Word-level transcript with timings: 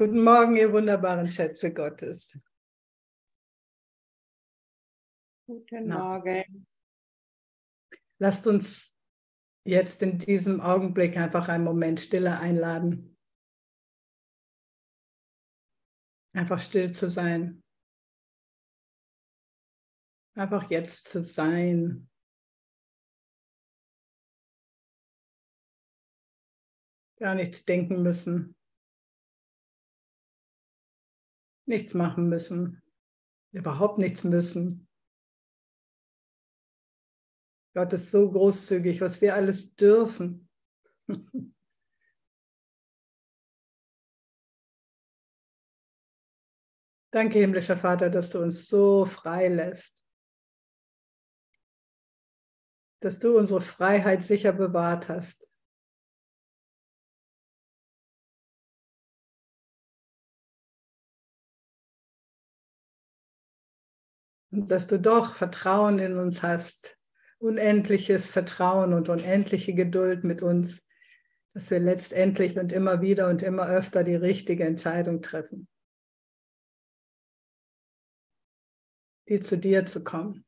Guten 0.00 0.24
Morgen, 0.24 0.56
ihr 0.56 0.72
wunderbaren 0.72 1.28
Schätze 1.28 1.74
Gottes. 1.74 2.34
Guten 5.46 5.88
Morgen. 5.88 6.66
Lasst 8.18 8.46
uns 8.46 8.96
jetzt 9.66 10.00
in 10.00 10.18
diesem 10.18 10.62
Augenblick 10.62 11.18
einfach 11.18 11.50
einen 11.50 11.64
Moment 11.64 12.00
Stille 12.00 12.38
einladen. 12.38 13.18
Einfach 16.32 16.60
still 16.60 16.92
zu 16.92 17.10
sein. 17.10 17.62
Einfach 20.34 20.70
jetzt 20.70 21.08
zu 21.08 21.22
sein. 21.22 22.08
Gar 27.18 27.34
nichts 27.34 27.66
denken 27.66 28.02
müssen. 28.02 28.56
Nichts 31.70 31.94
machen 31.94 32.28
müssen. 32.28 32.82
Überhaupt 33.52 33.98
nichts 33.98 34.24
müssen. 34.24 34.88
Gott 37.74 37.92
ist 37.92 38.10
so 38.10 38.28
großzügig, 38.28 39.00
was 39.00 39.20
wir 39.20 39.36
alles 39.36 39.76
dürfen. 39.76 40.48
Danke, 47.12 47.38
himmlischer 47.38 47.76
Vater, 47.76 48.10
dass 48.10 48.30
du 48.30 48.40
uns 48.40 48.66
so 48.66 49.06
frei 49.06 49.46
lässt. 49.46 50.04
Dass 52.98 53.20
du 53.20 53.38
unsere 53.38 53.60
Freiheit 53.60 54.24
sicher 54.24 54.52
bewahrt 54.52 55.08
hast. 55.08 55.49
Und 64.50 64.70
dass 64.70 64.86
du 64.86 64.98
doch 64.98 65.34
Vertrauen 65.34 65.98
in 65.98 66.16
uns 66.16 66.42
hast, 66.42 66.98
unendliches 67.38 68.30
Vertrauen 68.30 68.92
und 68.92 69.08
unendliche 69.08 69.74
Geduld 69.74 70.24
mit 70.24 70.42
uns, 70.42 70.82
dass 71.54 71.70
wir 71.70 71.80
letztendlich 71.80 72.58
und 72.58 72.72
immer 72.72 73.00
wieder 73.00 73.28
und 73.28 73.42
immer 73.42 73.66
öfter 73.66 74.04
die 74.04 74.14
richtige 74.14 74.64
Entscheidung 74.64 75.22
treffen, 75.22 75.68
die 79.28 79.40
zu 79.40 79.56
dir 79.56 79.86
zu 79.86 80.04
kommen. 80.04 80.44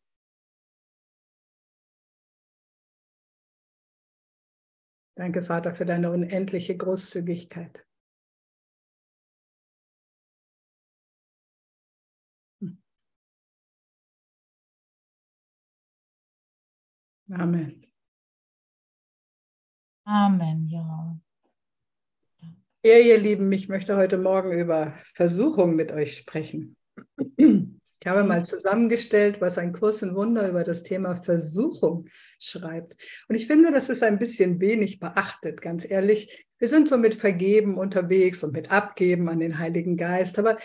Danke, 5.15 5.43
Vater, 5.43 5.75
für 5.75 5.85
deine 5.85 6.11
unendliche 6.11 6.77
Großzügigkeit. 6.77 7.85
Amen. 17.35 17.87
Amen, 20.05 20.69
ja. 20.69 21.17
Ja, 22.85 22.99
ihr 22.99 23.19
Lieben, 23.19 23.51
ich 23.53 23.69
möchte 23.69 23.97
heute 23.97 24.19
Morgen 24.19 24.53
über 24.53 24.93
Versuchung 25.15 25.75
mit 25.75 25.93
euch 25.93 26.17
sprechen. 26.17 26.77
Ich 27.37 28.07
habe 28.07 28.25
mal 28.25 28.45
zusammengestellt, 28.45 29.41
was 29.41 29.57
ein 29.57 29.73
Kurs 29.73 30.03
in 30.03 30.15
Wunder 30.17 30.49
über 30.49 30.65
das 30.65 30.83
Thema 30.83 31.15
Versuchung 31.15 32.09
schreibt. 32.39 32.97
Und 33.29 33.37
ich 33.37 33.47
finde, 33.47 33.71
das 33.71 33.89
ist 33.89 34.03
ein 34.03 34.19
bisschen 34.19 34.61
wenig 34.61 34.99
beachtet, 34.99 35.63
ganz 35.63 35.89
ehrlich. 35.89 36.47
Wir 36.59 36.69
sind 36.69 36.89
so 36.89 36.99
mit 36.99 37.15
Vergeben 37.15 37.79
unterwegs 37.79 38.43
und 38.43 38.53
mit 38.53 38.73
Abgeben 38.73 39.29
an 39.29 39.39
den 39.39 39.59
Heiligen 39.59 39.97
Geist. 39.97 40.39
Aber 40.39 40.59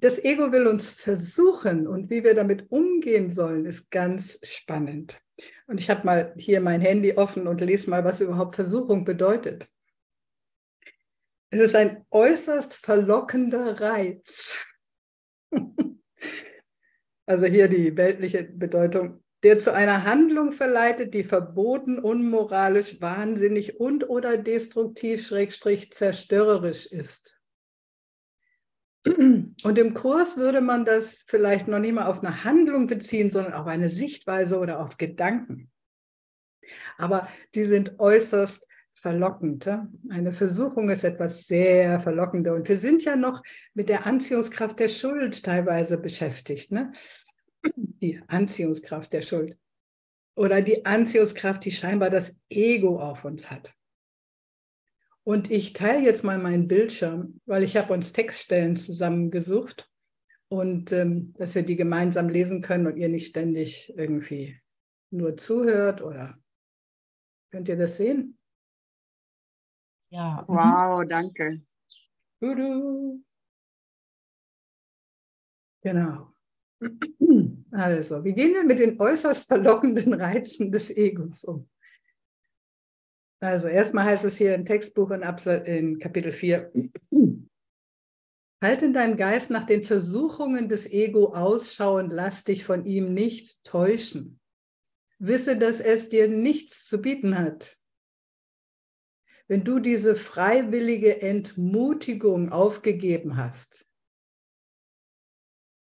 das 0.00 0.18
Ego 0.18 0.50
will 0.50 0.66
uns 0.66 0.90
versuchen 0.90 1.86
und 1.86 2.08
wie 2.08 2.24
wir 2.24 2.34
damit 2.34 2.70
umgehen 2.72 3.30
sollen, 3.30 3.66
ist 3.66 3.90
ganz 3.90 4.38
spannend. 4.42 5.20
Und 5.66 5.78
ich 5.78 5.90
habe 5.90 6.06
mal 6.06 6.34
hier 6.36 6.60
mein 6.60 6.80
Handy 6.80 7.12
offen 7.14 7.46
und 7.46 7.60
lese 7.60 7.90
mal, 7.90 8.02
was 8.02 8.20
überhaupt 8.20 8.56
Versuchung 8.56 9.04
bedeutet. 9.04 9.68
Es 11.50 11.60
ist 11.60 11.74
ein 11.74 12.06
äußerst 12.10 12.74
verlockender 12.74 13.80
Reiz. 13.80 14.64
also 17.26 17.46
hier 17.46 17.68
die 17.68 17.96
weltliche 17.96 18.44
Bedeutung, 18.44 19.22
der 19.42 19.58
zu 19.58 19.72
einer 19.74 20.04
Handlung 20.04 20.52
verleitet, 20.52 21.12
die 21.12 21.24
verboten, 21.24 21.98
unmoralisch, 21.98 23.00
wahnsinnig 23.00 23.80
und 23.80 24.08
oder 24.08 24.38
destruktiv, 24.38 25.26
schrägstrich 25.26 25.92
zerstörerisch 25.92 26.86
ist. 26.86 27.39
Und 29.04 29.78
im 29.78 29.94
Kurs 29.94 30.36
würde 30.36 30.60
man 30.60 30.84
das 30.84 31.24
vielleicht 31.26 31.68
noch 31.68 31.78
nicht 31.78 31.94
mal 31.94 32.06
auf 32.06 32.22
eine 32.22 32.44
Handlung 32.44 32.86
beziehen, 32.86 33.30
sondern 33.30 33.54
auf 33.54 33.66
eine 33.66 33.88
Sichtweise 33.88 34.58
oder 34.58 34.80
auf 34.80 34.98
Gedanken. 34.98 35.70
Aber 36.98 37.28
die 37.54 37.64
sind 37.64 37.98
äußerst 37.98 38.66
verlockend. 38.92 39.66
Eine 40.10 40.32
Versuchung 40.32 40.90
ist 40.90 41.04
etwas 41.04 41.46
sehr 41.46 42.00
Verlockendes. 42.00 42.52
Und 42.52 42.68
wir 42.68 42.78
sind 42.78 43.02
ja 43.04 43.16
noch 43.16 43.42
mit 43.72 43.88
der 43.88 44.06
Anziehungskraft 44.06 44.78
der 44.78 44.88
Schuld 44.88 45.42
teilweise 45.42 45.96
beschäftigt. 45.96 46.70
Ne? 46.70 46.92
Die 47.64 48.20
Anziehungskraft 48.28 49.12
der 49.14 49.22
Schuld. 49.22 49.56
Oder 50.36 50.60
die 50.60 50.84
Anziehungskraft, 50.84 51.64
die 51.64 51.72
scheinbar 51.72 52.10
das 52.10 52.34
Ego 52.50 53.00
auf 53.00 53.24
uns 53.24 53.50
hat. 53.50 53.74
Und 55.30 55.48
ich 55.48 55.74
teile 55.74 56.04
jetzt 56.04 56.24
mal 56.24 56.38
meinen 56.38 56.66
Bildschirm, 56.66 57.40
weil 57.46 57.62
ich 57.62 57.76
habe 57.76 57.92
uns 57.92 58.12
Textstellen 58.12 58.74
zusammengesucht 58.74 59.88
und 60.48 60.90
ähm, 60.90 61.34
dass 61.34 61.54
wir 61.54 61.62
die 61.62 61.76
gemeinsam 61.76 62.28
lesen 62.28 62.62
können 62.62 62.88
und 62.88 62.96
ihr 62.96 63.08
nicht 63.08 63.28
ständig 63.28 63.94
irgendwie 63.96 64.60
nur 65.12 65.36
zuhört 65.36 66.02
oder 66.02 66.36
könnt 67.52 67.68
ihr 67.68 67.76
das 67.76 67.96
sehen? 67.96 68.38
Ja. 70.08 70.44
Wow, 70.48 71.06
danke. 71.08 71.60
Tudu. 72.40 73.22
Genau. 75.82 76.34
Also, 77.70 78.24
wie 78.24 78.32
gehen 78.32 78.54
wir 78.54 78.64
mit 78.64 78.80
den 78.80 79.00
äußerst 79.00 79.46
verlockenden 79.46 80.12
Reizen 80.12 80.72
des 80.72 80.90
Egos 80.90 81.44
um? 81.44 81.68
Also 83.40 83.68
erstmal 83.68 84.04
heißt 84.04 84.24
es 84.24 84.36
hier 84.36 84.54
im 84.54 84.66
Textbuch 84.66 85.10
in, 85.10 85.22
Absatz, 85.22 85.66
in 85.66 85.98
Kapitel 85.98 86.32
4, 86.32 86.70
Halt 88.62 88.82
in 88.82 88.92
deinem 88.92 89.16
Geist 89.16 89.48
nach 89.48 89.64
den 89.64 89.82
Versuchungen 89.82 90.68
des 90.68 90.84
Ego 90.84 91.32
Ausschau 91.32 91.96
und 91.96 92.10
lass 92.10 92.44
dich 92.44 92.64
von 92.64 92.84
ihm 92.84 93.14
nicht 93.14 93.64
täuschen. 93.64 94.38
Wisse, 95.18 95.56
dass 95.56 95.80
es 95.80 96.10
dir 96.10 96.28
nichts 96.28 96.86
zu 96.86 97.00
bieten 97.00 97.38
hat. 97.38 97.78
Wenn 99.48 99.64
du 99.64 99.78
diese 99.78 100.14
freiwillige 100.14 101.22
Entmutigung 101.22 102.52
aufgegeben 102.52 103.38
hast, 103.38 103.86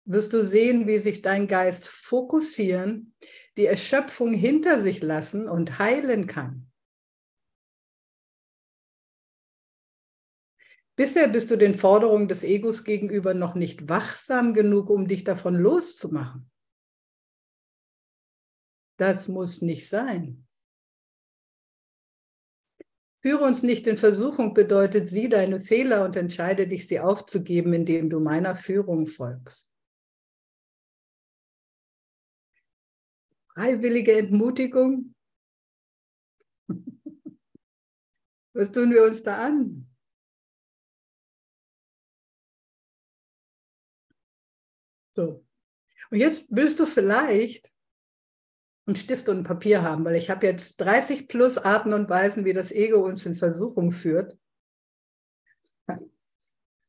wirst 0.05 0.35
du 0.35 0.45
sehen, 0.45 0.87
wie 0.87 0.99
sich 0.99 1.23
dein 1.23 1.49
Geist 1.49 1.89
fokussieren, 1.89 3.15
die 3.57 3.67
Erschöpfung 3.67 4.35
hinter 4.35 4.83
sich 4.83 5.01
lassen 5.01 5.49
und 5.49 5.79
heilen 5.79 6.27
kann. 6.27 6.70
Bisher 10.97 11.29
bist 11.29 11.51
du 11.51 11.57
den 11.57 11.75
Forderungen 11.75 12.29
des 12.29 12.45
Egos 12.45 12.85
gegenüber 12.85 13.35
noch 13.35 13.55
nicht 13.55 13.89
wachsam 13.89 14.53
genug, 14.55 14.91
um 14.91 15.07
dich 15.07 15.25
davon 15.25 15.55
loszumachen. 15.55 16.51
Das 18.99 19.29
muss 19.29 19.63
nicht 19.63 19.89
sein. 19.89 20.47
Führe 23.23 23.45
uns 23.45 23.63
nicht 23.63 23.87
in 23.87 23.99
Versuchung 23.99 24.55
bedeutet, 24.55 25.11
sieh 25.11 25.29
deine 25.29 25.61
Fehler 25.61 26.05
und 26.05 26.17
entscheide 26.17 26.67
dich, 26.67 26.89
sie 26.89 27.01
aufzugeben, 27.01 27.75
indem 27.75 28.09
du 28.09 28.19
meiner 28.19 28.57
Führung 28.57 29.07
folgst. 29.07 29.71
Freiwillige 33.53 34.17
Entmutigung. 34.17 35.15
Was 38.55 38.73
tun 38.73 38.91
wir 38.91 39.05
uns 39.05 39.23
da 39.23 39.37
an? 39.47 39.90
So. 45.21 45.45
Und 46.11 46.19
jetzt 46.19 46.47
willst 46.49 46.81
du 46.81 46.87
vielleicht 46.87 47.71
einen 48.87 48.97
Stift 48.97 49.29
und 49.29 49.39
ein 49.39 49.45
Papier 49.45 49.83
haben, 49.83 50.05
weil 50.05 50.17
ich 50.17 50.31
habe 50.31 50.47
jetzt 50.47 50.81
30 50.81 51.29
plus 51.29 51.59
Arten 51.59 51.93
und 51.93 52.09
Weisen, 52.09 52.45
wie 52.45 52.55
das 52.55 52.73
Ego 52.73 53.05
uns 53.05 53.27
in 53.27 53.35
Versuchung 53.35 53.93
führt. 53.93 54.37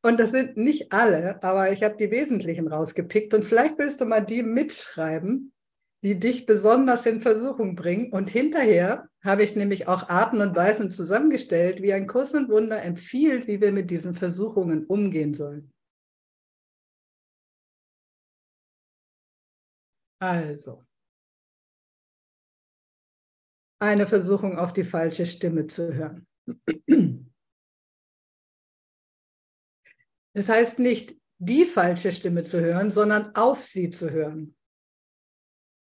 Und 0.03 0.19
das 0.19 0.31
sind 0.31 0.57
nicht 0.57 0.93
alle, 0.93 1.43
aber 1.43 1.71
ich 1.71 1.83
habe 1.83 1.97
die 1.97 2.09
wesentlichen 2.09 2.67
rausgepickt. 2.67 3.33
Und 3.33 3.43
vielleicht 3.43 3.77
willst 3.77 4.01
du 4.01 4.05
mal 4.05 4.21
die 4.21 4.41
mitschreiben, 4.41 5.53
die 6.01 6.17
dich 6.17 6.47
besonders 6.47 7.05
in 7.05 7.21
Versuchung 7.21 7.75
bringen. 7.75 8.11
Und 8.11 8.29
hinterher 8.29 9.09
habe 9.23 9.43
ich 9.43 9.55
nämlich 9.55 9.87
auch 9.87 10.09
Arten 10.09 10.41
und 10.41 10.55
Weisen 10.55 10.89
zusammengestellt, 10.89 11.83
wie 11.83 11.93
ein 11.93 12.07
Kurs 12.07 12.33
und 12.33 12.49
Wunder 12.49 12.81
empfiehlt, 12.81 13.45
wie 13.45 13.61
wir 13.61 13.71
mit 13.71 13.91
diesen 13.91 14.15
Versuchungen 14.15 14.85
umgehen 14.85 15.35
sollen. 15.35 15.71
Also, 20.21 20.85
eine 23.81 24.05
Versuchung 24.05 24.55
auf 24.55 24.71
die 24.71 24.83
falsche 24.83 25.25
Stimme 25.25 25.65
zu 25.65 25.93
hören. 25.95 26.27
Das 30.33 30.47
heißt 30.47 30.79
nicht 30.79 31.15
die 31.39 31.65
falsche 31.65 32.11
Stimme 32.11 32.43
zu 32.43 32.61
hören, 32.61 32.91
sondern 32.91 33.35
auf 33.35 33.61
sie 33.63 33.89
zu 33.89 34.11
hören 34.11 34.55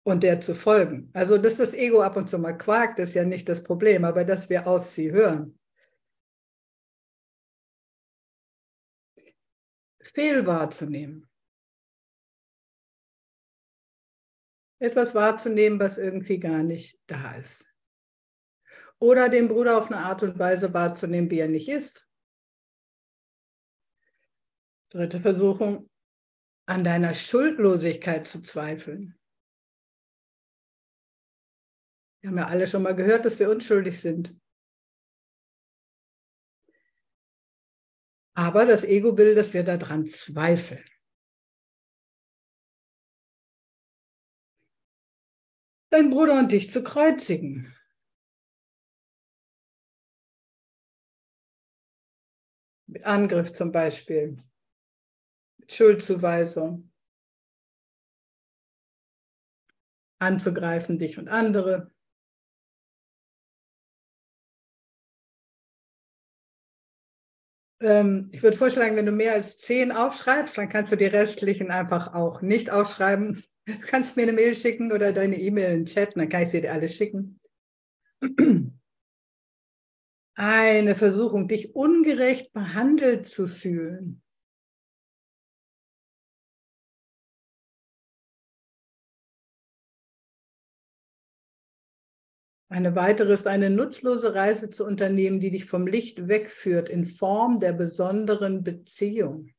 und 0.03 0.23
der 0.23 0.39
zu 0.39 0.55
folgen. 0.55 1.11
Also, 1.13 1.37
dass 1.37 1.57
das 1.57 1.73
Ego 1.73 2.01
ab 2.01 2.15
und 2.15 2.29
zu 2.29 2.39
mal 2.39 2.57
quakt, 2.57 2.99
ist 2.99 3.13
ja 3.13 3.25
nicht 3.25 3.49
das 3.49 3.61
Problem, 3.61 4.05
aber 4.05 4.23
dass 4.23 4.49
wir 4.49 4.65
auf 4.65 4.85
sie 4.85 5.11
hören. 5.11 5.59
Fehl 10.01 10.45
wahrzunehmen. 10.47 11.30
Etwas 14.81 15.13
wahrzunehmen, 15.13 15.79
was 15.79 15.99
irgendwie 15.99 16.39
gar 16.39 16.63
nicht 16.63 16.99
da 17.05 17.35
ist. 17.35 17.71
Oder 18.97 19.29
den 19.29 19.47
Bruder 19.47 19.77
auf 19.77 19.91
eine 19.91 20.01
Art 20.01 20.23
und 20.23 20.39
Weise 20.39 20.73
wahrzunehmen, 20.73 21.29
wie 21.29 21.37
er 21.37 21.47
nicht 21.47 21.69
ist. 21.69 22.09
Dritte 24.89 25.21
Versuchung, 25.21 25.87
an 26.65 26.83
deiner 26.83 27.13
Schuldlosigkeit 27.13 28.25
zu 28.25 28.41
zweifeln. 28.41 29.19
Wir 32.21 32.31
haben 32.31 32.37
ja 32.37 32.47
alle 32.47 32.65
schon 32.65 32.81
mal 32.81 32.95
gehört, 32.95 33.25
dass 33.25 33.37
wir 33.37 33.51
unschuldig 33.51 33.99
sind. 33.99 34.35
Aber 38.33 38.65
das 38.65 38.83
Ego 38.83 39.15
will, 39.15 39.35
dass 39.35 39.53
wir 39.53 39.63
daran 39.63 40.07
zweifeln. 40.07 40.90
Dein 45.91 46.09
Bruder 46.09 46.39
und 46.39 46.53
dich 46.53 46.71
zu 46.71 46.83
kreuzigen. 46.83 47.75
Mit 52.87 53.03
Angriff 53.03 53.51
zum 53.51 53.73
Beispiel. 53.73 54.37
Mit 55.57 55.73
Schuldzuweisung. 55.73 56.89
Anzugreifen, 60.19 60.97
dich 60.97 61.17
und 61.17 61.27
andere. 61.27 61.91
Ähm, 67.81 68.29
ich 68.31 68.43
würde 68.43 68.55
vorschlagen, 68.55 68.95
wenn 68.95 69.07
du 69.07 69.11
mehr 69.11 69.33
als 69.33 69.57
zehn 69.57 69.91
aufschreibst, 69.91 70.57
dann 70.57 70.69
kannst 70.69 70.93
du 70.93 70.95
die 70.95 71.05
restlichen 71.05 71.69
einfach 71.69 72.13
auch 72.13 72.41
nicht 72.41 72.69
aufschreiben. 72.69 73.43
Du 73.65 73.79
kannst 73.79 74.17
mir 74.17 74.23
eine 74.23 74.33
Mail 74.33 74.55
schicken 74.55 74.91
oder 74.91 75.13
deine 75.13 75.37
E-Mail 75.37 75.71
in 75.71 75.79
den 75.81 75.85
Chat, 75.85 76.15
dann 76.15 76.29
kann 76.29 76.43
ich 76.43 76.51
dir 76.51 76.71
alles 76.71 76.95
schicken. 76.95 77.39
Eine 80.35 80.95
Versuchung, 80.95 81.47
dich 81.47 81.75
ungerecht 81.75 82.53
behandelt 82.53 83.27
zu 83.27 83.47
fühlen. 83.47 84.23
Eine 92.69 92.95
weitere 92.95 93.33
ist 93.33 93.47
eine 93.47 93.69
nutzlose 93.69 94.33
Reise 94.33 94.69
zu 94.69 94.85
unternehmen, 94.85 95.41
die 95.41 95.51
dich 95.51 95.65
vom 95.65 95.85
Licht 95.85 96.29
wegführt 96.29 96.87
in 96.87 97.05
Form 97.05 97.59
der 97.59 97.73
besonderen 97.73 98.63
Beziehung. 98.63 99.53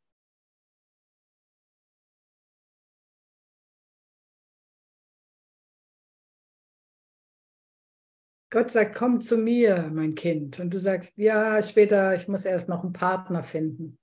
Gott 8.52 8.70
sagt, 8.70 8.94
komm 8.94 9.22
zu 9.22 9.38
mir, 9.38 9.90
mein 9.90 10.14
Kind. 10.14 10.60
Und 10.60 10.74
du 10.74 10.78
sagst, 10.78 11.16
ja, 11.16 11.62
später, 11.62 12.14
ich 12.14 12.28
muss 12.28 12.44
erst 12.44 12.68
noch 12.68 12.84
einen 12.84 12.92
Partner 12.92 13.42
finden. 13.42 13.98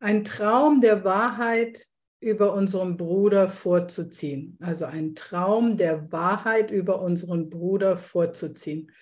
ein 0.00 0.24
Traum 0.24 0.80
der 0.80 1.02
Wahrheit 1.02 1.88
über 2.20 2.54
unseren 2.54 2.96
Bruder 2.96 3.48
vorzuziehen. 3.48 4.56
Also 4.60 4.84
ein 4.84 5.16
Traum 5.16 5.76
der 5.76 6.12
Wahrheit 6.12 6.70
über 6.70 7.02
unseren 7.02 7.50
Bruder 7.50 7.96
vorzuziehen. 7.96 8.92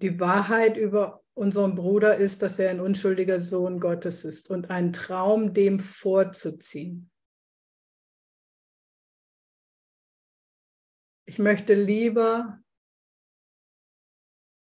Die 0.00 0.20
Wahrheit 0.20 0.76
über 0.76 1.21
unseren 1.34 1.74
Bruder 1.74 2.16
ist, 2.16 2.42
dass 2.42 2.58
er 2.58 2.70
ein 2.70 2.80
unschuldiger 2.80 3.40
Sohn 3.40 3.80
Gottes 3.80 4.24
ist 4.24 4.50
und 4.50 4.70
ein 4.70 4.92
Traum 4.92 5.54
dem 5.54 5.80
vorzuziehen. 5.80 7.10
Ich 11.24 11.38
möchte 11.38 11.74
lieber, 11.74 12.60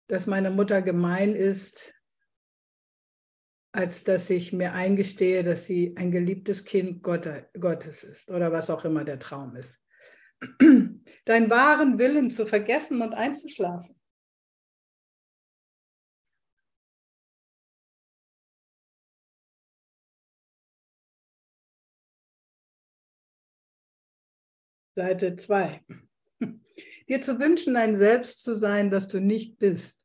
dass 0.07 0.25
meine 0.25 0.49
Mutter 0.49 0.81
gemein 0.81 1.35
ist, 1.35 1.93
als 3.73 4.03
dass 4.03 4.29
ich 4.29 4.53
mir 4.53 4.73
eingestehe, 4.73 5.43
dass 5.43 5.65
sie 5.65 5.95
ein 5.97 6.09
geliebtes 6.11 6.63
Kind 6.65 7.03
Gottes 7.03 8.03
ist 8.03 8.29
oder 8.31 8.51
was 8.51 8.69
auch 8.69 8.85
immer 8.85 9.03
der 9.03 9.19
Traum 9.19 9.55
ist. 9.55 9.83
Deinen 11.25 11.49
wahren 11.49 11.99
Willen 11.99 12.31
zu 12.31 12.45
vergessen 12.47 13.01
und 13.01 13.13
einzuschlafen. 13.13 13.96
Seite 24.97 25.35
2. 25.35 25.85
Dir 27.07 27.21
zu 27.21 27.39
wünschen, 27.39 27.75
ein 27.75 27.97
Selbst 27.97 28.41
zu 28.41 28.57
sein, 28.57 28.89
das 28.89 29.07
du 29.07 29.21
nicht 29.21 29.59
bist. 29.59 30.01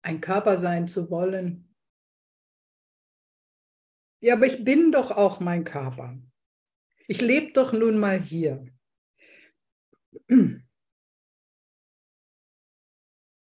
ein 0.00 0.22
Körper 0.22 0.56
sein 0.56 0.88
zu 0.88 1.10
wollen. 1.10 1.68
Ja, 4.22 4.36
aber 4.36 4.46
ich 4.46 4.64
bin 4.64 4.90
doch 4.90 5.10
auch 5.10 5.38
mein 5.38 5.64
Körper. 5.64 6.18
Ich 7.08 7.20
lebe 7.20 7.52
doch 7.52 7.74
nun 7.74 7.98
mal 7.98 8.18
hier. 8.18 8.66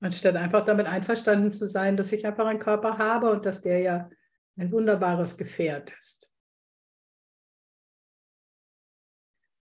Anstatt 0.03 0.37
einfach 0.37 0.65
damit 0.65 0.87
einverstanden 0.87 1.53
zu 1.53 1.67
sein, 1.67 1.97
dass 1.97 2.13
ich 2.13 2.27
einfach 2.27 2.47
einen 2.47 2.59
Körper 2.59 2.99
habe 2.99 3.31
und 3.31 3.45
dass 3.45 3.61
der 3.61 3.81
ja 3.81 4.11
ein 4.57 4.73
wunderbares 4.73 5.37
Gefährt 5.37 5.93
ist. 5.99 6.31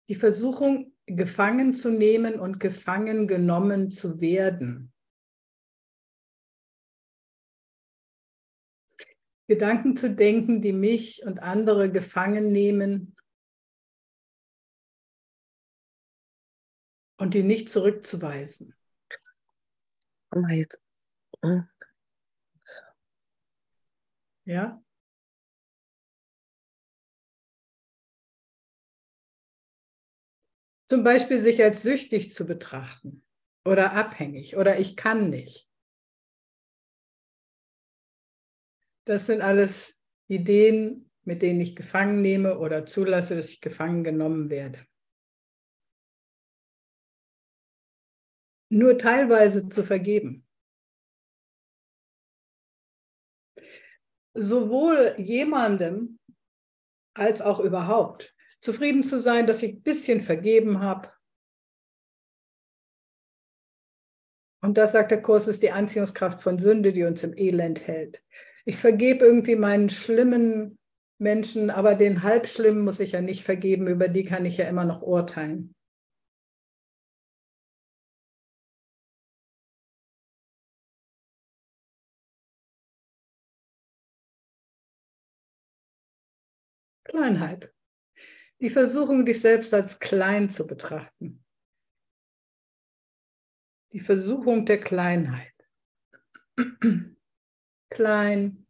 Die 0.09 0.15
Versuchung, 0.15 0.95
gefangen 1.07 1.75
zu 1.75 1.91
nehmen 1.91 2.39
und 2.39 2.61
gefangen 2.61 3.27
genommen 3.27 3.91
zu 3.91 4.21
werden, 4.21 4.93
Gedanken 9.49 9.97
zu 9.97 10.15
denken, 10.15 10.61
die 10.61 10.75
mich 10.75 11.25
und 11.25 11.43
andere 11.43 11.91
gefangen 11.91 12.53
nehmen 12.53 13.17
und 17.17 17.33
die 17.33 17.43
nicht 17.43 17.71
zurückzuweisen. 17.71 18.78
Jetzt. 20.51 20.79
Hm. 21.43 21.69
Ja? 24.47 24.81
Zum 30.91 31.05
Beispiel 31.05 31.39
sich 31.39 31.63
als 31.63 31.83
süchtig 31.83 32.33
zu 32.33 32.47
betrachten 32.47 33.23
oder 33.65 33.93
abhängig 33.93 34.57
oder 34.57 34.79
ich 34.79 34.97
kann 34.97 35.29
nicht. 35.29 35.69
Das 39.07 39.27
sind 39.27 39.43
alles 39.43 39.99
Ideen, 40.29 41.11
mit 41.25 41.43
denen 41.43 41.61
ich 41.61 41.77
gefangen 41.77 42.23
nehme 42.23 42.59
oder 42.59 42.87
zulasse, 42.87 43.37
dass 43.37 43.51
ich 43.51 43.61
gefangen 43.61 44.05
genommen 44.05 44.51
werde. 44.51 44.79
Nur 48.71 48.99
teilweise 48.99 49.69
zu 49.69 49.83
vergeben. 49.83 50.47
Sowohl 54.35 55.15
jemandem, 55.19 56.19
als 57.15 57.41
auch 57.41 57.61
überhaupt. 57.61 58.35
Zufrieden 58.61 59.03
zu 59.03 59.21
sein, 59.21 59.47
dass 59.47 59.63
ich 59.63 59.75
ein 59.75 59.83
bisschen 59.83 60.21
vergeben 60.21 60.81
habe. 60.81 61.13
Und 64.61 64.77
das, 64.77 64.93
sagt 64.93 65.13
der 65.13 65.23
Kurs, 65.23 65.47
ist 65.47 65.63
die 65.63 65.71
Anziehungskraft 65.71 66.43
von 66.43 66.59
Sünde, 66.59 66.93
die 66.93 67.05
uns 67.05 67.23
im 67.23 67.37
Elend 67.37 67.87
hält. 67.87 68.23
Ich 68.65 68.77
vergebe 68.77 69.25
irgendwie 69.25 69.55
meinen 69.55 69.89
schlimmen 69.89 70.79
Menschen, 71.19 71.71
aber 71.71 71.95
den 71.95 72.23
halbschlimmen 72.23 72.83
muss 72.85 73.01
ich 73.01 73.13
ja 73.13 73.21
nicht 73.21 73.45
vergeben, 73.45 73.87
über 73.87 74.09
die 74.09 74.25
kann 74.25 74.45
ich 74.45 74.57
ja 74.57 74.69
immer 74.69 74.85
noch 74.85 75.03
urteilen. 75.03 75.75
Kleinheit. 87.09 87.73
Die 88.61 88.71
Versuchung, 88.71 89.25
dich 89.25 89.41
selbst 89.41 89.75
als 89.75 89.99
klein 89.99 90.51
zu 90.51 90.67
betrachten. 90.67 91.45
Die 93.93 94.01
Versuchung 94.01 94.67
der 94.67 94.81
Kleinheit. 94.81 95.53
Klein, 97.91 98.67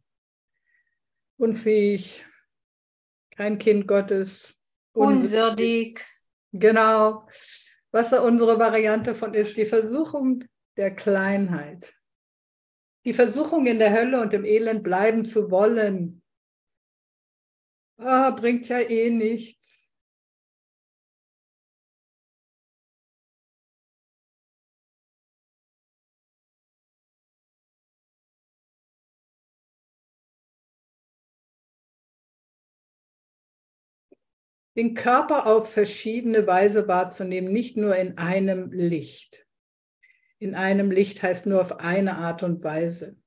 unfähig, 1.37 2.25
kein 3.31 3.57
Kind 3.57 3.87
Gottes. 3.87 4.55
Unwürdig. 4.93 5.99
Genau. 6.53 7.27
Was 7.91 8.13
unsere 8.13 8.59
Variante 8.59 9.13
von 9.13 9.33
ist, 9.33 9.57
die 9.57 9.65
Versuchung 9.65 10.45
der 10.77 10.95
Kleinheit. 10.95 11.93
Die 13.05 13.13
Versuchung 13.13 13.65
in 13.65 13.79
der 13.79 13.91
Hölle 13.91 14.21
und 14.21 14.33
im 14.33 14.45
Elend 14.45 14.83
bleiben 14.83 15.25
zu 15.25 15.51
wollen, 15.51 16.18
ah, 17.99 18.31
bringt 18.31 18.67
ja 18.69 18.79
eh 18.79 19.09
nichts. 19.09 19.85
Den 34.75 34.93
Körper 34.93 35.45
auf 35.45 35.73
verschiedene 35.73 36.47
Weise 36.47 36.87
wahrzunehmen, 36.87 37.51
nicht 37.51 37.75
nur 37.75 37.97
in 37.97 38.17
einem 38.17 38.71
Licht. 38.71 39.45
In 40.37 40.55
einem 40.55 40.89
Licht 40.89 41.21
heißt 41.21 41.47
nur 41.47 41.59
auf 41.59 41.79
eine 41.81 42.15
Art 42.15 42.43
und 42.43 42.63
Weise 42.63 43.17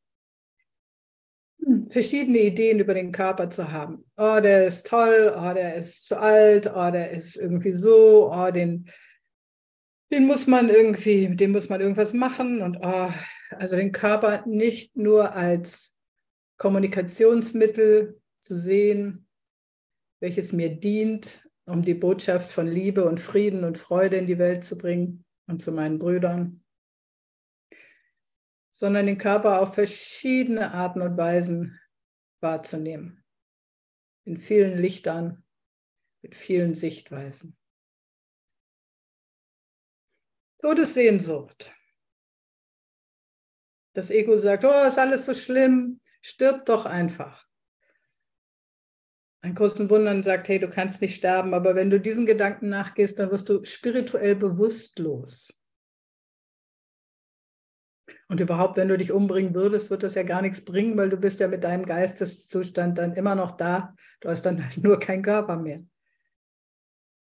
verschiedene 1.91 2.39
Ideen 2.39 2.81
über 2.81 2.95
den 2.95 3.13
Körper 3.13 3.51
zu 3.51 3.71
haben. 3.71 4.05
Oh, 4.17 4.39
der 4.41 4.67
ist 4.67 4.87
toll, 4.87 5.35
oh, 5.37 5.55
der 5.55 5.77
ist 5.77 6.07
zu 6.07 6.19
alt, 6.19 6.67
oh, 6.67 6.91
der 6.91 7.11
ist 7.11 7.37
irgendwie 7.37 7.73
so, 7.73 8.33
oh, 8.33 8.51
den, 8.51 8.89
den 10.11 10.27
muss 10.27 10.47
man 10.47 10.69
irgendwie, 10.69 11.29
mit 11.29 11.41
dem 11.41 11.53
muss 11.53 11.69
man 11.69 11.81
irgendwas 11.81 12.13
machen 12.13 12.63
und 12.63 12.79
oh, 12.83 13.11
also 13.51 13.77
den 13.77 13.93
Körper 13.93 14.45
nicht 14.47 14.97
nur 14.97 15.35
als 15.35 15.97
Kommunikationsmittel 16.59 18.21
zu 18.41 18.59
sehen, 18.59 19.27
welches 20.21 20.53
mir 20.53 20.71
dient, 20.71 21.49
um 21.67 21.83
die 21.83 21.95
Botschaft 21.95 22.51
von 22.51 22.67
Liebe 22.67 23.05
und 23.05 23.21
Frieden 23.21 23.65
und 23.65 23.79
Freude 23.79 24.17
in 24.17 24.27
die 24.27 24.39
Welt 24.39 24.65
zu 24.65 24.79
bringen 24.79 25.25
und 25.49 25.63
zu 25.63 25.73
meinen 25.73 25.99
Brüdern, 25.99 26.62
sondern 28.73 29.07
den 29.07 29.19
Körper 29.19 29.61
auf 29.61 29.75
verschiedene 29.75 30.73
Arten 30.73 31.03
und 31.03 31.17
Weisen 31.17 31.79
wahrzunehmen. 32.41 33.23
In 34.25 34.39
vielen 34.39 34.79
Lichtern, 34.79 35.45
mit 36.23 36.35
vielen 36.35 36.75
Sichtweisen. 36.75 37.57
Todessehnsucht. 40.59 41.73
Das 43.95 44.11
Ego 44.11 44.39
sagt, 44.39 44.65
oh, 44.65 44.89
ist 44.89 44.99
alles 44.99 45.27
so 45.27 45.35
schlimm, 45.35 46.01
stirb 46.23 46.65
doch 46.67 46.87
einfach. 46.87 47.47
Ein 49.45 49.57
großen 49.57 49.91
Wundern 49.91 50.23
sagt, 50.23 50.49
hey, 50.49 50.61
du 50.61 50.71
kannst 50.71 51.01
nicht 51.01 51.17
sterben, 51.17 51.53
aber 51.53 51.75
wenn 51.75 51.91
du 51.91 52.01
diesen 52.01 52.27
Gedanken 52.27 52.69
nachgehst, 52.69 53.19
dann 53.19 53.31
wirst 53.33 53.49
du 53.49 53.65
spirituell 53.65 54.37
bewusstlos. 54.37 55.53
Und 58.29 58.41
überhaupt, 58.41 58.77
wenn 58.77 58.89
du 58.89 58.97
dich 58.97 59.13
umbringen 59.13 59.55
würdest, 59.55 59.91
wird 59.91 60.03
das 60.03 60.15
ja 60.15 60.23
gar 60.23 60.43
nichts 60.43 60.65
bringen, 60.65 60.97
weil 60.97 61.11
du 61.11 61.17
bist 61.17 61.41
ja 61.41 61.49
mit 61.49 61.65
deinem 61.65 61.85
Geisteszustand 61.87 62.99
dann 62.99 63.15
immer 63.15 63.35
noch 63.35 63.53
da. 63.53 63.95
Du 64.21 64.29
hast 64.29 64.43
dann 64.43 64.63
halt 64.65 64.79
nur 64.79 64.99
keinen 64.99 65.23
Körper 65.23 65.57
mehr. 65.57 65.83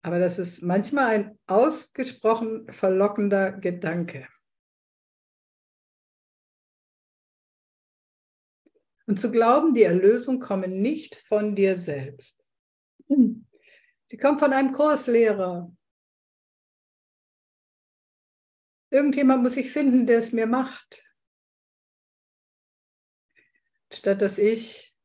Aber 0.02 0.20
das 0.20 0.38
ist 0.38 0.62
manchmal 0.62 1.16
ein 1.16 1.40
ausgesprochen 1.48 2.72
verlockender 2.72 3.54
Gedanke. 3.54 4.28
Und 9.06 9.20
zu 9.20 9.32
glauben, 9.32 9.74
die 9.74 9.84
Erlösung 9.84 10.40
komme 10.40 10.68
nicht 10.68 11.16
von 11.28 11.56
dir 11.56 11.78
selbst. 11.78 12.42
Sie 13.08 14.18
kommt 14.18 14.40
von 14.40 14.54
einem 14.54 14.72
Kurslehrer, 14.72 15.76
Irgendjemand 18.94 19.42
muss 19.42 19.58
ich 19.58 19.72
finden, 19.72 20.06
der 20.06 20.20
es 20.20 20.34
mir 20.34 20.46
macht. 20.46 21.04
Statt 23.92 24.22
dass 24.22 24.38
ich 24.38 24.96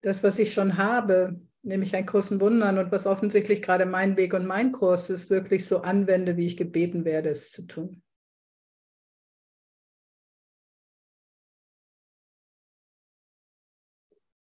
das, 0.00 0.22
was 0.22 0.38
ich 0.38 0.54
schon 0.54 0.78
habe, 0.78 1.38
nämlich 1.60 1.94
einen 1.94 2.06
großen 2.06 2.40
Wundern 2.40 2.78
und 2.78 2.90
was 2.90 3.06
offensichtlich 3.06 3.60
gerade 3.60 3.84
mein 3.84 4.16
Weg 4.16 4.32
und 4.32 4.46
mein 4.46 4.72
Kurs 4.72 5.10
ist, 5.10 5.28
wirklich 5.28 5.68
so 5.68 5.82
anwende, 5.82 6.38
wie 6.38 6.46
ich 6.46 6.56
gebeten 6.56 7.04
werde, 7.04 7.28
es 7.28 7.52
zu 7.52 7.66
tun. 7.66 8.02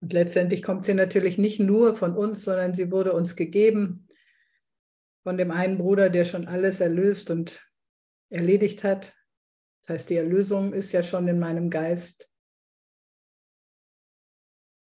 Und 0.01 0.11
letztendlich 0.11 0.61
kommt 0.63 0.85
sie 0.85 0.93
natürlich 0.93 1.37
nicht 1.37 1.61
nur 1.61 1.95
von 1.95 2.13
uns, 2.17 2.43
sondern 2.43 2.75
sie 2.75 2.91
wurde 2.91 3.13
uns 3.13 3.37
gegeben 3.37 4.09
von 5.23 5.37
dem 5.37 5.51
einen 5.51 5.77
Bruder, 5.77 6.09
der 6.09 6.25
schon 6.25 6.45
alles 6.49 6.81
erlöst 6.81 7.31
und 7.31 7.65
erledigt 8.29 8.83
hat. 8.83 9.15
Das 9.81 9.95
heißt, 9.95 10.09
die 10.09 10.17
Erlösung 10.17 10.73
ist 10.73 10.91
ja 10.91 11.03
schon 11.03 11.27
in 11.27 11.39
meinem 11.39 11.69
Geist. 11.69 12.29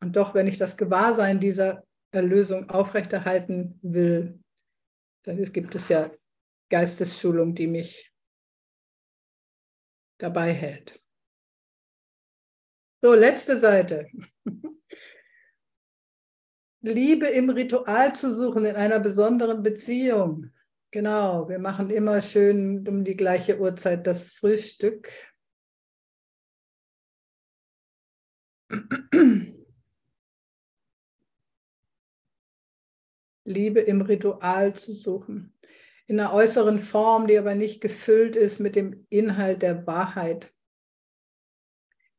Und 0.01 0.15
doch, 0.15 0.33
wenn 0.33 0.47
ich 0.47 0.57
das 0.57 0.77
Gewahrsein 0.77 1.39
dieser 1.39 1.83
Erlösung 2.11 2.69
aufrechterhalten 2.69 3.79
will, 3.81 4.39
dann 5.25 5.43
gibt 5.43 5.75
es 5.75 5.89
ja 5.89 6.11
Geistesschulung, 6.69 7.55
die 7.55 7.67
mich 7.67 8.13
dabei 10.19 10.53
hält. 10.53 11.01
So, 13.01 13.13
letzte 13.13 13.57
Seite. 13.57 14.09
Liebe 16.81 17.27
im 17.27 17.49
Ritual 17.49 18.15
zu 18.15 18.33
suchen 18.33 18.65
in 18.65 18.75
einer 18.75 18.99
besonderen 18.99 19.63
Beziehung. 19.63 20.51
Genau, 20.91 21.47
wir 21.47 21.59
machen 21.59 21.91
immer 21.91 22.19
schön 22.19 22.87
um 22.87 23.03
die 23.03 23.15
gleiche 23.15 23.59
Uhrzeit 23.59 24.07
das 24.07 24.31
Frühstück. 24.31 25.11
Liebe 33.43 33.81
im 33.81 34.01
Ritual 34.01 34.73
zu 34.73 34.93
suchen, 34.93 35.55
in 36.07 36.19
einer 36.19 36.33
äußeren 36.33 36.79
Form, 36.81 37.27
die 37.27 37.37
aber 37.37 37.53
nicht 37.53 37.81
gefüllt 37.81 38.35
ist 38.35 38.59
mit 38.59 38.75
dem 38.75 39.05
Inhalt 39.09 39.61
der 39.61 39.85
Wahrheit, 39.85 40.51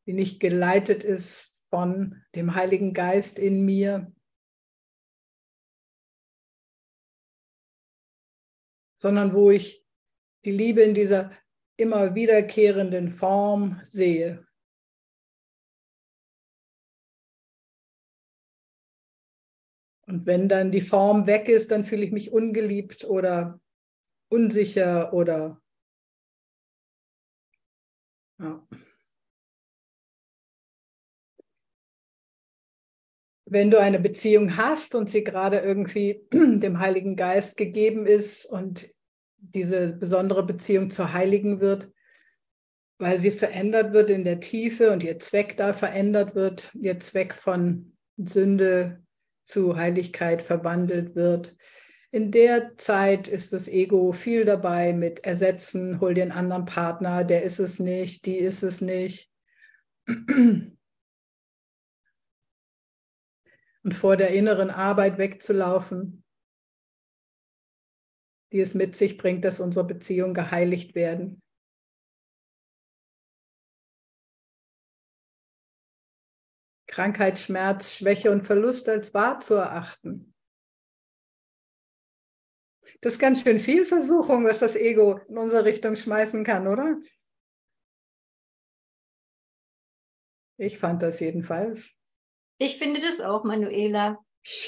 die 0.07 0.13
nicht 0.13 0.39
geleitet 0.39 1.03
ist 1.03 1.57
von 1.69 2.23
dem 2.37 2.55
Heiligen 2.55 2.95
Geist 2.95 3.41
in 3.41 3.65
mir, 3.65 4.13
sondern 9.01 9.35
wo 9.35 9.51
ich 9.51 9.85
die 10.45 10.53
Liebe 10.53 10.83
in 10.83 10.95
dieser 10.95 11.33
immer 11.77 12.15
wiederkehrenden 12.15 13.11
Form 13.11 13.81
sehe. 13.83 14.47
Und 20.07 20.27
wenn 20.27 20.49
dann 20.49 20.71
die 20.71 20.81
Form 20.81 21.27
weg 21.27 21.49
ist, 21.49 21.71
dann 21.71 21.85
fühle 21.85 22.05
ich 22.05 22.13
mich 22.13 22.33
ungeliebt 22.33 23.05
oder 23.05 23.61
unsicher 24.29 25.13
oder 25.13 25.63
ja. 28.39 28.67
Wenn 33.51 33.71
du 33.71 33.81
eine 33.81 33.99
Beziehung 33.99 34.57
hast 34.57 34.95
und 34.95 35.11
sie 35.11 35.25
gerade 35.25 35.59
irgendwie 35.59 36.25
dem 36.33 36.79
Heiligen 36.79 37.17
Geist 37.17 37.57
gegeben 37.57 38.07
ist 38.07 38.47
und 38.47 38.89
diese 39.39 39.93
besondere 39.93 40.47
Beziehung 40.47 40.91
zur 40.91 41.13
Heiligen 41.13 41.61
wird, 41.61 41.91
weil 42.99 43.19
sie 43.19 43.33
verändert 43.33 43.93
wird 43.93 44.09
in 44.09 44.23
der 44.23 44.39
Tiefe 44.39 44.93
und 44.93 45.03
ihr 45.03 45.19
Zweck 45.19 45.57
da 45.57 45.73
verändert 45.73 46.35
wird, 46.37 46.73
ihr 46.81 47.01
Zweck 47.01 47.35
von 47.35 47.97
Sünde 48.17 49.03
zu 49.43 49.77
Heiligkeit 49.77 50.43
verwandelt 50.43 51.17
wird. 51.17 51.57
In 52.13 52.31
der 52.31 52.77
Zeit 52.77 53.27
ist 53.27 53.53
das 53.53 53.67
Ego 53.67 54.13
viel 54.13 54.45
dabei 54.45 54.93
mit 54.93 55.25
ersetzen, 55.25 56.01
hol 56.01 56.11
einen 56.11 56.31
anderen 56.33 56.67
Partner, 56.67 57.25
der 57.25 57.43
ist 57.43 57.59
es 57.59 57.81
nicht, 57.81 58.27
die 58.27 58.37
ist 58.37 58.63
es 58.63 58.81
nicht. 58.81 59.29
Und 63.83 63.95
vor 63.95 64.17
der 64.17 64.31
inneren 64.31 64.71
Arbeit 64.71 65.19
wegzulaufen, 65.19 66.23
die 68.53 68.61
es 68.61 68.75
mit 68.75 68.97
sich 68.97 69.17
bringt, 69.17 69.45
dass 69.45 69.61
unsere 69.61 69.87
Beziehungen 69.87 70.35
geheiligt 70.35 70.95
werden. 70.95 71.41
Krankheit, 76.87 77.39
Schmerz, 77.39 77.95
Schwäche 77.95 78.33
und 78.33 78.47
Verlust 78.47 78.89
als 78.89 79.15
wahr 79.15 79.39
zu 79.39 79.55
erachten. 79.55 80.35
Das 83.01 83.15
ist 83.15 83.19
ganz 83.21 83.43
schön 83.43 83.61
viel 83.61 83.87
Versuchung, 83.87 84.45
was 84.45 84.59
das 84.59 84.75
Ego 84.75 85.21
in 85.29 85.39
unsere 85.39 85.65
Richtung 85.65 85.95
schmeißen 85.95 86.45
kann, 86.45 86.67
oder? 86.67 87.01
Ich 90.59 90.79
fand 90.79 91.03
das 91.03 91.21
jedenfalls. 91.21 92.00
Ich 92.63 92.77
finde 92.77 93.01
das 93.01 93.23
auch, 93.23 93.43
Manuela. 93.43 94.19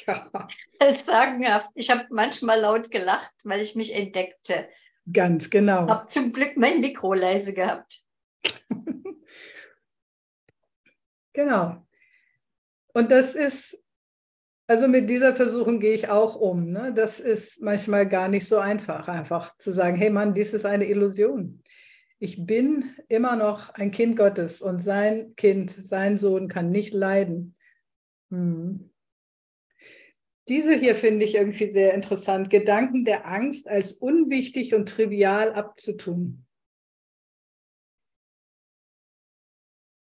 Ja. 0.06 0.30
Das 0.78 0.94
ist 0.94 1.06
sagenhaft. 1.06 1.68
Ich 1.74 1.90
habe 1.90 2.06
manchmal 2.10 2.58
laut 2.58 2.90
gelacht, 2.90 3.34
weil 3.44 3.60
ich 3.60 3.74
mich 3.74 3.94
entdeckte. 3.94 4.66
Ganz 5.12 5.50
genau. 5.50 5.84
Ich 5.84 5.90
habe 5.90 6.06
zum 6.06 6.32
Glück 6.32 6.56
mein 6.56 6.80
Mikro 6.80 7.12
leise 7.12 7.52
gehabt. 7.52 8.02
genau. 11.34 11.86
Und 12.94 13.10
das 13.10 13.34
ist 13.34 13.78
also 14.66 14.88
mit 14.88 15.10
dieser 15.10 15.36
Versuchung 15.36 15.80
gehe 15.80 15.92
ich 15.92 16.08
auch 16.08 16.34
um. 16.34 16.70
Ne? 16.70 16.94
Das 16.94 17.20
ist 17.20 17.60
manchmal 17.60 18.08
gar 18.08 18.28
nicht 18.28 18.48
so 18.48 18.56
einfach, 18.56 19.06
einfach 19.06 19.54
zu 19.58 19.70
sagen, 19.70 19.96
hey 19.96 20.08
Mann, 20.08 20.32
dies 20.32 20.54
ist 20.54 20.64
eine 20.64 20.86
Illusion. 20.86 21.62
Ich 22.18 22.46
bin 22.46 22.96
immer 23.08 23.36
noch 23.36 23.68
ein 23.74 23.90
Kind 23.90 24.16
Gottes 24.16 24.62
und 24.62 24.78
sein 24.78 25.34
Kind, 25.36 25.70
sein 25.70 26.16
Sohn 26.16 26.48
kann 26.48 26.70
nicht 26.70 26.94
leiden. 26.94 27.54
Hm. 28.32 28.90
Diese 30.48 30.74
hier 30.74 30.96
finde 30.96 31.24
ich 31.24 31.36
irgendwie 31.36 31.70
sehr 31.70 31.94
interessant. 31.94 32.50
Gedanken 32.50 33.04
der 33.04 33.26
Angst 33.26 33.68
als 33.68 33.92
unwichtig 33.92 34.74
und 34.74 34.88
trivial 34.88 35.52
abzutun. 35.52 36.44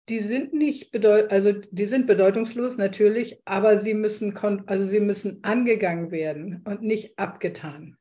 die 0.09 0.19
sind 0.19 0.53
nicht 0.53 0.91
bedeut 0.91 1.31
also 1.31 1.53
die 1.53 1.85
sind 1.85 2.07
bedeutungslos 2.07 2.77
natürlich, 2.77 3.41
aber 3.45 3.77
sie 3.77 3.93
müssen 3.93 4.35
also 4.65 4.85
sie 4.85 4.99
müssen 4.99 5.43
angegangen 5.43 6.11
werden 6.11 6.63
und 6.65 6.81
nicht 6.81 7.17
abgetan. 7.19 7.95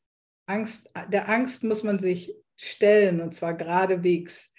Angst, 0.46 0.90
der 1.12 1.28
Angst 1.28 1.62
muss 1.64 1.82
man 1.82 1.98
sich 1.98 2.34
stellen 2.56 3.20
und 3.20 3.34
zwar 3.34 3.54
geradewegs. 3.54 4.50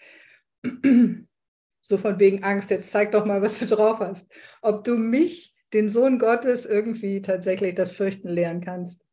So 1.89 1.97
von 1.97 2.19
wegen 2.19 2.43
Angst, 2.43 2.69
jetzt 2.69 2.91
zeig 2.91 3.11
doch 3.13 3.25
mal, 3.25 3.41
was 3.41 3.57
du 3.59 3.65
drauf 3.65 3.97
hast. 3.99 4.31
Ob 4.61 4.83
du 4.83 4.95
mich, 4.95 5.55
den 5.73 5.89
Sohn 5.89 6.19
Gottes, 6.19 6.67
irgendwie 6.67 7.21
tatsächlich 7.21 7.73
das 7.73 7.95
Fürchten 7.95 8.29
lehren 8.29 8.61
kannst. 8.61 9.03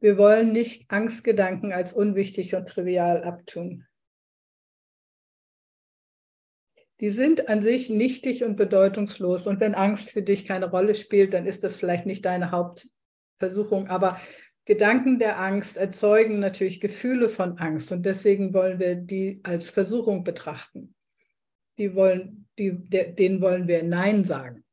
Wir 0.00 0.16
wollen 0.16 0.52
nicht 0.52 0.88
Angstgedanken 0.92 1.72
als 1.72 1.92
unwichtig 1.92 2.54
und 2.54 2.68
trivial 2.68 3.24
abtun. 3.24 3.84
die 7.00 7.10
sind 7.10 7.48
an 7.48 7.62
sich 7.62 7.90
nichtig 7.90 8.42
und 8.44 8.56
bedeutungslos. 8.56 9.46
Und 9.46 9.60
wenn 9.60 9.74
Angst 9.74 10.10
für 10.10 10.22
dich 10.22 10.46
keine 10.46 10.70
Rolle 10.70 10.94
spielt, 10.94 11.32
dann 11.32 11.46
ist 11.46 11.62
das 11.62 11.76
vielleicht 11.76 12.06
nicht 12.06 12.24
deine 12.24 12.50
Hauptversuchung. 12.50 13.88
Aber 13.88 14.20
Gedanken 14.64 15.18
der 15.18 15.38
Angst 15.38 15.76
erzeugen 15.76 16.40
natürlich 16.40 16.80
Gefühle 16.80 17.28
von 17.28 17.58
Angst. 17.58 17.92
Und 17.92 18.04
deswegen 18.04 18.52
wollen 18.52 18.80
wir 18.80 18.96
die 18.96 19.40
als 19.44 19.70
Versuchung 19.70 20.24
betrachten. 20.24 20.96
Die 21.78 21.94
wollen, 21.94 22.46
die, 22.58 22.72
der, 22.72 23.12
denen 23.12 23.40
wollen 23.40 23.68
wir 23.68 23.82
Nein 23.82 24.24
sagen. 24.24 24.64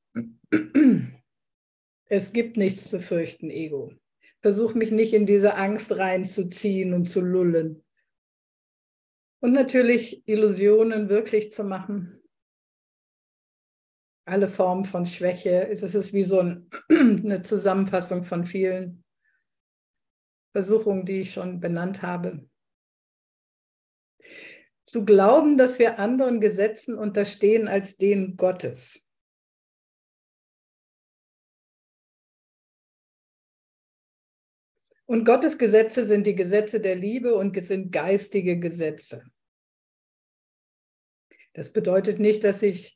Es 2.07 2.33
gibt 2.33 2.57
nichts 2.57 2.89
zu 2.89 2.99
fürchten, 2.99 3.49
Ego. 3.49 3.93
Versuch 4.41 4.75
mich 4.75 4.91
nicht 4.91 5.13
in 5.13 5.25
diese 5.25 5.55
Angst 5.55 5.91
reinzuziehen 5.91 6.93
und 6.93 7.05
zu 7.05 7.21
lullen. 7.21 7.83
Und 9.41 9.53
natürlich 9.53 10.27
Illusionen 10.27 11.09
wirklich 11.09 11.51
zu 11.51 11.63
machen. 11.63 12.21
Alle 14.27 14.49
Formen 14.49 14.85
von 14.85 15.05
Schwäche. 15.05 15.67
Es 15.67 15.81
ist 15.81 16.13
wie 16.13 16.23
so 16.23 16.39
ein, 16.39 16.69
eine 16.89 17.41
Zusammenfassung 17.41 18.23
von 18.23 18.45
vielen 18.45 19.03
Versuchungen, 20.51 21.05
die 21.05 21.21
ich 21.21 21.33
schon 21.33 21.59
benannt 21.59 22.01
habe. 22.01 22.47
Zu 24.85 25.03
glauben, 25.03 25.57
dass 25.57 25.79
wir 25.79 25.97
anderen 25.97 26.39
Gesetzen 26.39 26.95
unterstehen 26.95 27.67
als 27.67 27.97
denen 27.97 28.37
Gottes. 28.37 29.05
Und 35.07 35.25
Gottes 35.25 35.57
Gesetze 35.57 36.05
sind 36.05 36.25
die 36.27 36.35
Gesetze 36.35 36.79
der 36.79 36.95
Liebe 36.95 37.35
und 37.35 37.61
sind 37.63 37.91
geistige 37.91 38.59
Gesetze. 38.59 39.23
Das 41.53 41.71
bedeutet 41.71 42.19
nicht, 42.19 42.43
dass 42.43 42.61
ich 42.61 42.95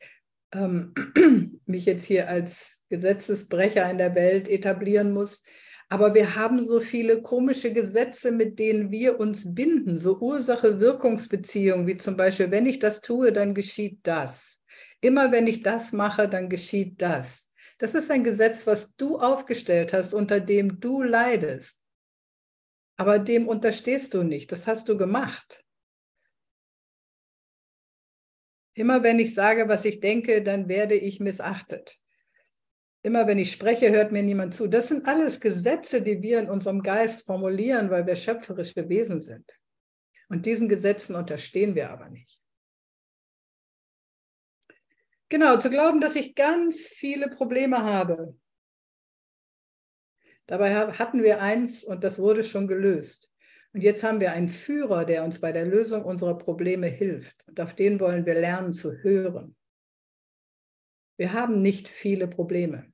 ähm, 0.53 0.93
mich 1.65 1.85
jetzt 1.85 2.05
hier 2.05 2.27
als 2.27 2.83
Gesetzesbrecher 2.89 3.89
in 3.89 3.97
der 3.97 4.15
Welt 4.15 4.47
etablieren 4.47 5.13
muss. 5.13 5.43
Aber 5.91 6.13
wir 6.13 6.35
haben 6.35 6.61
so 6.61 6.79
viele 6.79 7.23
komische 7.23 7.73
Gesetze, 7.73 8.31
mit 8.31 8.59
denen 8.59 8.91
wir 8.91 9.19
uns 9.19 9.55
binden, 9.55 9.97
so 9.97 10.19
Ursache-Wirkungsbeziehungen, 10.19 11.87
wie 11.87 11.97
zum 11.97 12.15
Beispiel, 12.15 12.51
wenn 12.51 12.67
ich 12.67 12.77
das 12.77 13.01
tue, 13.01 13.33
dann 13.33 13.55
geschieht 13.55 13.99
das. 14.03 14.61
Immer 15.01 15.31
wenn 15.31 15.47
ich 15.47 15.63
das 15.63 15.91
mache, 15.91 16.29
dann 16.29 16.47
geschieht 16.47 17.01
das. 17.01 17.51
Das 17.79 17.95
ist 17.95 18.11
ein 18.11 18.23
Gesetz, 18.23 18.67
was 18.67 18.95
du 18.97 19.17
aufgestellt 19.17 19.93
hast, 19.93 20.13
unter 20.13 20.39
dem 20.39 20.79
du 20.79 21.01
leidest. 21.01 21.81
Aber 22.97 23.17
dem 23.17 23.47
unterstehst 23.47 24.13
du 24.13 24.21
nicht. 24.21 24.51
Das 24.51 24.67
hast 24.67 24.89
du 24.89 24.97
gemacht. 24.97 25.65
Immer 28.75 29.01
wenn 29.01 29.19
ich 29.19 29.33
sage, 29.33 29.67
was 29.67 29.85
ich 29.85 30.01
denke, 30.01 30.43
dann 30.43 30.67
werde 30.67 30.95
ich 30.95 31.19
missachtet. 31.19 31.97
Immer 33.09 33.25
wenn 33.25 33.39
ich 33.39 33.51
spreche, 33.51 33.89
hört 33.89 34.11
mir 34.11 34.21
niemand 34.21 34.53
zu. 34.53 34.67
Das 34.67 34.87
sind 34.87 35.07
alles 35.07 35.39
Gesetze, 35.39 36.03
die 36.03 36.21
wir 36.21 36.41
in 36.41 36.47
unserem 36.47 36.83
Geist 36.83 37.25
formulieren, 37.25 37.89
weil 37.89 38.05
wir 38.05 38.15
schöpferische 38.15 38.87
Wesen 38.87 39.19
sind. 39.19 39.51
Und 40.27 40.45
diesen 40.45 40.69
Gesetzen 40.69 41.15
unterstehen 41.15 41.73
wir 41.73 41.89
aber 41.89 42.07
nicht. 42.09 42.39
Genau, 45.27 45.57
zu 45.57 45.71
glauben, 45.71 46.01
dass 46.01 46.15
ich 46.15 46.35
ganz 46.35 46.81
viele 46.81 47.29
Probleme 47.29 47.83
habe, 47.83 48.37
Dabei 50.45 50.75
hatten 50.75 51.21
wir 51.23 51.41
eins 51.41 51.83
und 51.83 52.03
das 52.03 52.19
wurde 52.19 52.43
schon 52.43 52.67
gelöst. 52.67 53.31
Und 53.73 53.81
jetzt 53.81 54.03
haben 54.03 54.19
wir 54.19 54.33
einen 54.33 54.49
Führer, 54.49 55.05
der 55.05 55.23
uns 55.23 55.41
bei 55.41 55.51
der 55.51 55.65
Lösung 55.65 56.03
unserer 56.03 56.37
Probleme 56.37 56.87
hilft. 56.87 57.47
Und 57.47 57.59
auf 57.59 57.75
den 57.75 57.99
wollen 57.99 58.25
wir 58.25 58.33
lernen 58.33 58.73
zu 58.73 58.93
hören. 59.03 59.55
Wir 61.17 61.33
haben 61.33 61.61
nicht 61.61 61.87
viele 61.87 62.27
Probleme. 62.27 62.91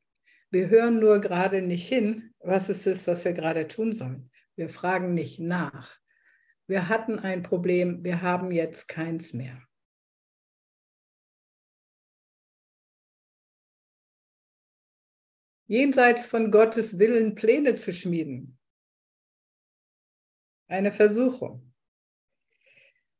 Wir 0.51 0.69
hören 0.69 0.99
nur 0.99 1.19
gerade 1.19 1.61
nicht 1.61 1.87
hin, 1.87 2.33
was 2.39 2.69
es 2.69 2.85
ist, 2.85 3.07
was 3.07 3.25
wir 3.25 3.33
gerade 3.33 3.67
tun 3.67 3.93
sollen. 3.93 4.31
Wir 4.55 4.69
fragen 4.69 5.13
nicht 5.13 5.39
nach. 5.39 5.97
Wir 6.67 6.87
hatten 6.89 7.19
ein 7.19 7.43
Problem, 7.43 8.03
wir 8.03 8.21
haben 8.21 8.51
jetzt 8.51 8.87
keins 8.87 9.33
mehr. 9.33 9.61
jenseits 15.67 16.25
von 16.25 16.51
Gottes 16.51 16.99
Willen 16.99 17.35
Pläne 17.35 17.75
zu 17.75 17.91
schmieden. 17.91 18.57
Eine 20.67 20.91
Versuchung. 20.91 21.74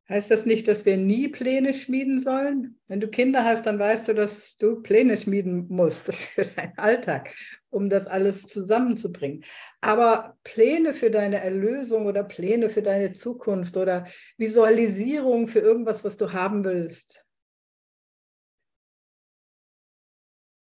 Heißt 0.08 0.30
das 0.30 0.46
nicht, 0.46 0.68
dass 0.68 0.86
wir 0.86 0.98
nie 0.98 1.30
Pläne 1.30 1.74
schmieden 1.74 2.20
sollen? 2.20 2.80
Wenn 2.88 3.00
du 3.00 3.08
Kinder 3.08 3.44
hast, 3.44 3.66
dann 3.66 3.80
weißt 3.80 4.08
du, 4.08 4.14
dass 4.14 4.56
du 4.58 4.84
Pläne 4.84 5.18
schmieden 5.18 5.68
musst 5.68 6.14
für 6.14 6.46
deinen 6.46 6.78
Alltag, 6.78 7.34
um 7.72 7.90
das 7.90 8.06
alles 8.06 8.44
zusammenzubringen. 8.44 9.44
Aber 9.82 10.38
Pläne 10.44 10.94
für 10.94 11.10
deine 11.10 11.42
Erlösung 11.42 12.06
oder 12.06 12.24
Pläne 12.24 12.70
für 12.70 12.84
deine 12.84 13.14
Zukunft 13.14 13.78
oder 13.78 14.06
Visualisierung 14.38 15.48
für 15.48 15.60
irgendwas, 15.60 16.04
was 16.04 16.18
du 16.18 16.32
haben 16.32 16.64
willst, 16.64 17.26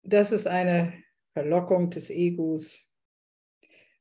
das 0.05 0.31
ist 0.31 0.47
eine 0.47 0.93
Verlockung 1.33 1.91
des 1.91 2.11
Egos. 2.11 2.81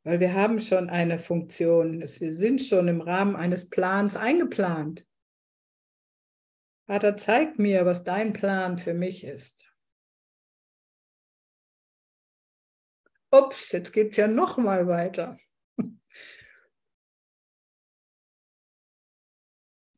Weil 0.03 0.19
wir 0.19 0.33
haben 0.33 0.59
schon 0.59 0.89
eine 0.89 1.19
Funktion, 1.19 2.01
wir 2.01 2.31
sind 2.31 2.61
schon 2.61 2.87
im 2.87 3.01
Rahmen 3.01 3.35
eines 3.35 3.69
Plans 3.69 4.15
eingeplant. 4.15 5.05
Vater, 6.91 7.15
zeig 7.15 7.57
mir, 7.57 7.85
was 7.85 8.03
dein 8.03 8.33
Plan 8.33 8.77
für 8.77 8.93
mich 8.93 9.23
ist. 9.23 9.65
ups, 13.31 13.71
jetzt 13.71 13.93
geht 13.93 14.11
es 14.11 14.17
ja 14.17 14.27
noch 14.27 14.57
mal 14.57 14.87
weiter. 14.87 15.37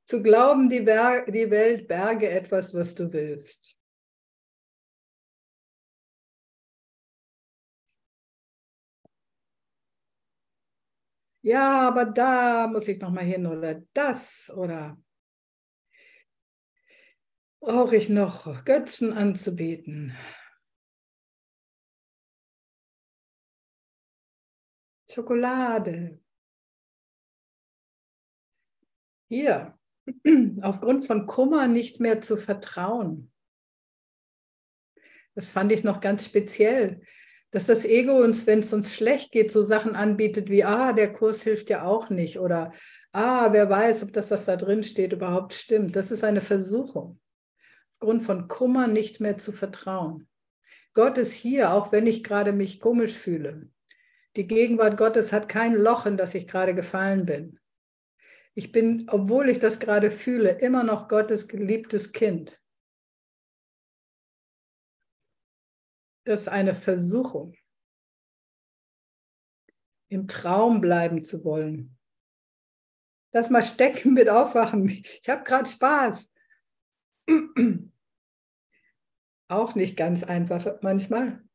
Zu 0.06 0.22
glauben, 0.22 0.70
die, 0.70 0.82
Ber 0.82 1.26
die 1.26 1.50
Welt 1.50 1.88
berge 1.88 2.30
etwas, 2.30 2.76
was 2.76 2.94
du 2.94 3.12
willst. 3.12 3.76
Ja, 11.42 11.88
aber 11.88 12.06
da 12.06 12.68
muss 12.68 12.88
ich 12.88 13.02
noch 13.02 13.10
mal 13.10 13.24
hin 13.24 13.48
oder 13.48 13.82
das 13.94 14.52
oder 14.56 15.03
brauche 17.64 17.96
ich 17.96 18.10
noch 18.10 18.66
Götzen 18.66 19.14
anzubeten. 19.14 20.14
Schokolade. 25.10 26.20
Hier, 29.30 29.80
aufgrund 30.62 31.06
von 31.06 31.26
Kummer 31.26 31.68
nicht 31.68 32.02
mehr 32.02 32.20
zu 32.20 32.36
vertrauen. 32.36 33.32
Das 35.34 35.50
fand 35.50 35.72
ich 35.72 35.86
noch 35.86 36.02
ganz 36.02 36.26
speziell, 36.26 37.02
dass 37.52 37.66
das 37.66 37.86
Ego 37.86 38.22
uns, 38.22 38.46
wenn 38.46 38.60
es 38.60 38.74
uns 38.74 38.94
schlecht 38.94 39.32
geht, 39.32 39.52
so 39.52 39.64
Sachen 39.64 39.96
anbietet 39.96 40.50
wie, 40.50 40.66
ah, 40.66 40.92
der 40.92 41.14
Kurs 41.14 41.44
hilft 41.44 41.70
ja 41.70 41.86
auch 41.86 42.10
nicht 42.10 42.40
oder, 42.40 42.74
ah, 43.14 43.54
wer 43.54 43.70
weiß, 43.70 44.04
ob 44.04 44.12
das, 44.12 44.30
was 44.30 44.46
da 44.46 44.58
drin 44.58 44.84
steht, 44.84 45.14
überhaupt 45.14 45.54
stimmt. 45.54 45.96
Das 45.96 46.12
ist 46.12 46.24
eine 46.24 46.42
Versuchung. 46.42 47.20
Aufgrund 48.04 48.26
von 48.26 48.50
Kummer 48.50 48.88
nicht 48.88 49.22
mehr 49.22 49.38
zu 49.38 49.54
vertrauen. 49.54 50.28
Gott 50.94 51.18
ist 51.18 51.32
hier, 51.32 51.72
auch 51.72 51.94
wenn 51.94 52.06
ich 52.06 52.22
gerade 52.22 52.52
mich 52.52 52.82
komisch 52.82 53.14
fühle. 53.14 53.72
Die 54.36 54.46
Gegenwart 54.46 54.98
Gottes 54.98 55.32
hat 55.32 55.48
kein 55.48 55.74
Loch, 55.74 56.06
in 56.06 56.18
das 56.18 56.36
ich 56.36 56.46
gerade 56.46 56.76
gefallen 56.76 57.26
bin. 57.26 57.62
Ich 58.56 58.74
bin, 58.74 59.08
obwohl 59.10 59.48
ich 59.48 59.60
das 59.60 59.80
gerade 59.80 60.12
fühle, 60.12 60.50
immer 60.50 60.84
noch 60.84 61.08
Gottes 61.08 61.48
geliebtes 61.48 62.12
Kind. 62.12 62.62
Das 66.26 66.42
ist 66.42 66.50
eine 66.50 66.76
Versuchung, 66.76 67.56
im 70.10 70.28
Traum 70.28 70.82
bleiben 70.82 71.24
zu 71.24 71.46
wollen. 71.46 71.98
Lass 73.32 73.50
mal 73.50 73.64
stecken 73.64 74.14
mit 74.14 74.28
Aufwachen. 74.28 74.90
Ich 74.90 75.30
habe 75.30 75.46
gerade 75.46 75.70
Spaß. 75.70 76.30
Auch 79.54 79.76
nicht 79.76 79.96
ganz 79.96 80.24
einfach 80.24 80.82
manchmal. 80.82 81.48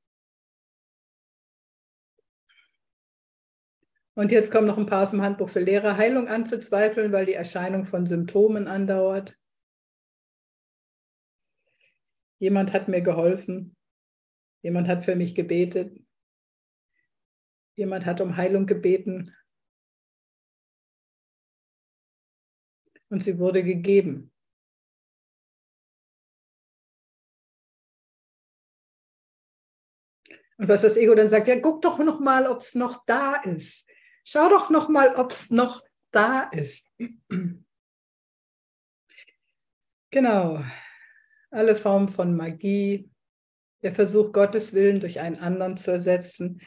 Und 4.14 4.30
jetzt 4.30 4.52
kommen 4.52 4.68
noch 4.68 4.78
ein 4.78 4.86
paar 4.86 5.02
aus 5.02 5.10
dem 5.10 5.22
Handbuch 5.22 5.48
für 5.48 5.58
Lehrer. 5.58 5.96
Heilung 5.96 6.28
anzuzweifeln, 6.28 7.10
weil 7.10 7.26
die 7.26 7.34
Erscheinung 7.34 7.86
von 7.86 8.06
Symptomen 8.06 8.68
andauert. 8.68 9.36
Jemand 12.38 12.72
hat 12.72 12.86
mir 12.86 13.00
geholfen. 13.00 13.76
Jemand 14.62 14.86
hat 14.86 15.04
für 15.04 15.16
mich 15.16 15.34
gebetet. 15.34 16.00
Jemand 17.74 18.06
hat 18.06 18.20
um 18.20 18.36
Heilung 18.36 18.66
gebeten. 18.66 19.34
Und 23.08 23.24
sie 23.24 23.40
wurde 23.40 23.64
gegeben. 23.64 24.32
Und 30.58 30.68
was 30.68 30.82
das 30.82 30.96
Ego 30.96 31.14
dann 31.14 31.30
sagt, 31.30 31.48
ja, 31.48 31.58
guck 31.60 31.82
doch 31.82 31.98
noch 31.98 32.20
mal, 32.20 32.48
ob 32.48 32.60
es 32.60 32.74
noch 32.74 33.04
da 33.06 33.36
ist. 33.36 33.86
Schau 34.24 34.48
doch 34.48 34.70
noch 34.70 34.88
mal, 34.88 35.14
ob 35.14 35.30
es 35.30 35.50
noch 35.50 35.84
da 36.10 36.42
ist. 36.50 36.84
genau. 40.10 40.62
Alle 41.50 41.76
Formen 41.76 42.08
von 42.08 42.36
Magie, 42.36 43.10
der 43.82 43.94
Versuch, 43.94 44.32
Gottes 44.32 44.74
Willen 44.74 45.00
durch 45.00 45.20
einen 45.20 45.38
anderen 45.38 45.76
zu 45.76 45.92
ersetzen. 45.92 46.60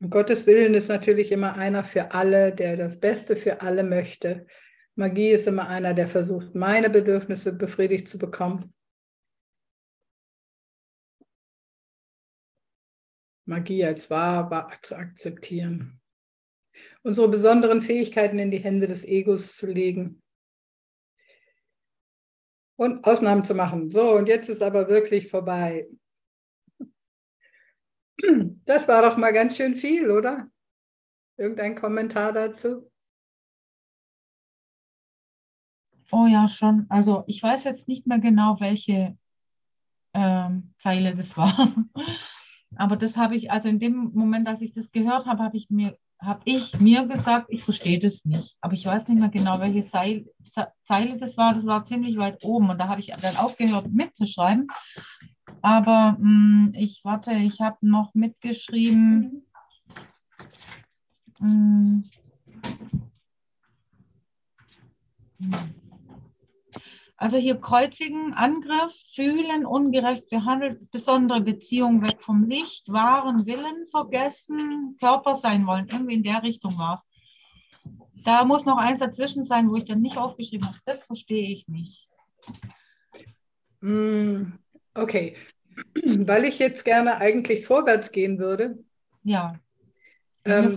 Und 0.00 0.10
Gottes 0.10 0.46
Willen 0.46 0.74
ist 0.74 0.88
natürlich 0.88 1.32
immer 1.32 1.56
einer 1.56 1.82
für 1.82 2.12
alle, 2.12 2.52
der 2.54 2.76
das 2.76 3.00
Beste 3.00 3.36
für 3.36 3.62
alle 3.62 3.82
möchte. 3.82 4.46
Magie 4.94 5.30
ist 5.30 5.46
immer 5.46 5.68
einer, 5.68 5.94
der 5.94 6.08
versucht, 6.08 6.54
meine 6.54 6.90
Bedürfnisse 6.90 7.52
befriedigt 7.54 8.08
zu 8.08 8.18
bekommen. 8.18 8.74
Magie 13.44 13.84
als 13.84 14.10
wahr, 14.10 14.70
zu 14.82 14.96
akzeptieren. 14.96 16.00
Unsere 17.02 17.28
besonderen 17.28 17.82
Fähigkeiten 17.82 18.38
in 18.38 18.50
die 18.50 18.58
Hände 18.58 18.86
des 18.86 19.04
Egos 19.04 19.56
zu 19.56 19.66
legen. 19.66 20.22
Und 22.76 23.04
Ausnahmen 23.04 23.44
zu 23.44 23.54
machen. 23.54 23.90
So, 23.90 24.16
und 24.16 24.26
jetzt 24.26 24.48
ist 24.48 24.62
aber 24.62 24.88
wirklich 24.88 25.28
vorbei. 25.28 25.88
Das 28.64 28.86
war 28.88 29.02
doch 29.02 29.16
mal 29.16 29.32
ganz 29.32 29.56
schön 29.56 29.74
viel, 29.74 30.10
oder? 30.10 30.48
Irgendein 31.36 31.74
Kommentar 31.74 32.32
dazu? 32.32 32.90
Oh 36.10 36.26
ja, 36.26 36.48
schon. 36.48 36.86
Also 36.88 37.24
ich 37.26 37.42
weiß 37.42 37.64
jetzt 37.64 37.88
nicht 37.88 38.06
mehr 38.06 38.18
genau, 38.18 38.60
welche 38.60 39.16
ähm, 40.14 40.74
Zeile 40.78 41.16
das 41.16 41.36
war. 41.36 41.74
Aber 42.76 42.96
das 42.96 43.16
habe 43.16 43.36
ich, 43.36 43.50
also 43.50 43.68
in 43.68 43.78
dem 43.78 44.10
Moment, 44.14 44.48
als 44.48 44.62
ich 44.62 44.72
das 44.72 44.90
gehört 44.92 45.26
habe, 45.26 45.42
habe 45.42 45.56
ich 45.56 45.70
mir, 45.70 45.96
habe 46.20 46.40
ich 46.44 46.78
mir 46.80 47.06
gesagt, 47.06 47.46
ich 47.50 47.64
verstehe 47.64 47.98
das 47.98 48.24
nicht. 48.24 48.56
Aber 48.60 48.74
ich 48.74 48.86
weiß 48.86 49.08
nicht 49.08 49.18
mehr 49.18 49.28
genau, 49.28 49.60
welche 49.60 49.84
Zeile, 49.84 50.24
das 51.18 51.36
war. 51.36 51.54
Das 51.54 51.66
war 51.66 51.84
ziemlich 51.84 52.16
weit 52.16 52.44
oben 52.44 52.70
und 52.70 52.78
da 52.78 52.88
habe 52.88 53.00
ich 53.00 53.12
dann 53.20 53.36
aufgehört 53.36 53.92
mitzuschreiben. 53.92 54.68
Aber 55.60 56.16
mh, 56.18 56.28
mm, 56.28 56.74
ich 56.76 57.00
warte, 57.04 57.32
ich 57.32 57.60
habe 57.60 57.78
noch 57.82 58.14
mitgeschrieben. 58.14 59.46
Mh, 61.40 62.02
hm. 65.40 65.81
Also 67.22 67.36
hier 67.36 67.60
kreuzigen, 67.60 68.34
Angriff, 68.34 68.92
fühlen, 69.14 69.64
ungerecht 69.64 70.28
behandelt, 70.28 70.90
besondere 70.90 71.40
Beziehung 71.40 72.02
weg 72.02 72.20
vom 72.20 72.48
Licht, 72.48 72.92
wahren 72.92 73.46
Willen 73.46 73.86
vergessen, 73.92 74.96
Körper 74.98 75.36
sein 75.36 75.64
wollen. 75.64 75.86
Irgendwie 75.86 76.14
in 76.14 76.24
der 76.24 76.42
Richtung 76.42 76.76
war 76.80 76.96
es. 76.96 78.24
Da 78.24 78.44
muss 78.44 78.64
noch 78.64 78.76
eins 78.76 78.98
dazwischen 78.98 79.44
sein, 79.44 79.70
wo 79.70 79.76
ich 79.76 79.84
dann 79.84 80.00
nicht 80.00 80.16
aufgeschrieben 80.16 80.66
habe. 80.66 80.78
Das 80.84 81.04
verstehe 81.04 81.48
ich 81.48 81.68
nicht. 81.68 82.08
Mm, 83.82 84.54
okay. 84.94 85.36
Weil 85.94 86.42
ich 86.42 86.58
jetzt 86.58 86.84
gerne 86.84 87.18
eigentlich 87.18 87.64
vorwärts 87.64 88.10
gehen 88.10 88.40
würde. 88.40 88.82
Ja. 89.22 89.60
Ähm, 90.44 90.76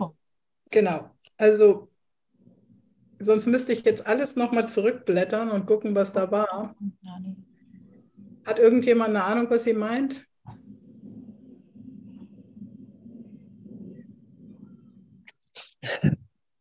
genau. 0.70 1.10
Also 1.38 1.90
Sonst 3.20 3.46
müsste 3.48 3.72
ich 3.74 3.84
jetzt 3.86 4.06
alles 4.06 4.36
nochmal 4.36 4.68
zurückblättern 4.68 5.50
und 5.50 5.66
gucken, 5.66 5.96
was 5.96 6.12
da 6.12 6.30
war. 6.32 6.76
Hat 8.46 8.60
irgendjemand 8.60 9.10
eine 9.10 9.24
Ahnung, 9.24 9.50
was 9.50 9.64
sie 9.64 9.74
meint? 9.74 10.26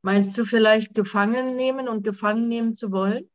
Meinst 0.03 0.37
du 0.37 0.45
vielleicht 0.45 0.95
gefangen 0.95 1.57
nehmen 1.57 1.89
und 1.89 2.05
gefangen 2.05 2.49
nehmen 2.49 2.75
zu 2.75 2.93
wollen? 2.93 3.29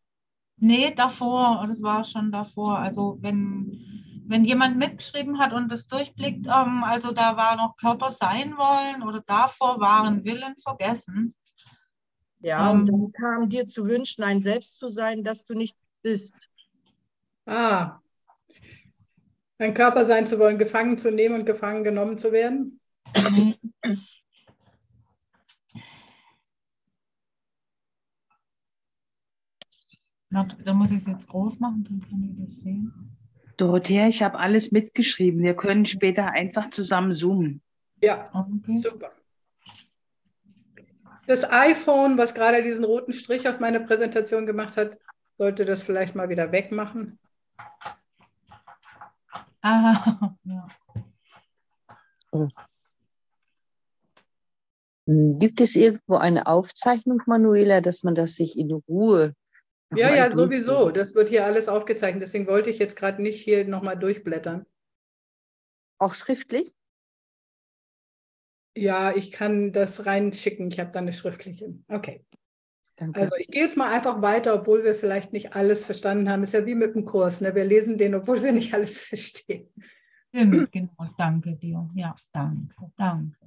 Nee, 0.58 0.94
davor. 0.94 1.66
Das 1.68 1.82
war 1.82 2.04
schon 2.04 2.32
davor. 2.32 2.78
Also 2.78 3.18
wenn, 3.22 4.24
wenn 4.28 4.46
jemand 4.46 4.78
mitgeschrieben 4.78 5.40
hat 5.40 5.54
und 5.54 5.72
das 5.72 5.88
durchblickt, 5.88 6.46
ähm, 6.46 6.84
also 6.84 7.12
da 7.12 7.38
war 7.38 7.56
noch 7.56 7.76
Körper 7.78 8.12
sein 8.12 8.58
wollen 8.58 9.04
oder 9.04 9.22
davor 9.22 9.80
waren 9.80 10.24
Willen 10.26 10.56
vergessen. 10.64 11.34
Ja, 12.40 12.72
um, 12.72 12.80
und 12.80 12.86
dann 12.88 13.12
kam 13.12 13.50
dir 13.50 13.68
zu 13.68 13.86
wünschen, 13.86 14.24
ein 14.24 14.42
Selbst 14.42 14.78
zu 14.78 14.90
sein, 14.90 15.24
das 15.24 15.44
du 15.46 15.54
nicht 15.54 15.76
bist. 16.02 16.50
Ah, 17.46 18.00
ein 19.60 19.74
Körper 19.74 20.06
sein 20.06 20.26
zu 20.26 20.40
wollen, 20.40 20.58
gefangen 20.58 20.98
zu 20.98 21.12
nehmen 21.12 21.36
und 21.36 21.46
gefangen 21.46 21.84
genommen 21.84 22.18
zu 22.18 22.32
werden? 22.32 22.80
Da 30.30 30.74
muss 30.74 30.92
ich 30.92 31.00
es 31.00 31.08
jetzt 31.08 31.28
groß 31.28 31.60
machen, 31.60 31.84
dann 31.84 32.02
kann 32.08 32.24
ich 32.24 32.46
das 32.46 32.62
sehen. 32.62 33.18
Dorothea, 33.58 34.08
ich 34.08 34.24
habe 34.24 34.40
alles 34.40 34.72
mitgeschrieben. 34.72 35.42
Wir 35.42 35.56
können 35.56 35.86
später 35.86 36.28
einfach 36.28 36.70
zusammen 36.70 37.12
zoomen. 37.12 37.62
Ja, 38.02 38.24
okay. 38.34 38.78
super. 38.78 39.12
Das 41.30 41.44
iPhone, 41.48 42.18
was 42.18 42.34
gerade 42.34 42.64
diesen 42.64 42.84
roten 42.84 43.14
Strich 43.14 43.48
auf 43.48 43.60
meine 43.60 43.80
Präsentation 43.80 44.48
gemacht 44.48 44.78
hat, 44.78 44.98
sollte 45.38 45.64
das 45.64 45.84
vielleicht 45.84 46.16
mal 46.16 46.30
wieder 46.30 46.52
wegmachen. 46.52 47.20
Ah, 49.62 50.34
ja. 50.44 50.68
Gibt 55.06 55.62
es 55.62 55.76
irgendwo 55.76 56.16
eine 56.16 56.48
Aufzeichnung, 56.48 57.22
Manuela, 57.28 57.82
dass 57.82 58.02
man 58.02 58.16
das 58.16 58.34
sich 58.34 58.58
in 58.58 58.72
Ruhe. 58.72 59.36
Ja, 59.94 60.12
ja, 60.16 60.32
sowieso. 60.32 60.90
Das 60.90 61.14
wird 61.14 61.30
hier 61.30 61.46
alles 61.46 61.70
aufgezeichnet. 61.70 62.24
Deswegen 62.24 62.48
wollte 62.48 62.72
ich 62.72 62.80
jetzt 62.80 62.96
gerade 62.96 63.22
nicht 63.22 63.40
hier 63.40 63.68
nochmal 63.68 64.00
durchblättern. 64.00 64.66
Auch 66.00 66.16
schriftlich? 66.16 66.74
Ja, 68.80 69.16
ich 69.16 69.32
kann 69.32 69.72
das 69.72 70.06
reinschicken. 70.06 70.70
Ich 70.72 70.80
habe 70.80 70.92
da 70.92 71.00
eine 71.00 71.14
schriftliche. 71.14 71.74
Okay. 71.88 72.26
Danke. 72.96 73.22
Also 73.22 73.36
ich 73.38 73.48
gehe 73.48 73.64
jetzt 73.64 73.78
mal 73.78 73.94
einfach 73.94 74.22
weiter, 74.22 74.56
obwohl 74.56 74.84
wir 74.84 74.94
vielleicht 74.94 75.32
nicht 75.32 75.56
alles 75.56 75.86
verstanden 75.86 76.30
haben. 76.30 76.44
Ist 76.44 76.54
ja 76.54 76.66
wie 76.66 76.76
mit 76.76 76.96
dem 76.96 77.06
Kurs. 77.06 77.40
Ne? 77.40 77.56
Wir 77.56 77.64
lesen 77.64 77.98
den, 77.98 78.14
obwohl 78.14 78.44
wir 78.44 78.52
nicht 78.52 78.74
alles 78.74 79.00
verstehen. 79.02 79.70
Stimmt, 80.36 80.72
genau. 80.72 81.10
Danke 81.18 81.56
dir. 81.56 81.90
Ja, 81.96 82.16
danke, 82.34 82.92
danke. 82.98 83.40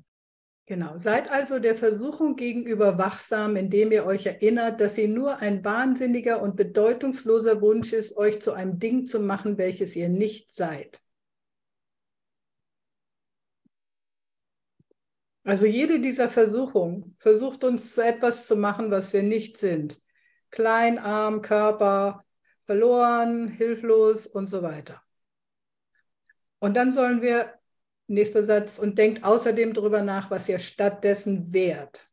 Genau. 0.66 0.96
Seid 0.96 1.30
also 1.30 1.58
der 1.58 1.74
Versuchung 1.74 2.34
gegenüber 2.34 2.96
wachsam, 2.96 3.56
indem 3.56 3.92
ihr 3.92 4.06
euch 4.06 4.24
erinnert, 4.24 4.80
dass 4.80 4.94
sie 4.94 5.06
nur 5.06 5.38
ein 5.38 5.62
wahnsinniger 5.64 6.40
und 6.40 6.56
bedeutungsloser 6.56 7.60
Wunsch 7.60 7.92
ist, 7.92 8.16
euch 8.16 8.40
zu 8.40 8.52
einem 8.52 8.78
Ding 8.78 9.04
zu 9.04 9.20
machen, 9.20 9.58
welches 9.58 9.94
ihr 9.96 10.08
nicht 10.08 10.54
seid. 10.54 11.01
Also 15.44 15.66
jede 15.66 16.00
dieser 16.00 16.28
Versuchungen 16.28 17.16
versucht 17.18 17.64
uns 17.64 17.94
zu 17.94 18.04
etwas 18.04 18.46
zu 18.46 18.56
machen, 18.56 18.90
was 18.90 19.12
wir 19.12 19.22
nicht 19.22 19.58
sind. 19.58 20.00
Klein, 20.50 20.98
arm, 20.98 21.42
Körper, 21.42 22.24
verloren, 22.62 23.48
hilflos 23.48 24.26
und 24.26 24.46
so 24.46 24.62
weiter. 24.62 25.02
Und 26.60 26.74
dann 26.74 26.92
sollen 26.92 27.22
wir, 27.22 27.54
nächster 28.06 28.44
Satz, 28.44 28.78
und 28.78 28.98
denkt 28.98 29.24
außerdem 29.24 29.72
darüber 29.74 30.02
nach, 30.02 30.30
was 30.30 30.48
ihr 30.48 30.60
stattdessen 30.60 31.52
wärt. 31.52 32.08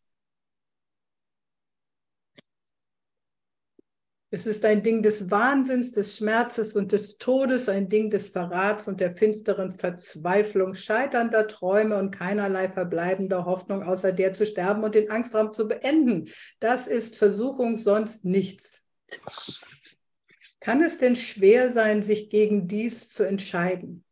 Es 4.32 4.46
ist 4.46 4.64
ein 4.64 4.84
Ding 4.84 5.02
des 5.02 5.32
Wahnsinns, 5.32 5.92
des 5.92 6.18
Schmerzes 6.18 6.76
und 6.76 6.92
des 6.92 7.18
Todes, 7.18 7.68
ein 7.68 7.90
Ding 7.90 8.12
des 8.12 8.28
Verrats 8.28 8.88
und 8.88 9.00
der 9.00 9.16
finsteren 9.16 9.72
Verzweiflung, 9.72 10.76
scheiternder 10.76 11.48
Träume 11.48 11.98
und 11.98 12.12
keinerlei 12.12 12.70
verbleibender 12.70 13.46
Hoffnung, 13.46 13.82
außer 13.82 14.12
der 14.12 14.34
zu 14.34 14.46
sterben 14.46 14.84
und 14.84 14.94
den 14.94 15.10
Angstraum 15.10 15.52
zu 15.52 15.68
beenden. 15.68 16.30
Das 16.60 16.86
ist 16.86 17.16
Versuchung, 17.16 17.78
sonst 17.78 18.24
nichts. 18.24 18.86
Kann 20.60 20.84
es 20.84 21.00
denn 21.00 21.16
schwer 21.16 21.72
sein, 21.72 22.04
sich 22.04 22.30
gegen 22.30 22.68
dies 22.68 23.10
zu 23.10 23.24
entscheiden? 23.24 24.04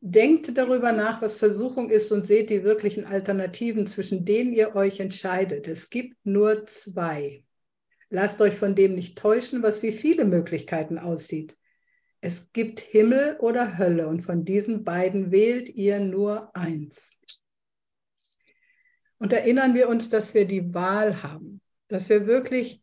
Denkt 0.00 0.56
darüber 0.56 0.92
nach, 0.92 1.20
was 1.22 1.38
Versuchung 1.38 1.90
ist 1.90 2.12
und 2.12 2.24
seht 2.24 2.50
die 2.50 2.62
wirklichen 2.62 3.04
Alternativen, 3.04 3.86
zwischen 3.86 4.24
denen 4.24 4.52
ihr 4.52 4.76
euch 4.76 5.00
entscheidet. 5.00 5.66
Es 5.66 5.90
gibt 5.90 6.16
nur 6.24 6.66
zwei. 6.66 7.42
Lasst 8.08 8.40
euch 8.40 8.56
von 8.56 8.74
dem 8.74 8.94
nicht 8.94 9.18
täuschen, 9.18 9.62
was 9.62 9.82
wie 9.82 9.92
viele 9.92 10.24
Möglichkeiten 10.24 10.98
aussieht. 10.98 11.58
Es 12.20 12.52
gibt 12.52 12.80
Himmel 12.80 13.36
oder 13.40 13.76
Hölle 13.78 14.08
und 14.08 14.22
von 14.22 14.44
diesen 14.44 14.84
beiden 14.84 15.30
wählt 15.30 15.68
ihr 15.68 16.00
nur 16.00 16.54
eins. 16.56 17.18
Und 19.18 19.32
erinnern 19.32 19.74
wir 19.74 19.88
uns, 19.88 20.08
dass 20.08 20.32
wir 20.32 20.46
die 20.46 20.74
Wahl 20.74 21.22
haben, 21.22 21.60
dass 21.88 22.08
wir 22.08 22.26
wirklich 22.26 22.82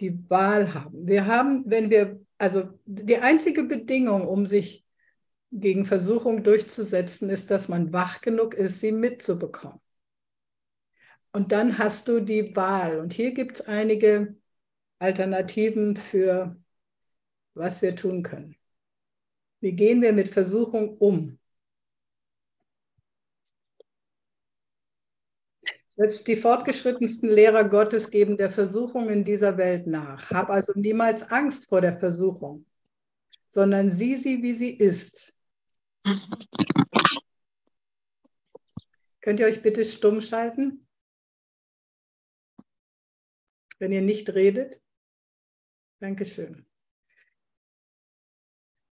die 0.00 0.18
Wahl 0.30 0.74
haben. 0.74 1.06
Wir 1.06 1.26
haben, 1.26 1.64
wenn 1.66 1.90
wir, 1.90 2.20
also 2.38 2.68
die 2.86 3.18
einzige 3.18 3.62
Bedingung, 3.62 4.26
um 4.26 4.46
sich 4.46 4.85
gegen 5.52 5.86
Versuchung 5.86 6.42
durchzusetzen, 6.42 7.30
ist, 7.30 7.50
dass 7.50 7.68
man 7.68 7.92
wach 7.92 8.20
genug 8.20 8.54
ist, 8.54 8.80
sie 8.80 8.92
mitzubekommen. 8.92 9.80
Und 11.32 11.52
dann 11.52 11.78
hast 11.78 12.08
du 12.08 12.20
die 12.20 12.56
Wahl. 12.56 12.98
Und 12.98 13.12
hier 13.12 13.32
gibt 13.32 13.56
es 13.56 13.66
einige 13.66 14.36
Alternativen 14.98 15.96
für, 15.96 16.56
was 17.54 17.82
wir 17.82 17.94
tun 17.94 18.22
können. 18.22 18.56
Wie 19.60 19.72
gehen 19.72 20.00
wir 20.02 20.12
mit 20.12 20.28
Versuchung 20.28 20.96
um? 20.98 21.38
Selbst 25.96 26.28
die 26.28 26.36
fortgeschrittensten 26.36 27.30
Lehrer 27.30 27.64
Gottes 27.64 28.10
geben 28.10 28.36
der 28.36 28.50
Versuchung 28.50 29.08
in 29.08 29.24
dieser 29.24 29.56
Welt 29.56 29.86
nach. 29.86 30.30
Hab 30.30 30.50
also 30.50 30.72
niemals 30.74 31.22
Angst 31.22 31.68
vor 31.68 31.80
der 31.80 31.98
Versuchung, 31.98 32.66
sondern 33.48 33.90
sieh 33.90 34.16
sie, 34.16 34.42
wie 34.42 34.52
sie 34.52 34.70
ist. 34.70 35.35
Könnt 39.20 39.40
ihr 39.40 39.46
euch 39.46 39.62
bitte 39.62 39.84
stumm 39.84 40.20
schalten, 40.20 40.86
wenn 43.78 43.90
ihr 43.92 44.02
nicht 44.02 44.30
redet? 44.30 44.80
Dankeschön. 45.98 46.64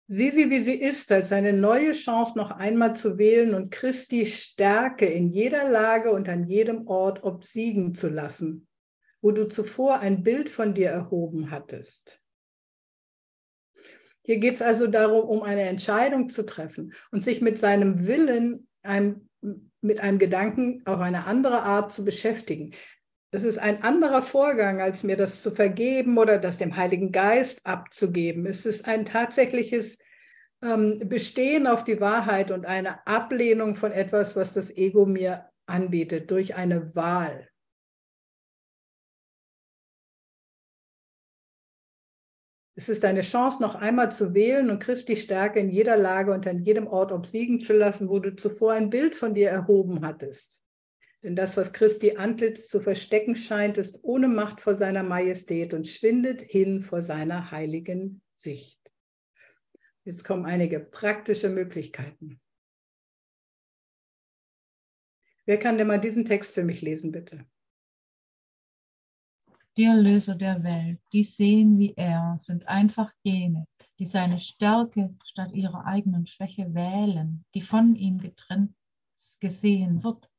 Sieh 0.07 0.31
sie, 0.31 0.49
wie 0.49 0.63
sie 0.63 0.73
ist, 0.75 1.11
als 1.11 1.31
eine 1.31 1.53
neue 1.53 1.91
Chance 1.91 2.35
noch 2.37 2.51
einmal 2.51 2.95
zu 2.95 3.17
wählen 3.17 3.53
und 3.53 3.69
Christi 3.71 4.25
Stärke 4.25 5.05
in 5.05 5.29
jeder 5.29 5.69
Lage 5.69 6.11
und 6.11 6.27
an 6.27 6.47
jedem 6.47 6.87
Ort 6.87 7.23
obsiegen 7.23 7.93
zu 7.95 8.09
lassen, 8.09 8.67
wo 9.21 9.31
du 9.31 9.47
zuvor 9.47 9.99
ein 9.99 10.23
Bild 10.23 10.49
von 10.49 10.73
dir 10.73 10.89
erhoben 10.89 11.51
hattest. 11.51 12.22
Hier 14.23 14.37
geht 14.37 14.55
es 14.55 14.61
also 14.61 14.87
darum, 14.87 15.27
um 15.27 15.43
eine 15.43 15.63
Entscheidung 15.63 16.29
zu 16.29 16.45
treffen 16.45 16.93
und 17.11 17.23
sich 17.23 17.41
mit 17.41 17.59
seinem 17.59 18.07
Willen, 18.07 18.67
einem, 18.81 19.27
mit 19.81 19.99
einem 19.99 20.17
Gedanken 20.17 20.81
auf 20.85 20.99
eine 20.99 21.25
andere 21.25 21.61
Art 21.63 21.91
zu 21.91 22.05
beschäftigen. 22.05 22.71
Es 23.31 23.43
ist 23.43 23.57
ein 23.57 23.83
anderer 23.83 24.21
Vorgang, 24.21 24.79
als 24.79 25.03
mir 25.03 25.17
das 25.17 25.41
zu 25.41 25.51
vergeben 25.51 26.17
oder 26.17 26.37
das 26.37 26.57
dem 26.57 26.77
Heiligen 26.77 27.11
Geist 27.11 27.65
abzugeben. 27.65 28.45
Es 28.45 28.65
ist 28.65 28.87
ein 28.87 29.05
tatsächliches 29.05 29.99
ähm, 30.63 31.01
Bestehen 31.09 31.67
auf 31.67 31.83
die 31.83 31.99
Wahrheit 31.99 32.51
und 32.51 32.65
eine 32.65 33.05
Ablehnung 33.05 33.75
von 33.75 33.91
etwas, 33.91 34.35
was 34.35 34.53
das 34.53 34.75
Ego 34.77 35.05
mir 35.05 35.49
anbietet, 35.65 36.31
durch 36.31 36.55
eine 36.55 36.95
Wahl. 36.95 37.49
Es 42.75 42.89
ist 42.89 43.05
eine 43.05 43.21
Chance, 43.21 43.61
noch 43.61 43.75
einmal 43.75 44.11
zu 44.11 44.33
wählen 44.33 44.71
und 44.71 44.79
Christi 44.79 45.15
Stärke 45.15 45.59
in 45.59 45.69
jeder 45.69 45.95
Lage 45.95 46.33
und 46.33 46.47
an 46.47 46.63
jedem 46.63 46.87
Ort 46.87 47.11
obsiegen 47.11 47.59
zu 47.59 47.73
lassen, 47.73 48.09
wo 48.09 48.19
du 48.19 48.35
zuvor 48.35 48.73
ein 48.73 48.89
Bild 48.89 49.15
von 49.15 49.35
dir 49.35 49.49
erhoben 49.49 50.03
hattest. 50.03 50.63
Denn 51.21 51.35
das, 51.35 51.55
was 51.55 51.71
Christi 51.71 52.17
Antlitz 52.17 52.67
zu 52.67 52.81
verstecken 52.81 53.35
scheint, 53.35 53.77
ist 53.77 53.99
ohne 54.03 54.27
Macht 54.27 54.59
vor 54.59 54.75
seiner 54.75 55.03
Majestät 55.03 55.73
und 55.73 55.87
schwindet 55.87 56.41
hin 56.41 56.81
vor 56.81 57.03
seiner 57.03 57.51
heiligen 57.51 58.21
Sicht. 58.35 58.79
Jetzt 60.03 60.25
kommen 60.25 60.45
einige 60.45 60.79
praktische 60.79 61.49
Möglichkeiten. 61.49 62.41
Wer 65.45 65.59
kann 65.59 65.77
denn 65.77 65.87
mal 65.87 65.99
diesen 65.99 66.25
Text 66.25 66.53
für 66.53 66.63
mich 66.63 66.81
lesen, 66.81 67.11
bitte? 67.11 67.45
Die 69.75 69.85
Erlöser 69.85 70.35
der 70.35 70.63
Welt, 70.63 70.99
die 71.13 71.23
sehen 71.23 71.79
wie 71.79 71.93
er, 71.95 72.37
sind 72.39 72.67
einfach 72.67 73.11
jene, 73.23 73.65
die 73.97 74.05
seine 74.05 74.39
Stärke 74.39 75.15
statt 75.25 75.51
ihrer 75.53 75.85
eigenen 75.85 76.27
Schwäche 76.27 76.75
wählen, 76.75 77.43
die 77.55 77.63
von 77.63 77.95
ihm 77.95 78.19
getrennt 78.19 78.75
gesehen 79.39 80.03
wird. 80.03 80.29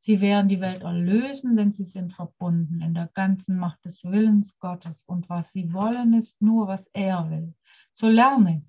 Sie 0.00 0.20
werden 0.20 0.48
die 0.48 0.60
Welt 0.60 0.82
erlösen, 0.82 1.56
denn 1.56 1.72
sie 1.72 1.84
sind 1.84 2.12
verbunden 2.12 2.82
in 2.82 2.92
der 2.92 3.08
ganzen 3.14 3.58
Macht 3.58 3.84
des 3.84 4.04
Willens 4.04 4.58
Gottes. 4.58 5.02
Und 5.06 5.28
was 5.28 5.52
sie 5.52 5.72
wollen, 5.72 6.12
ist 6.12 6.40
nur, 6.42 6.68
was 6.68 6.88
er 6.92 7.30
will. 7.30 7.54
So 7.94 8.08
lerne. 8.08 8.64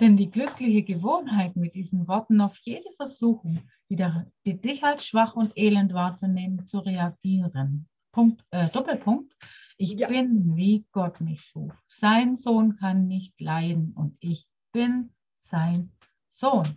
Denn 0.00 0.16
die 0.16 0.30
glückliche 0.30 0.82
Gewohnheit, 0.82 1.54
mit 1.54 1.74
diesen 1.74 2.08
Worten 2.08 2.40
auf 2.40 2.56
jede 2.58 2.90
Versuchung, 2.96 3.60
die, 3.88 3.96
der, 3.96 4.26
die 4.44 4.60
dich 4.60 4.82
als 4.82 5.06
schwach 5.06 5.34
und 5.34 5.56
elend 5.56 5.92
wahrzunehmen, 5.92 6.66
zu 6.66 6.78
reagieren. 6.78 7.88
Punkt, 8.12 8.44
äh, 8.50 8.68
Doppelpunkt. 8.70 9.34
Ich 9.76 9.92
Ja. 9.92 10.08
bin, 10.08 10.56
wie 10.56 10.84
Gott 10.92 11.20
mich 11.20 11.42
schuf. 11.42 11.72
Sein 11.88 12.36
Sohn 12.36 12.76
kann 12.76 13.06
nicht 13.06 13.40
leiden 13.40 13.92
und 13.96 14.16
ich 14.20 14.46
bin 14.72 15.12
sein 15.38 15.92
Sohn. 16.28 16.76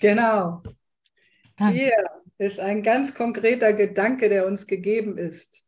Genau. 0.00 0.62
Danke. 1.56 1.78
Hier 1.78 1.92
ist 2.38 2.58
ein 2.58 2.82
ganz 2.82 3.14
konkreter 3.14 3.72
Gedanke, 3.72 4.28
der 4.28 4.46
uns 4.46 4.66
gegeben 4.66 5.18
ist, 5.18 5.64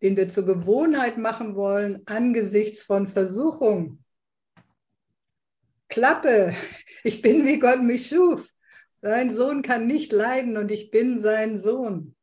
den 0.00 0.16
wir 0.16 0.28
zur 0.28 0.46
Gewohnheit 0.46 1.18
machen 1.18 1.56
wollen 1.56 2.02
angesichts 2.06 2.82
von 2.82 3.08
Versuchung. 3.08 4.02
Klappe, 5.88 6.54
ich 7.04 7.20
bin 7.20 7.44
wie 7.44 7.58
Gott 7.58 7.82
mich 7.82 8.06
schuf. 8.08 8.48
Sein 9.02 9.34
Sohn 9.34 9.62
kann 9.62 9.86
nicht 9.86 10.12
leiden 10.12 10.56
und 10.56 10.70
ich 10.70 10.90
bin 10.90 11.20
sein 11.20 11.58
Sohn. 11.58 12.14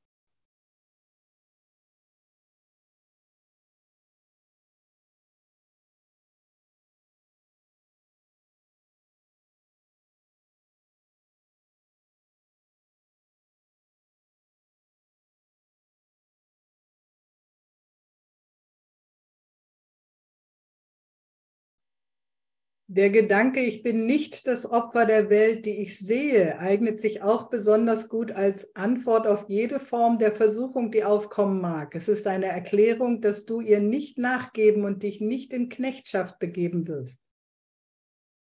Der 22.97 23.11
Gedanke, 23.11 23.59
ich 23.59 23.83
bin 23.83 24.07
nicht 24.07 24.47
das 24.47 24.65
Opfer 24.65 25.05
der 25.05 25.29
Welt, 25.29 25.67
die 25.67 25.83
ich 25.83 25.99
sehe, 25.99 26.57
eignet 26.57 26.99
sich 26.99 27.21
auch 27.21 27.51
besonders 27.51 28.09
gut 28.09 28.31
als 28.31 28.75
Antwort 28.75 29.27
auf 29.27 29.45
jede 29.47 29.79
Form 29.79 30.17
der 30.17 30.35
Versuchung, 30.35 30.89
die 30.89 31.03
aufkommen 31.03 31.61
mag. 31.61 31.93
Es 31.93 32.07
ist 32.07 32.25
eine 32.25 32.47
Erklärung, 32.47 33.21
dass 33.21 33.45
du 33.45 33.61
ihr 33.61 33.81
nicht 33.81 34.17
nachgeben 34.17 34.83
und 34.83 35.03
dich 35.03 35.21
nicht 35.21 35.53
in 35.53 35.69
Knechtschaft 35.69 36.39
begeben 36.39 36.87
wirst. 36.87 37.21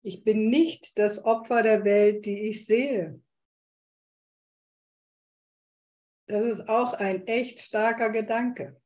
Ich 0.01 0.23
bin 0.23 0.49
nicht 0.49 0.97
das 0.97 1.25
Opfer 1.25 1.61
der 1.61 1.83
Welt, 1.83 2.25
die 2.25 2.47
ich 2.47 2.65
sehe. 2.65 3.19
Das 6.27 6.45
ist 6.45 6.69
auch 6.69 6.93
ein 6.93 7.27
echt 7.27 7.59
starker 7.59 8.11
Gedanke. 8.11 8.81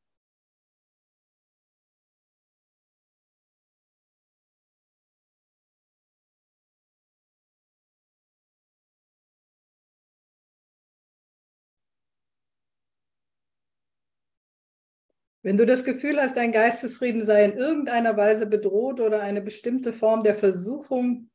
Wenn 15.43 15.57
du 15.57 15.65
das 15.65 15.83
Gefühl 15.83 16.21
hast, 16.21 16.37
dein 16.37 16.51
Geistesfrieden 16.51 17.25
sei 17.25 17.45
in 17.45 17.57
irgendeiner 17.57 18.15
Weise 18.15 18.45
bedroht 18.45 18.99
oder 18.99 19.21
eine 19.21 19.41
bestimmte 19.41 19.91
Form 19.91 20.23
der 20.23 20.35
Versuchung 20.35 21.31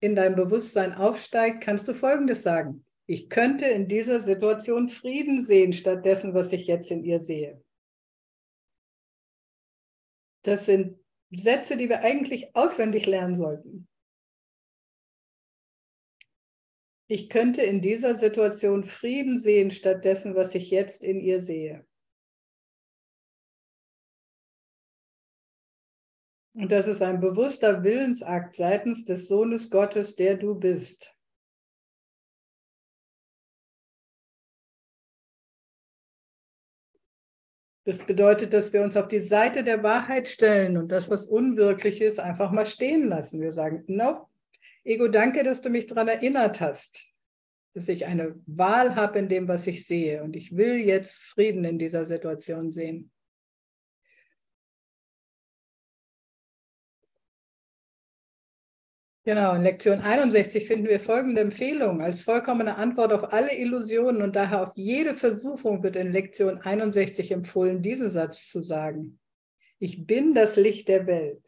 in 0.00 0.14
deinem 0.14 0.36
Bewusstsein 0.36 0.94
aufsteigt, 0.94 1.60
kannst 1.60 1.88
du 1.88 1.94
Folgendes 1.94 2.42
sagen. 2.42 2.84
Ich 3.06 3.28
könnte 3.28 3.66
in 3.66 3.88
dieser 3.88 4.20
Situation 4.20 4.88
Frieden 4.88 5.42
sehen, 5.42 5.72
statt 5.72 6.04
dessen, 6.04 6.34
was 6.34 6.52
ich 6.52 6.66
jetzt 6.66 6.90
in 6.90 7.02
ihr 7.04 7.18
sehe. 7.18 7.62
Das 10.44 10.66
sind 10.66 10.98
Sätze, 11.30 11.76
die 11.76 11.88
wir 11.88 12.00
eigentlich 12.00 12.54
auswendig 12.54 13.06
lernen 13.06 13.34
sollten. 13.34 13.88
Ich 17.08 17.28
könnte 17.28 17.62
in 17.62 17.80
dieser 17.80 18.14
Situation 18.14 18.84
Frieden 18.84 19.38
sehen, 19.38 19.70
statt 19.70 20.04
dessen, 20.04 20.34
was 20.34 20.54
ich 20.54 20.70
jetzt 20.70 21.02
in 21.02 21.20
ihr 21.20 21.40
sehe. 21.40 21.84
Und 26.54 26.70
das 26.70 26.86
ist 26.86 27.00
ein 27.00 27.20
bewusster 27.20 27.82
Willensakt 27.82 28.56
seitens 28.56 29.04
des 29.04 29.26
Sohnes 29.26 29.70
Gottes, 29.70 30.16
der 30.16 30.36
du 30.36 30.54
bist. 30.54 31.16
Das 37.84 38.04
bedeutet, 38.04 38.52
dass 38.52 38.72
wir 38.72 38.82
uns 38.82 38.96
auf 38.96 39.08
die 39.08 39.18
Seite 39.18 39.64
der 39.64 39.82
Wahrheit 39.82 40.28
stellen 40.28 40.76
und 40.76 40.92
das, 40.92 41.10
was 41.10 41.26
unwirklich 41.26 42.00
ist, 42.00 42.20
einfach 42.20 42.52
mal 42.52 42.66
stehen 42.66 43.08
lassen. 43.08 43.40
Wir 43.40 43.52
sagen, 43.52 43.82
no, 43.88 44.28
Ego, 44.84 45.08
danke, 45.08 45.42
dass 45.42 45.62
du 45.62 45.70
mich 45.70 45.86
daran 45.86 46.06
erinnert 46.06 46.60
hast, 46.60 47.06
dass 47.74 47.88
ich 47.88 48.06
eine 48.06 48.40
Wahl 48.46 48.94
habe 48.94 49.18
in 49.18 49.28
dem, 49.28 49.48
was 49.48 49.66
ich 49.66 49.84
sehe. 49.84 50.22
Und 50.22 50.36
ich 50.36 50.56
will 50.56 50.76
jetzt 50.76 51.14
Frieden 51.14 51.64
in 51.64 51.78
dieser 51.78 52.04
Situation 52.04 52.70
sehen. 52.70 53.10
Genau, 59.24 59.54
in 59.54 59.62
Lektion 59.62 60.00
61 60.00 60.66
finden 60.66 60.88
wir 60.88 60.98
folgende 60.98 61.42
Empfehlung. 61.42 62.02
Als 62.02 62.24
vollkommene 62.24 62.74
Antwort 62.74 63.12
auf 63.12 63.32
alle 63.32 63.56
Illusionen 63.56 64.20
und 64.20 64.34
daher 64.34 64.62
auf 64.62 64.72
jede 64.74 65.14
Versuchung 65.14 65.84
wird 65.84 65.94
in 65.94 66.10
Lektion 66.10 66.58
61 66.58 67.30
empfohlen, 67.30 67.82
diesen 67.82 68.10
Satz 68.10 68.48
zu 68.48 68.62
sagen. 68.62 69.20
Ich 69.78 70.06
bin 70.06 70.34
das 70.34 70.56
Licht 70.56 70.88
der 70.88 71.06
Welt. 71.06 71.44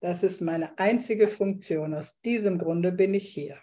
Das 0.00 0.22
ist 0.22 0.40
meine 0.40 0.78
einzige 0.78 1.28
Funktion. 1.28 1.92
Aus 1.92 2.18
diesem 2.22 2.58
Grunde 2.58 2.92
bin 2.92 3.12
ich 3.12 3.28
hier. 3.28 3.58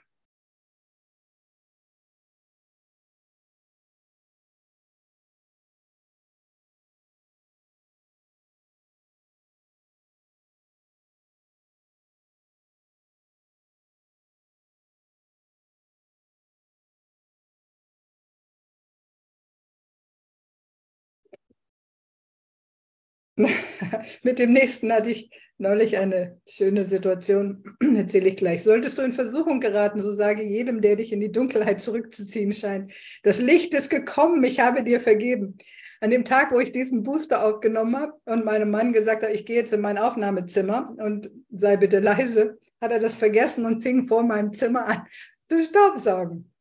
Mit 24.23 24.39
dem 24.39 24.53
nächsten 24.53 24.91
hatte 24.91 25.11
ich 25.11 25.29
neulich 25.57 25.97
eine 25.97 26.39
schöne 26.47 26.85
Situation, 26.85 27.63
erzähle 27.95 28.29
ich 28.29 28.37
gleich. 28.37 28.63
Solltest 28.63 28.97
du 28.97 29.01
in 29.01 29.13
Versuchung 29.13 29.59
geraten, 29.59 30.01
so 30.01 30.11
sage 30.11 30.43
jedem, 30.43 30.81
der 30.81 30.95
dich 30.95 31.11
in 31.11 31.19
die 31.19 31.31
Dunkelheit 31.31 31.81
zurückzuziehen 31.81 32.53
scheint, 32.53 32.93
das 33.23 33.39
Licht 33.39 33.73
ist 33.73 33.89
gekommen, 33.89 34.43
ich 34.43 34.59
habe 34.59 34.83
dir 34.83 34.99
vergeben. 34.99 35.57
An 35.99 36.11
dem 36.11 36.25
Tag, 36.25 36.51
wo 36.51 36.59
ich 36.59 36.71
diesen 36.71 37.01
Booster 37.01 37.43
aufgenommen 37.43 37.97
habe 37.97 38.13
und 38.25 38.45
meinem 38.45 38.69
Mann 38.69 38.93
gesagt 38.93 39.23
habe, 39.23 39.33
ich 39.33 39.45
gehe 39.45 39.55
jetzt 39.55 39.73
in 39.73 39.81
mein 39.81 39.97
Aufnahmezimmer 39.97 40.95
und 40.97 41.31
sei 41.49 41.75
bitte 41.75 41.99
leise, 41.99 42.59
hat 42.79 42.91
er 42.91 42.99
das 42.99 43.15
vergessen 43.15 43.65
und 43.65 43.81
fing 43.81 44.07
vor 44.07 44.21
meinem 44.21 44.53
Zimmer 44.53 44.85
an 44.85 45.07
zu 45.43 45.63
staubsaugen. 45.63 46.51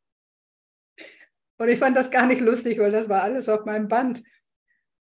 Und 1.59 1.69
ich 1.69 1.79
fand 1.79 1.97
das 1.97 2.11
gar 2.11 2.27
nicht 2.27 2.41
lustig, 2.41 2.79
weil 2.79 2.93
das 2.93 3.09
war 3.09 3.23
alles 3.23 3.49
auf 3.49 3.65
meinem 3.67 3.89
Band 3.89 4.23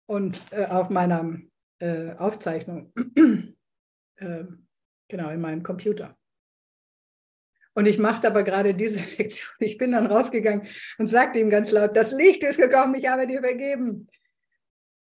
und 0.07 0.41
äh, 0.51 0.65
auf 0.65 0.89
meinem 0.89 1.51
äh, 1.79 2.13
Aufzeichnung, 2.15 2.93
äh, 4.17 4.43
genau, 5.07 5.29
in 5.29 5.41
meinem 5.41 5.63
Computer. 5.63 6.17
Und 7.73 7.87
ich 7.87 7.97
machte 7.97 8.27
aber 8.27 8.43
gerade 8.43 8.73
diese 8.73 8.99
Lektion. 9.17 9.55
Ich 9.59 9.77
bin 9.77 9.91
dann 9.91 10.07
rausgegangen 10.07 10.67
und 10.97 11.07
sagte 11.07 11.39
ihm 11.39 11.49
ganz 11.49 11.71
laut, 11.71 11.95
das 11.95 12.11
Licht 12.11 12.43
ist 12.43 12.57
gekommen, 12.57 12.95
ich 12.95 13.07
habe 13.07 13.27
dir 13.27 13.41
vergeben. 13.41 14.07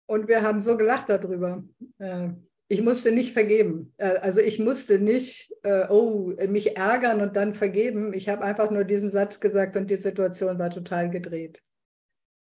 Und 0.06 0.28
wir 0.28 0.42
haben 0.42 0.62
so 0.62 0.78
gelacht 0.78 1.10
darüber. 1.10 1.64
Äh, 2.00 2.30
ich 2.70 2.82
musste 2.82 3.12
nicht 3.12 3.34
vergeben. 3.34 3.94
Äh, 3.98 4.18
also 4.18 4.42
ich 4.42 4.60
musste 4.60 5.00
nicht, 5.00 5.54
äh, 5.64 5.88
oh, 5.90 6.34
mich 6.48 6.76
ärgern 6.78 7.22
und 7.22 7.36
dann 7.36 7.54
vergeben. 7.54 8.14
Ich 8.14 8.28
habe 8.30 8.44
einfach 8.44 8.72
nur 8.72 8.84
diesen 8.84 9.12
Satz 9.12 9.40
gesagt 9.40 9.76
und 9.78 9.90
die 9.90 9.96
Situation 9.96 10.60
war 10.60 10.70
total 10.70 11.10
gedreht. 11.10 11.62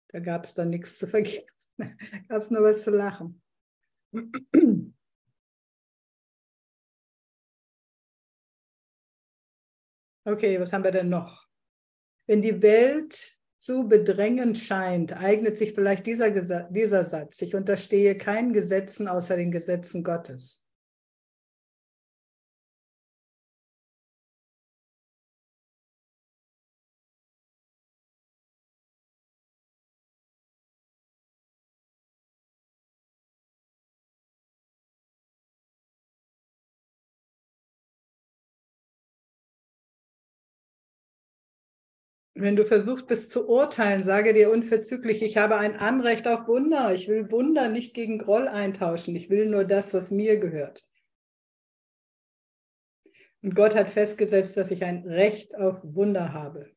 Da 0.10 0.20
gab 0.20 0.46
es 0.46 0.54
dann 0.54 0.70
nichts 0.70 0.98
zu 0.98 1.08
vergeben. 1.08 1.46
Da 1.78 1.88
gab 2.28 2.44
es 2.44 2.52
nur 2.52 2.62
was 2.62 2.84
zu 2.84 2.92
lachen. 2.92 3.42
Okay, 10.26 10.60
was 10.60 10.72
haben 10.72 10.84
wir 10.84 10.92
denn 10.92 11.10
noch? 11.10 11.48
Wenn 12.28 12.42
die 12.42 12.62
Welt 12.62 13.38
zu 13.58 13.88
bedrängend 13.88 14.58
scheint, 14.58 15.14
eignet 15.14 15.58
sich 15.58 15.74
vielleicht 15.74 16.06
dieser, 16.06 16.30
dieser 16.70 17.06
Satz. 17.06 17.42
Ich 17.42 17.56
unterstehe 17.56 18.16
keinen 18.18 18.54
Gesetzen 18.54 19.08
außer 19.08 19.36
den 19.36 19.52
Gesetzen 19.52 20.04
Gottes. 20.04 20.61
Wenn 42.42 42.56
du 42.56 42.66
versucht 42.66 43.06
bist 43.06 43.30
zu 43.30 43.48
urteilen, 43.48 44.04
sage 44.04 44.34
dir 44.34 44.50
unverzüglich, 44.50 45.22
ich 45.22 45.38
habe 45.38 45.58
ein 45.58 45.76
Anrecht 45.76 46.28
auf 46.28 46.48
Wunder. 46.48 46.92
Ich 46.92 47.08
will 47.08 47.30
Wunder 47.30 47.68
nicht 47.68 47.94
gegen 47.94 48.18
Groll 48.18 48.48
eintauschen. 48.48 49.16
Ich 49.16 49.30
will 49.30 49.48
nur 49.48 49.64
das, 49.64 49.94
was 49.94 50.10
mir 50.10 50.40
gehört. 50.40 50.84
Und 53.44 53.54
Gott 53.54 53.76
hat 53.76 53.92
festgesetzt, 53.92 54.58
dass 54.58 54.72
ich 54.72 54.84
ein 54.84 55.08
Recht 55.08 55.56
auf 55.56 55.82
Wunder 55.84 56.34
habe. 56.34 56.72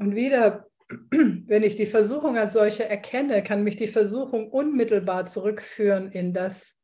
Und 0.00 0.14
wieder, 0.14 0.66
wenn 1.10 1.62
ich 1.62 1.76
die 1.76 1.86
Versuchung 1.86 2.38
als 2.38 2.54
solche 2.54 2.88
erkenne, 2.88 3.44
kann 3.44 3.62
mich 3.62 3.76
die 3.76 3.86
Versuchung 3.86 4.50
unmittelbar 4.50 5.26
zurückführen 5.26 6.10
in 6.10 6.32
das, 6.32 6.78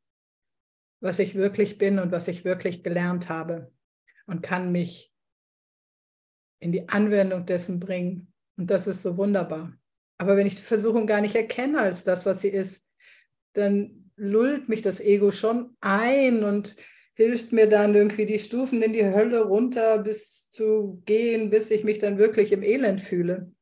was 1.00 1.18
ich 1.18 1.34
wirklich 1.34 1.78
bin 1.78 1.98
und 1.98 2.12
was 2.12 2.28
ich 2.28 2.44
wirklich 2.44 2.84
gelernt 2.84 3.30
habe 3.30 3.72
und 4.26 4.42
kann 4.42 4.70
mich 4.70 5.14
in 6.60 6.72
die 6.72 6.90
Anwendung 6.90 7.46
dessen 7.46 7.80
bringen. 7.80 8.32
Und 8.58 8.70
das 8.70 8.86
ist 8.86 9.02
so 9.02 9.16
wunderbar. 9.16 9.72
Aber 10.18 10.36
wenn 10.36 10.46
ich 10.46 10.56
die 10.56 10.62
Versuchung 10.62 11.06
gar 11.06 11.22
nicht 11.22 11.34
erkenne 11.34 11.80
als 11.80 12.04
das, 12.04 12.26
was 12.26 12.42
sie 12.42 12.48
ist, 12.48 12.86
dann 13.54 14.10
lullt 14.16 14.68
mich 14.68 14.82
das 14.82 15.00
Ego 15.00 15.30
schon 15.30 15.74
ein 15.80 16.44
und 16.44 16.76
hilft 17.16 17.50
mir 17.50 17.66
dann 17.66 17.94
irgendwie 17.94 18.26
die 18.26 18.38
Stufen 18.38 18.82
in 18.82 18.92
die 18.92 19.04
Hölle 19.04 19.44
runter 19.44 19.98
bis 19.98 20.50
zu 20.50 21.02
gehen, 21.06 21.48
bis 21.48 21.70
ich 21.70 21.82
mich 21.82 21.98
dann 21.98 22.18
wirklich 22.18 22.52
im 22.52 22.62
Elend 22.62 23.00
fühle. 23.00 23.52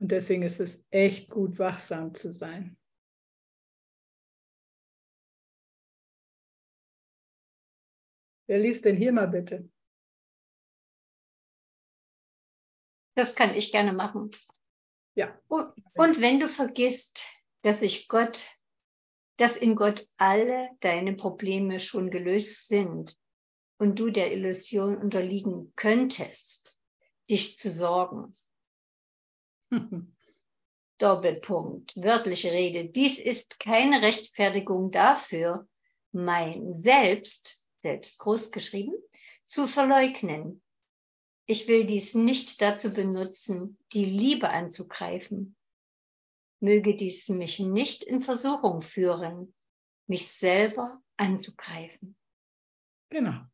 Und 0.00 0.10
deswegen 0.10 0.42
ist 0.42 0.60
es 0.60 0.82
echt 0.90 1.28
gut, 1.28 1.58
wachsam 1.58 2.14
zu 2.14 2.32
sein. 2.32 2.78
Wer 8.46 8.60
liest 8.60 8.86
denn 8.86 8.96
hier 8.96 9.12
mal 9.12 9.28
bitte? 9.28 9.68
Das 13.14 13.34
kann 13.34 13.54
ich 13.54 13.72
gerne 13.72 13.92
machen. 13.92 14.30
Ja. 15.16 15.38
Und, 15.48 15.74
und 15.94 16.20
wenn 16.22 16.40
du 16.40 16.48
vergisst, 16.48 17.26
dass 17.60 17.82
ich 17.82 18.08
Gott, 18.08 18.48
dass 19.38 19.56
in 19.56 19.74
Gott 19.74 20.06
alle 20.18 20.68
deine 20.80 21.14
Probleme 21.14 21.80
schon 21.80 22.10
gelöst 22.10 22.68
sind 22.68 23.16
und 23.78 23.98
du 23.98 24.10
der 24.10 24.32
Illusion 24.32 24.98
unterliegen 24.98 25.72
könntest, 25.76 26.78
dich 27.30 27.56
zu 27.56 27.72
sorgen. 27.72 28.34
Doppelpunkt, 30.98 31.96
wörtliche 31.96 32.52
Rede. 32.52 32.90
Dies 32.90 33.18
ist 33.20 33.60
keine 33.60 34.02
Rechtfertigung 34.02 34.90
dafür, 34.90 35.66
mein 36.12 36.74
Selbst 36.74 37.68
selbst 37.80 38.18
groß 38.18 38.50
geschrieben, 38.50 38.94
zu 39.44 39.66
verleugnen. 39.66 40.62
Ich 41.46 41.68
will 41.68 41.86
dies 41.86 42.14
nicht 42.14 42.60
dazu 42.60 42.92
benutzen, 42.92 43.78
die 43.92 44.04
Liebe 44.04 44.50
anzugreifen. 44.50 45.56
Möge 46.60 46.96
dies 46.96 47.28
mich 47.28 47.60
nicht 47.60 48.04
in 48.04 48.20
Versuchung 48.20 48.82
führen, 48.82 49.54
mich 50.06 50.30
selber 50.30 51.00
anzugreifen. 51.16 52.16
Genau. 53.10 53.46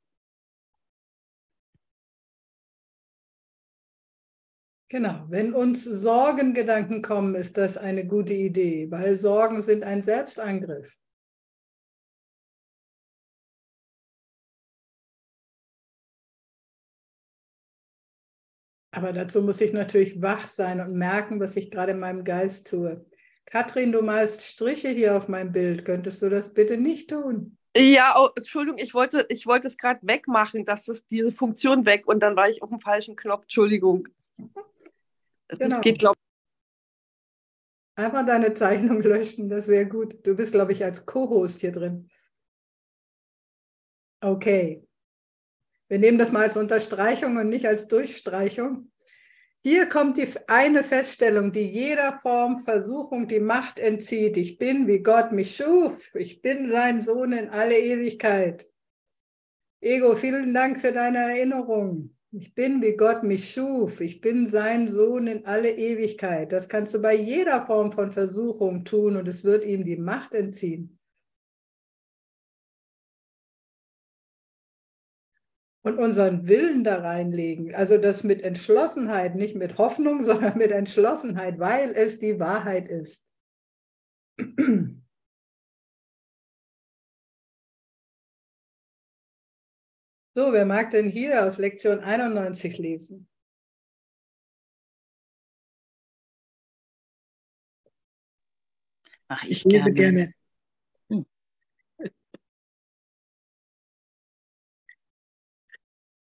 Genau, 4.88 5.24
wenn 5.28 5.54
uns 5.54 5.82
Sorgengedanken 5.82 7.02
kommen, 7.02 7.34
ist 7.34 7.56
das 7.56 7.76
eine 7.76 8.06
gute 8.06 8.34
Idee, 8.34 8.90
weil 8.90 9.16
Sorgen 9.16 9.60
sind 9.60 9.82
ein 9.82 10.02
Selbstangriff. 10.02 10.96
Aber 18.94 19.12
dazu 19.12 19.42
muss 19.42 19.60
ich 19.60 19.72
natürlich 19.72 20.22
wach 20.22 20.46
sein 20.46 20.80
und 20.80 20.94
merken, 20.94 21.40
was 21.40 21.56
ich 21.56 21.72
gerade 21.72 21.92
in 21.92 21.98
meinem 21.98 22.22
Geist 22.22 22.68
tue. 22.68 23.04
Katrin, 23.44 23.90
du 23.90 24.02
malst 24.02 24.42
Striche 24.42 24.88
hier 24.90 25.16
auf 25.16 25.26
meinem 25.26 25.50
Bild. 25.50 25.84
Könntest 25.84 26.22
du 26.22 26.30
das 26.30 26.54
bitte 26.54 26.76
nicht 26.76 27.10
tun? 27.10 27.58
Ja, 27.76 28.14
oh, 28.16 28.28
Entschuldigung, 28.36 28.78
ich 28.78 28.94
wollte, 28.94 29.26
ich 29.30 29.46
wollte 29.46 29.66
es 29.66 29.76
gerade 29.76 29.98
wegmachen, 30.02 30.64
dass 30.64 30.86
es 30.86 31.08
diese 31.08 31.32
Funktion 31.32 31.86
weg 31.86 32.06
und 32.06 32.20
dann 32.20 32.36
war 32.36 32.48
ich 32.48 32.62
auf 32.62 32.68
dem 32.68 32.78
falschen 32.78 33.16
Knopf. 33.16 33.42
Entschuldigung. 33.42 34.06
Das 35.48 35.58
Genau. 35.58 35.80
geht, 35.80 35.98
glaube 35.98 36.14
Einfach 37.96 38.24
deine 38.24 38.54
Zeichnung 38.54 39.02
löschen, 39.02 39.48
das 39.48 39.66
wäre 39.66 39.86
gut. 39.86 40.24
Du 40.24 40.36
bist, 40.36 40.52
glaube 40.52 40.70
ich, 40.70 40.84
als 40.84 41.04
Co-Host 41.04 41.60
hier 41.60 41.72
drin. 41.72 42.10
Okay. 44.20 44.86
Wir 45.94 46.00
nehmen 46.00 46.18
das 46.18 46.32
mal 46.32 46.42
als 46.42 46.56
Unterstreichung 46.56 47.36
und 47.36 47.50
nicht 47.50 47.68
als 47.68 47.86
Durchstreichung. 47.86 48.90
Hier 49.62 49.86
kommt 49.88 50.16
die 50.16 50.26
eine 50.48 50.82
Feststellung, 50.82 51.52
die 51.52 51.68
jeder 51.68 52.18
Form 52.20 52.58
Versuchung 52.58 53.28
die 53.28 53.38
Macht 53.38 53.78
entzieht. 53.78 54.36
Ich 54.36 54.58
bin, 54.58 54.88
wie 54.88 55.04
Gott 55.04 55.30
mich 55.30 55.54
schuf. 55.54 56.12
Ich 56.16 56.42
bin 56.42 56.68
sein 56.68 57.00
Sohn 57.00 57.32
in 57.32 57.48
alle 57.48 57.78
Ewigkeit. 57.78 58.68
Ego, 59.80 60.16
vielen 60.16 60.52
Dank 60.52 60.80
für 60.80 60.90
deine 60.90 61.18
Erinnerung. 61.18 62.16
Ich 62.32 62.56
bin, 62.56 62.82
wie 62.82 62.96
Gott 62.96 63.22
mich 63.22 63.52
schuf. 63.52 64.00
Ich 64.00 64.20
bin 64.20 64.48
sein 64.48 64.88
Sohn 64.88 65.28
in 65.28 65.46
alle 65.46 65.70
Ewigkeit. 65.70 66.50
Das 66.50 66.68
kannst 66.68 66.92
du 66.94 67.00
bei 67.00 67.14
jeder 67.14 67.64
Form 67.66 67.92
von 67.92 68.10
Versuchung 68.10 68.84
tun 68.84 69.14
und 69.14 69.28
es 69.28 69.44
wird 69.44 69.64
ihm 69.64 69.84
die 69.84 69.96
Macht 69.96 70.34
entziehen. 70.34 70.98
Und 75.84 75.98
unseren 75.98 76.48
Willen 76.48 76.82
da 76.82 77.00
reinlegen, 77.00 77.74
also 77.74 77.98
das 77.98 78.24
mit 78.24 78.40
Entschlossenheit, 78.42 79.34
nicht 79.34 79.54
mit 79.54 79.76
Hoffnung, 79.76 80.22
sondern 80.24 80.56
mit 80.56 80.72
Entschlossenheit, 80.72 81.58
weil 81.58 81.92
es 81.92 82.18
die 82.18 82.40
Wahrheit 82.40 82.88
ist. 82.88 83.26
So, 90.36 90.52
wer 90.52 90.64
mag 90.64 90.90
denn 90.90 91.10
hier 91.10 91.44
aus 91.46 91.58
Lektion 91.58 92.00
91 92.00 92.78
lesen? 92.78 93.28
Ach, 99.28 99.44
ich 99.44 99.50
Ich 99.58 99.64
lese 99.64 99.92
gerne. 99.92 100.32
gerne. 100.32 100.43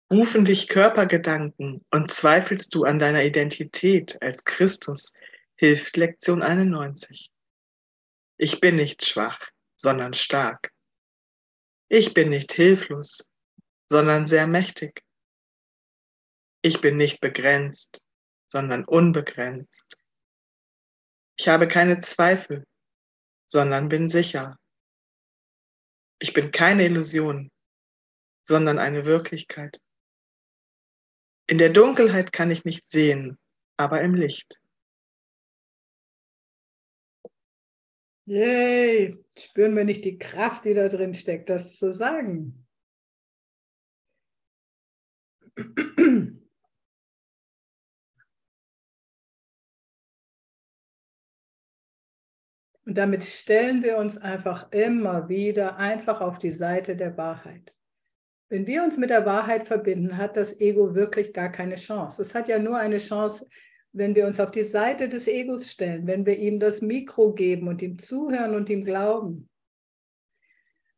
Rufen 0.10 0.46
dich 0.46 0.70
Körpergedanken 0.70 1.86
und 1.92 2.10
zweifelst 2.10 2.74
du 2.74 2.86
an 2.86 2.98
deiner 2.98 3.26
Identität 3.26 4.22
als 4.22 4.46
Christus, 4.46 5.14
hilft 5.58 5.98
Lektion 5.98 6.42
91. 6.42 7.30
Ich 8.38 8.62
bin 8.62 8.76
nicht 8.76 9.06
schwach, 9.06 9.52
sondern 9.76 10.14
stark. 10.14 10.72
Ich 11.90 12.14
bin 12.14 12.30
nicht 12.30 12.54
hilflos, 12.54 13.30
sondern 13.92 14.28
sehr 14.28 14.48
mächtig. 14.48 15.04
Ich 16.62 16.80
bin 16.80 16.96
nicht 16.96 17.20
begrenzt, 17.20 18.08
sondern 18.50 18.86
unbegrenzt. 18.86 19.98
Ich 21.38 21.50
habe 21.50 21.68
keine 21.68 22.00
Zweifel, 22.00 22.66
sondern 23.46 23.90
bin 23.90 24.08
sicher. 24.08 24.58
Ich 26.20 26.34
bin 26.34 26.52
keine 26.52 26.86
Illusion, 26.86 27.52
sondern 28.48 28.80
eine 28.80 29.06
Wirklichkeit. 29.06 29.82
In 31.50 31.58
der 31.58 31.70
Dunkelheit 31.70 32.34
kann 32.34 32.52
ich 32.52 32.66
nicht 32.66 32.86
sehen, 32.88 33.38
aber 33.78 34.02
im 34.02 34.14
Licht. 34.14 34.62
Yay! 38.26 39.18
Spüren 39.38 39.78
wir 39.78 39.86
nicht 39.86 40.04
die 40.04 40.18
Kraft, 40.18 40.66
die 40.66 40.74
da 40.74 40.90
drin 40.90 41.14
steckt, 41.14 41.50
das 41.50 41.78
zu 41.78 41.94
sagen? 41.94 42.68
Und 52.84 52.96
damit 52.98 53.24
stellen 53.24 53.84
wir 53.84 53.98
uns 53.98 54.18
einfach 54.18 54.72
immer 54.72 55.30
wieder 55.30 55.78
einfach 55.78 56.20
auf 56.20 56.40
die 56.40 56.52
Seite 56.52 56.98
der 56.98 57.16
Wahrheit. 57.18 57.77
Wenn 58.50 58.66
wir 58.66 58.84
uns 58.84 58.98
mit 58.98 59.10
der 59.10 59.26
Wahrheit 59.26 59.68
verbinden, 59.68 60.18
hat 60.18 60.38
das 60.38 60.60
Ego 60.60 60.96
wirklich 60.96 61.34
gar 61.34 61.52
keine 61.52 61.76
Chance. 61.76 62.22
Es 62.22 62.34
hat 62.34 62.48
ja 62.48 62.60
nur 62.60 62.78
eine 62.78 62.98
Chance, 62.98 63.48
wenn 63.92 64.16
wir 64.16 64.26
uns 64.26 64.40
auf 64.40 64.52
die 64.52 64.64
Seite 64.64 65.10
des 65.10 65.28
Egos 65.28 65.70
stellen, 65.70 66.08
wenn 66.08 66.26
wir 66.26 66.38
ihm 66.38 66.60
das 66.60 66.82
Mikro 66.82 67.34
geben 67.34 67.68
und 67.68 67.82
ihm 67.82 68.00
zuhören 68.00 68.56
und 68.56 68.70
ihm 68.70 68.84
glauben. 68.84 69.50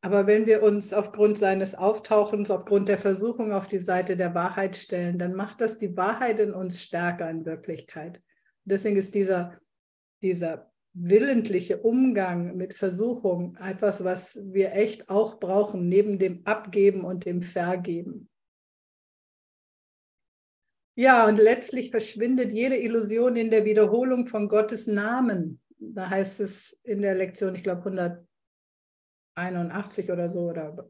Aber 0.02 0.28
wenn 0.28 0.45
wir 0.45 0.64
uns 0.64 0.93
aufgrund 0.93 1.39
seines 1.39 1.76
Auftauchens, 1.76 2.52
aufgrund 2.52 2.88
der 2.88 2.97
Versuchung 2.97 3.52
auf 3.52 3.68
die 3.68 3.80
Seite 3.80 4.16
der 4.16 4.34
Wahrheit 4.34 4.76
stellen, 4.76 5.18
dann 5.18 5.34
macht 5.34 5.60
das 5.60 5.78
die 5.78 5.97
Wahrheit 5.97 6.39
in 6.39 6.54
uns 6.54 6.82
stärker 6.82 7.30
in 7.30 7.45
Wirklichkeit. 7.45 8.22
Deswegen 8.64 8.95
ist 8.95 9.14
dieser, 9.16 9.60
dieser 10.22 10.72
willentliche 11.02 11.78
Umgang 11.82 12.58
mit 12.58 12.74
Versuchung 12.74 13.56
etwas, 13.56 14.04
was 14.04 14.39
wir 14.43 14.74
echt 14.74 15.10
auch 15.10 15.39
brauchen, 15.39 15.88
neben 15.88 16.20
dem 16.20 16.45
Abgeben 16.45 17.06
und 17.06 17.26
dem 17.26 17.41
Vergeben. 17.41 18.30
Ja, 20.95 21.26
und 21.28 21.38
letztlich 21.38 21.91
verschwindet 21.91 22.52
jede 22.52 22.76
Illusion 22.76 23.38
in 23.38 23.50
der 23.50 23.64
Wiederholung 23.64 24.28
von 24.28 24.50
Gottes 24.50 24.86
Namen. 24.86 25.62
Da 25.78 26.10
heißt 26.10 26.41
es 26.41 26.78
in 26.84 27.02
der 27.02 27.16
Lektion, 27.16 27.56
ich 27.56 27.64
glaube 27.64 28.26
181 29.38 30.12
oder 30.12 30.30
so 30.30 30.50
oder 30.50 30.89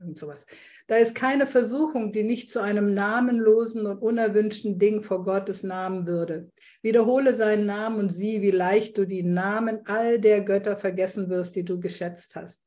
irgend 0.00 0.18
sowas. 0.18 0.46
Da 0.86 0.96
ist 0.96 1.14
keine 1.14 1.46
Versuchung, 1.46 2.12
die 2.12 2.22
nicht 2.22 2.50
zu 2.50 2.60
einem 2.60 2.94
namenlosen 2.94 3.86
und 3.86 3.98
unerwünschten 3.98 4.78
Ding 4.78 5.02
vor 5.02 5.24
Gottes 5.24 5.62
Namen 5.62 6.06
würde. 6.06 6.50
Wiederhole 6.82 7.34
seinen 7.34 7.66
Namen 7.66 7.98
und 7.98 8.10
sieh, 8.10 8.40
wie 8.42 8.50
leicht 8.50 8.96
du 8.96 9.06
die 9.06 9.22
Namen 9.22 9.80
all 9.86 10.18
der 10.20 10.42
Götter 10.42 10.76
vergessen 10.76 11.28
wirst, 11.28 11.56
die 11.56 11.64
du 11.64 11.80
geschätzt 11.80 12.36
hast. 12.36 12.62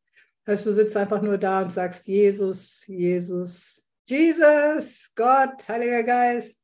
Also 0.46 0.72
du 0.72 0.76
sitzt 0.76 0.98
einfach 0.98 1.22
nur 1.22 1.38
da 1.38 1.62
und 1.62 1.72
sagst 1.72 2.08
Jesus, 2.08 2.86
Jesus, 2.88 3.88
Jesus, 4.08 5.12
Gott, 5.16 5.68
Heiliger 5.70 6.04
Geist, 6.04 6.60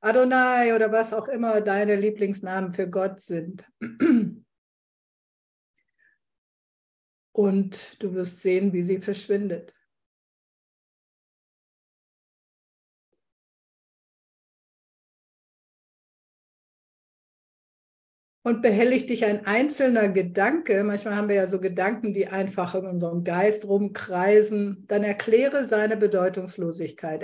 Adonai 0.00 0.74
oder 0.74 0.92
was 0.92 1.12
auch 1.12 1.26
immer 1.26 1.60
deine 1.60 1.96
Lieblingsnamen 1.96 2.70
für 2.70 2.88
Gott 2.88 3.20
sind. 3.20 3.66
Und 7.32 8.02
du 8.02 8.14
wirst 8.14 8.40
sehen, 8.40 8.72
wie 8.72 8.82
sie 8.82 9.00
verschwindet. 9.00 9.74
Und 18.48 18.62
behelligt 18.62 19.10
dich 19.10 19.26
ein 19.26 19.44
einzelner 19.44 20.08
Gedanke, 20.08 20.82
manchmal 20.82 21.16
haben 21.16 21.28
wir 21.28 21.36
ja 21.36 21.46
so 21.46 21.60
Gedanken, 21.60 22.14
die 22.14 22.28
einfach 22.28 22.74
in 22.74 22.86
unserem 22.86 23.22
Geist 23.22 23.66
rumkreisen, 23.66 24.86
dann 24.88 25.04
erkläre 25.04 25.66
seine 25.66 25.98
Bedeutungslosigkeit. 25.98 27.22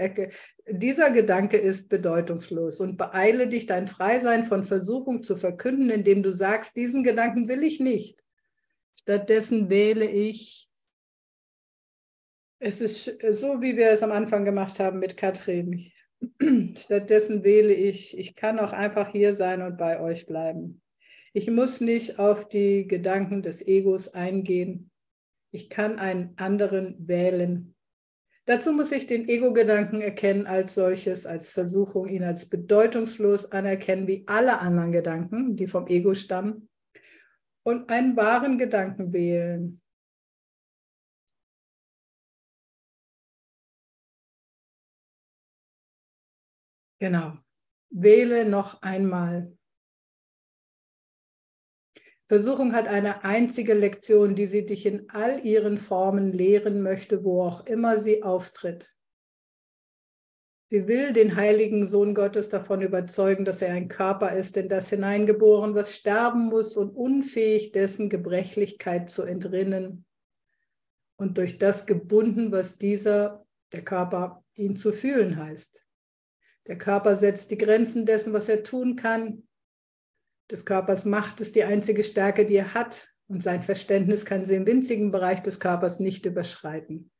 Dieser 0.69 1.11
Gedanke 1.13 1.57
ist 1.57 1.89
bedeutungslos 1.89 2.79
und 2.79 2.99
beeile 2.99 3.49
dich, 3.49 3.65
dein 3.65 3.89
Freisein 3.89 4.45
von 4.45 4.65
Versuchung 4.65 5.23
zu 5.23 5.35
verkünden, 5.35 5.89
indem 5.89 6.23
du 6.23 6.35
sagst, 6.35 6.77
diesen 6.77 7.03
Gedanken 7.03 7.49
will 7.49 7.63
ich 7.63 7.81
nicht. 7.81 8.23
Stattdessen 8.95 9.71
wähle 9.71 10.05
ich, 10.05 10.69
es 12.59 12.83
ist 12.83 13.19
so, 13.31 13.63
wie 13.63 13.79
wir 13.79 13.89
es 13.93 14.03
am 14.03 14.13
Anfang 14.13 14.45
gemacht 14.45 14.79
haben 14.79 14.99
mit 14.99 15.17
Katrin. 15.17 15.91
Stattdessen 16.77 17.45
wähle 17.45 17.73
ich, 17.73 18.19
ich 18.19 18.37
kann 18.37 18.59
auch 18.59 18.75
einfach 18.75 19.11
hier 19.11 19.33
sein 19.33 19.63
und 19.63 19.79
bei 19.79 19.99
euch 19.99 20.27
bleiben. 20.27 20.83
Ich 21.37 21.51
muss 21.51 21.81
nicht 21.81 22.21
auf 22.21 22.49
die 22.49 22.87
Gedanken 22.87 23.43
des 23.43 23.61
Egos 23.67 24.15
eingehen. 24.15 24.93
Ich 25.51 25.69
kann 25.69 25.99
einen 25.99 26.33
anderen 26.37 27.09
wählen. 27.09 27.75
Dazu 28.45 28.73
muss 28.73 28.93
ich 28.93 29.09
den 29.09 29.29
Ego-Gedanken 29.29 30.01
erkennen 30.01 30.47
als 30.47 30.75
solches, 30.75 31.27
als 31.27 31.51
Versuchung, 31.51 32.07
ihn 32.09 32.23
als 32.23 32.49
bedeutungslos 32.49 33.51
anerkennen, 33.51 34.07
wie 34.07 34.23
alle 34.29 34.61
anderen 34.61 34.93
Gedanken, 34.93 35.57
die 35.57 35.67
vom 35.67 35.89
Ego 35.89 36.15
stammen, 36.15 36.69
und 37.65 37.91
einen 37.91 38.17
wahren 38.17 38.57
Gedanken 38.57 39.13
wählen. 39.13 39.81
Genau. 47.01 47.39
Wähle 47.91 48.49
noch 48.49 48.83
einmal. 48.83 49.57
Versuchung 52.35 52.73
hat 52.73 52.89
eine 52.89 53.23
einzige 53.23 53.75
Lektion, 53.75 54.35
die 54.35 54.49
sie 54.49 54.67
dich 54.67 54.87
in 54.87 55.09
all 55.09 55.47
ihren 55.47 55.79
Formen 55.79 56.33
lehren 56.33 56.83
möchte, 56.83 57.23
wo 57.23 57.45
auch 57.45 57.65
immer 57.65 58.01
sie 58.01 58.25
auftritt. 58.25 58.93
Sie 60.69 60.89
will 60.89 61.13
den 61.13 61.37
heiligen 61.37 61.87
Sohn 61.87 62.13
Gottes 62.13 62.49
davon 62.49 62.81
überzeugen, 62.81 63.45
dass 63.45 63.63
er 63.63 63.73
ein 63.73 63.87
Körper 63.87 64.33
ist, 64.33 64.57
in 64.57 64.69
das 64.69 64.89
hineingeboren, 64.89 65.77
was 65.77 65.95
sterben 65.95 66.47
muss 66.47 66.77
und 66.77 66.91
unfähig 66.91 67.71
dessen 67.71 68.11
Gebrechlichkeit 68.11 69.09
zu 69.09 69.23
entrinnen 69.23 70.05
und 71.15 71.39
durch 71.39 71.59
das 71.59 71.87
gebunden, 71.87 72.51
was 72.51 72.79
dieser, 72.79 73.47
der 73.71 73.85
Körper, 73.85 74.43
ihn 74.57 74.75
zu 74.75 74.93
fühlen 74.93 75.37
heißt. 75.37 75.87
Der 76.67 76.79
Körper 76.79 77.15
setzt 77.15 77.53
die 77.53 77.59
Grenzen 77.59 78.07
dessen, 78.07 78.33
was 78.33 78.49
er 78.49 78.65
tun 78.65 78.97
kann, 78.97 79.47
des 80.51 80.65
Körpers 80.65 81.05
Macht 81.05 81.41
ist 81.41 81.55
die 81.57 81.65
einzige 81.65 82.05
Stärke, 82.05 82.45
die 82.45 82.57
er 82.57 82.75
hat 82.75 83.09
und 83.27 83.43
sein 83.43 83.63
Verständnis 83.63 84.25
kann 84.25 84.45
sie 84.45 84.55
im 84.55 84.67
winzigen 84.67 85.11
Bereich 85.11 85.41
des 85.41 85.59
Körpers 85.61 86.01
nicht 86.01 86.27
überschreiten. 86.27 87.11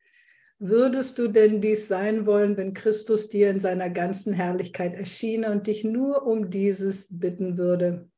Würdest 0.59 1.19
du 1.19 1.29
denn 1.29 1.61
dies 1.61 1.89
sein 1.89 2.27
wollen, 2.27 2.57
wenn 2.57 2.75
Christus 2.75 3.29
dir 3.29 3.51
in 3.51 3.59
seiner 3.59 3.91
ganzen 3.91 4.33
Herrlichkeit 4.33 4.95
erschiene 4.95 5.51
und 5.51 5.67
dich 5.67 5.85
nur 5.85 6.27
um 6.27 6.51
dieses 6.51 7.19
bitten 7.19 7.59
würde? 7.59 8.09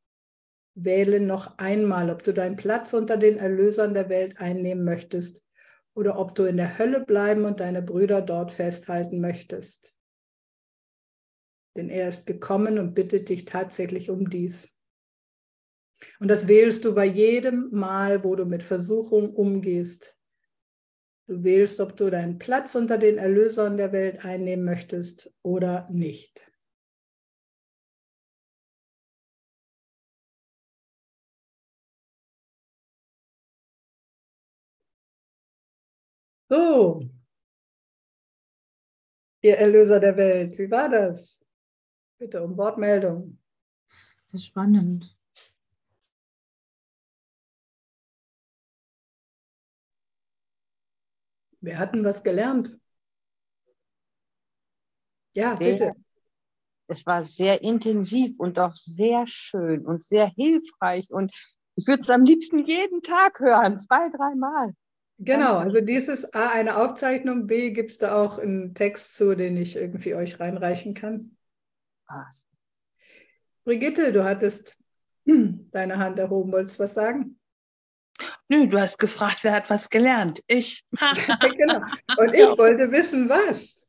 Wähle 0.75 1.21
noch 1.21 1.57
einmal, 1.59 2.11
ob 2.11 2.23
du 2.23 2.35
deinen 2.35 2.57
Platz 2.57 2.93
unter 2.93 3.17
den 3.17 3.39
Erlösern 3.39 3.95
der 3.95 4.11
Welt 4.11 4.39
einnehmen 4.39 4.85
möchtest 4.85 5.43
oder 5.95 6.19
ob 6.19 6.35
du 6.35 6.45
in 6.45 6.59
der 6.59 6.79
Hölle 6.79 7.01
bleiben 7.01 7.47
und 7.47 7.61
deine 7.61 7.81
Brüder 7.81 8.21
dort 8.21 8.53
festhalten 8.53 9.21
möchtest. 9.21 9.97
Denn 11.75 11.89
er 11.89 12.09
ist 12.09 12.27
gekommen 12.27 12.79
und 12.79 12.95
bittet 12.95 13.31
dich 13.31 13.47
tatsächlich 13.47 14.11
um 14.11 14.29
dies. 14.29 14.76
Und 16.21 16.29
das 16.29 16.49
wählst 16.49 16.85
du 16.85 16.95
bei 16.95 17.05
jedem 17.05 17.71
Mal, 17.71 18.25
wo 18.25 18.37
du 18.37 18.45
mit 18.45 18.63
Versuchung 18.63 19.35
umgehst. 19.35 20.17
Du 21.29 21.43
wählst, 21.43 21.81
ob 21.81 21.97
du 21.97 22.11
deinen 22.11 22.39
Platz 22.39 22.75
unter 22.75 22.99
den 22.99 23.19
Erlösern 23.19 23.77
der 23.77 23.93
Welt 23.93 24.25
einnehmen 24.25 24.65
möchtest 24.65 25.35
oder 25.43 25.89
nicht. 25.91 26.41
So, 36.49 37.03
ihr 39.43 39.57
Erlöser 39.57 39.99
der 39.99 40.17
Welt, 40.17 40.57
wie 40.59 40.71
war 40.71 40.89
das? 40.89 41.45
Bitte 42.19 42.43
um 42.43 42.57
Wortmeldung. 42.57 43.39
Sehr 44.27 44.41
spannend. 44.41 45.16
Wir 51.67 51.81
hatten 51.81 52.05
was 52.05 52.23
gelernt. 52.23 52.79
Ja, 55.35 55.57
bitte. 55.57 55.95
Es 56.87 57.05
war 57.05 57.25
sehr 57.25 57.61
intensiv 57.61 58.39
und 58.39 58.61
auch 58.61 58.77
sehr 58.77 59.27
schön 59.27 59.85
und 59.85 60.05
sehr 60.05 60.29
hilfreich. 60.29 61.11
Und 61.11 61.35
ich 61.75 61.89
würde 61.89 62.03
es 62.03 62.09
am 62.09 62.23
liebsten 62.23 62.61
jeden 62.61 63.03
Tag 63.03 63.41
hören, 63.41 63.81
zwei, 63.81 64.09
dreimal. 64.11 64.75
Genau, 65.19 65.57
also 65.57 65.81
dieses 65.81 66.33
A, 66.33 66.51
eine 66.51 66.77
Aufzeichnung, 66.77 67.49
B, 67.49 67.73
gibt 67.73 67.91
es 67.91 67.99
da 67.99 68.23
auch 68.23 68.39
einen 68.39 68.75
Text 68.75 69.17
zu, 69.17 69.35
den 69.35 69.57
ich 69.57 69.75
irgendwie 69.75 70.15
euch 70.15 70.39
reinreichen 70.39 70.95
kann. 70.95 71.37
Ah. 72.07 72.27
Brigitte, 73.65 74.13
du 74.13 74.23
hattest 74.23 74.77
deine 75.25 75.99
Hand 75.99 76.21
erhoben, 76.21 76.53
wolltest 76.53 76.79
du 76.79 76.85
was 76.85 76.95
sagen? 76.95 77.36
Nö, 78.49 78.67
du 78.69 78.81
hast 78.81 78.99
gefragt, 78.99 79.43
wer 79.43 79.53
hat 79.53 79.71
was 79.71 79.91
gelernt? 79.91 80.43
Ich. 80.47 80.85
genau. 81.57 81.81
Und 82.17 82.35
ich 82.35 82.59
wollte 82.59 82.91
wissen, 82.93 83.29
was. 83.29 83.83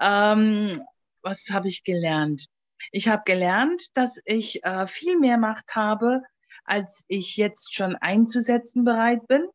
Ähm, 0.00 0.82
was 1.22 1.48
habe 1.50 1.68
ich 1.68 1.84
gelernt? 1.84 2.46
Ich 2.90 3.08
habe 3.08 3.22
gelernt, 3.24 3.96
dass 3.96 4.20
ich 4.24 4.62
äh, 4.64 4.86
viel 4.86 5.18
mehr 5.18 5.38
Macht 5.38 5.74
habe, 5.74 6.22
als 6.64 7.04
ich 7.08 7.36
jetzt 7.36 7.74
schon 7.74 7.96
einzusetzen 7.96 8.84
bereit 8.84 9.26
bin. 9.28 9.46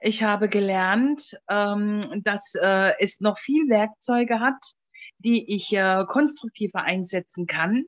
Ich 0.00 0.22
habe 0.22 0.48
gelernt, 0.48 1.38
ähm, 1.48 2.22
dass 2.24 2.54
äh, 2.54 2.94
es 2.98 3.20
noch 3.20 3.38
viel 3.38 3.68
Werkzeuge 3.68 4.40
hat, 4.40 4.72
die 5.18 5.54
ich 5.54 5.72
äh, 5.72 6.04
konstruktiver 6.08 6.82
einsetzen 6.82 7.46
kann. 7.46 7.84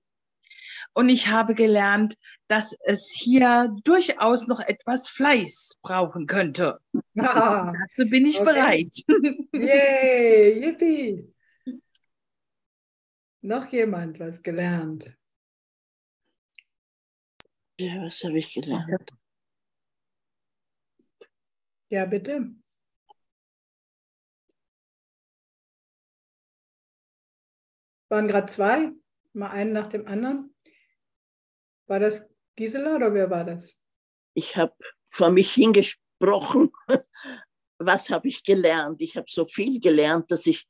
Und 0.93 1.09
ich 1.09 1.29
habe 1.29 1.55
gelernt, 1.55 2.17
dass 2.49 2.77
es 2.85 3.11
hier 3.11 3.75
durchaus 3.85 4.47
noch 4.47 4.61
etwas 4.61 5.09
Fleiß 5.09 5.79
brauchen 5.83 6.27
könnte. 6.27 6.81
Ah, 7.19 7.73
Dazu 7.73 8.09
bin 8.09 8.27
ich 8.27 8.41
okay. 8.41 8.53
bereit. 8.53 8.95
Yay, 9.53 10.65
yippie. 10.65 11.33
Noch 13.43 13.73
jemand 13.73 14.21
was 14.21 14.43
gelernt? 14.43 15.17
Ja, 17.79 18.03
was 18.03 18.23
habe 18.23 18.39
ich 18.39 18.55
gelernt? 18.55 19.13
Ja, 21.89 22.07
bitte. 22.07 22.55
Waren 28.09 28.29
gerade 28.29 28.47
zwei, 28.47 28.93
mal 29.33 29.51
einen 29.51 29.73
nach 29.73 29.89
dem 29.89 30.07
anderen. 30.07 30.52
War 31.93 32.01
das 32.01 32.27
Gisela 32.57 32.97
oder 32.97 33.13
wer 33.13 33.29
war 33.29 33.45
das? 33.45 33.77
Ich 34.33 34.57
habe 34.57 34.73
vor 35.11 35.31
mich 35.31 35.53
hingesprochen. 35.53 36.73
Was 37.79 38.09
habe 38.09 38.29
ich 38.29 38.45
gelernt? 38.45 39.03
Ich 39.03 39.15
habe 39.15 39.27
so 39.29 39.45
viel 39.45 39.79
gelernt, 39.79 40.31
dass 40.31 40.47
ich, 40.47 40.67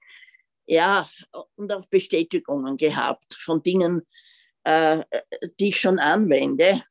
ja, 0.67 1.09
und 1.55 1.73
auch 1.73 1.87
Bestätigungen 1.87 2.77
gehabt 2.77 3.35
von 3.35 3.63
Dingen, 3.63 4.05
äh, 4.65 5.05
die 5.61 5.69
ich 5.69 5.79
schon 5.81 6.01
anwende. 6.01 6.83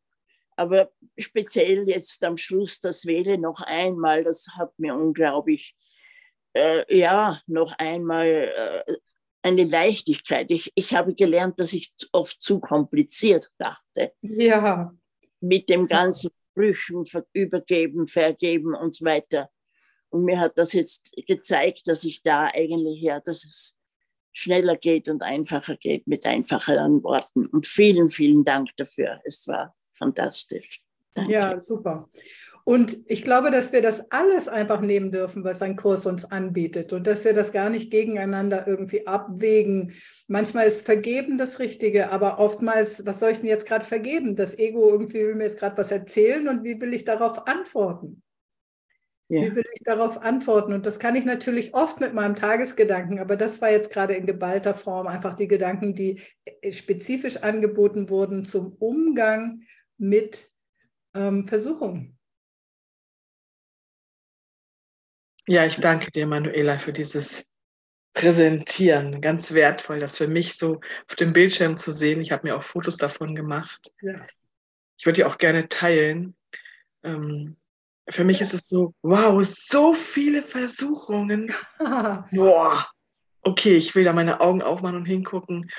Aber 0.55 0.93
speziell 1.17 1.89
jetzt 1.89 2.23
am 2.23 2.37
Schluss 2.37 2.79
das 2.79 3.05
Wähle 3.05 3.37
noch 3.37 3.59
einmal, 3.59 4.23
das 4.23 4.47
hat 4.57 4.71
mir 4.79 4.95
unglaublich, 4.95 5.75
äh, 6.53 6.85
ja, 6.87 7.37
noch 7.47 7.77
einmal 7.77 8.83
äh, 8.87 8.93
eine 9.41 9.63
Leichtigkeit. 9.63 10.51
Ich, 10.51 10.71
ich 10.75 10.93
habe 10.93 11.13
gelernt, 11.13 11.59
dass 11.59 11.73
ich 11.73 11.93
oft 12.11 12.41
zu 12.41 12.59
kompliziert 12.59 13.49
dachte. 13.57 14.13
Ja. 14.21 14.93
Mit 15.39 15.69
dem 15.69 15.87
ganzen 15.87 16.29
Sprüchen, 16.51 17.05
übergeben, 17.33 18.07
vergeben 18.07 18.75
und 18.75 18.93
so 18.93 19.05
weiter. 19.05 19.49
Und 20.09 20.25
mir 20.25 20.39
hat 20.39 20.57
das 20.57 20.73
jetzt 20.73 21.11
gezeigt, 21.27 21.87
dass 21.87 22.03
ich 22.03 22.21
da 22.21 22.47
eigentlich, 22.53 23.01
ja, 23.01 23.19
dass 23.19 23.45
es 23.45 23.79
schneller 24.33 24.75
geht 24.75 25.09
und 25.09 25.23
einfacher 25.23 25.77
geht 25.77 26.07
mit 26.07 26.25
einfacheren 26.25 27.03
Worten. 27.03 27.47
Und 27.47 27.65
vielen, 27.65 28.09
vielen 28.09 28.43
Dank 28.43 28.69
dafür. 28.75 29.21
Es 29.23 29.47
war 29.47 29.75
fantastisch. 29.93 30.83
Danke. 31.13 31.31
Ja, 31.33 31.59
super. 31.59 32.09
Und 32.63 32.97
ich 33.07 33.23
glaube, 33.23 33.49
dass 33.51 33.71
wir 33.71 33.81
das 33.81 34.11
alles 34.11 34.47
einfach 34.47 34.81
nehmen 34.81 35.11
dürfen, 35.11 35.43
was 35.43 35.61
ein 35.61 35.75
Kurs 35.75 36.05
uns 36.05 36.25
anbietet 36.25 36.93
und 36.93 37.07
dass 37.07 37.25
wir 37.25 37.33
das 37.33 37.51
gar 37.51 37.69
nicht 37.69 37.91
gegeneinander 37.91 38.67
irgendwie 38.67 39.07
abwägen. 39.07 39.93
Manchmal 40.27 40.67
ist 40.67 40.85
Vergeben 40.85 41.37
das 41.37 41.59
Richtige, 41.59 42.11
aber 42.11 42.39
oftmals, 42.39 43.05
was 43.05 43.19
soll 43.19 43.31
ich 43.31 43.39
denn 43.39 43.47
jetzt 43.47 43.67
gerade 43.67 43.85
vergeben? 43.85 44.35
Das 44.35 44.57
Ego 44.57 44.89
irgendwie 44.89 45.25
will 45.25 45.35
mir 45.35 45.45
jetzt 45.45 45.59
gerade 45.59 45.77
was 45.77 45.91
erzählen 45.91 46.47
und 46.47 46.63
wie 46.63 46.79
will 46.79 46.93
ich 46.93 47.05
darauf 47.05 47.47
antworten? 47.47 48.21
Ja. 49.31 49.43
Wie 49.43 49.55
will 49.55 49.65
ich 49.73 49.83
darauf 49.83 50.21
antworten? 50.21 50.73
Und 50.73 50.85
das 50.85 50.99
kann 50.99 51.15
ich 51.15 51.23
natürlich 51.23 51.73
oft 51.73 52.01
mit 52.01 52.13
meinem 52.13 52.35
Tagesgedanken, 52.35 53.17
aber 53.17 53.37
das 53.37 53.61
war 53.61 53.71
jetzt 53.71 53.89
gerade 53.89 54.13
in 54.13 54.25
geballter 54.25 54.73
Form 54.75 55.07
einfach 55.07 55.35
die 55.35 55.47
Gedanken, 55.47 55.95
die 55.95 56.19
äh, 56.43 56.73
spezifisch 56.73 57.37
angeboten 57.37 58.09
wurden 58.09 58.43
zum 58.43 58.73
Umgang 58.73 59.61
mit 59.97 60.51
ähm, 61.15 61.47
Versuchung. 61.47 62.17
Ja, 65.47 65.65
ich 65.65 65.77
danke 65.77 66.11
dir, 66.11 66.27
Manuela, 66.27 66.77
für 66.77 66.93
dieses 66.93 67.45
Präsentieren. 68.13 69.21
Ganz 69.21 69.53
wertvoll, 69.53 69.99
das 69.99 70.17
für 70.17 70.27
mich 70.27 70.57
so 70.57 70.79
auf 71.09 71.15
dem 71.15 71.33
Bildschirm 71.33 71.77
zu 71.77 71.91
sehen. 71.91 72.21
Ich 72.21 72.31
habe 72.31 72.47
mir 72.47 72.55
auch 72.55 72.63
Fotos 72.63 72.97
davon 72.97 73.35
gemacht. 73.35 73.91
Ja. 74.01 74.15
Ich 74.97 75.05
würde 75.05 75.17
die 75.17 75.25
auch 75.25 75.37
gerne 75.37 75.67
teilen. 75.67 76.35
Ähm, 77.03 77.57
für 78.09 78.23
mich 78.23 78.41
ist 78.41 78.53
es 78.53 78.67
so, 78.67 78.93
wow, 79.01 79.43
so 79.43 79.93
viele 79.93 80.41
Versuchungen. 80.41 81.53
Boah, 82.31 82.87
okay, 83.41 83.77
ich 83.77 83.95
will 83.95 84.03
da 84.03 84.13
meine 84.13 84.41
Augen 84.41 84.61
aufmachen 84.61 84.97
und 84.97 85.05
hingucken. 85.05 85.71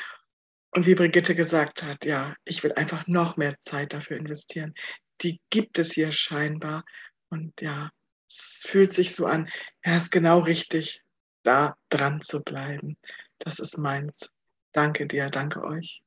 Und 0.74 0.86
wie 0.86 0.94
Brigitte 0.94 1.34
gesagt 1.34 1.82
hat, 1.82 2.04
ja, 2.06 2.34
ich 2.44 2.64
will 2.64 2.72
einfach 2.72 3.06
noch 3.06 3.36
mehr 3.36 3.60
Zeit 3.60 3.92
dafür 3.92 4.16
investieren 4.16 4.74
die 5.22 5.40
gibt 5.50 5.78
es 5.78 5.92
hier 5.92 6.12
scheinbar. 6.12 6.84
Und 7.30 7.60
ja, 7.60 7.90
es 8.32 8.62
fühlt 8.66 8.92
sich 8.92 9.14
so 9.14 9.26
an, 9.26 9.48
ja, 9.84 9.96
ist 9.96 10.10
genau 10.10 10.40
richtig, 10.40 11.02
da 11.42 11.76
dran 11.88 12.20
zu 12.22 12.42
bleiben. 12.42 12.96
Das 13.38 13.58
ist 13.58 13.78
meins. 13.78 14.30
Danke 14.72 15.06
dir, 15.06 15.28
danke 15.28 15.62
euch. 15.64 16.02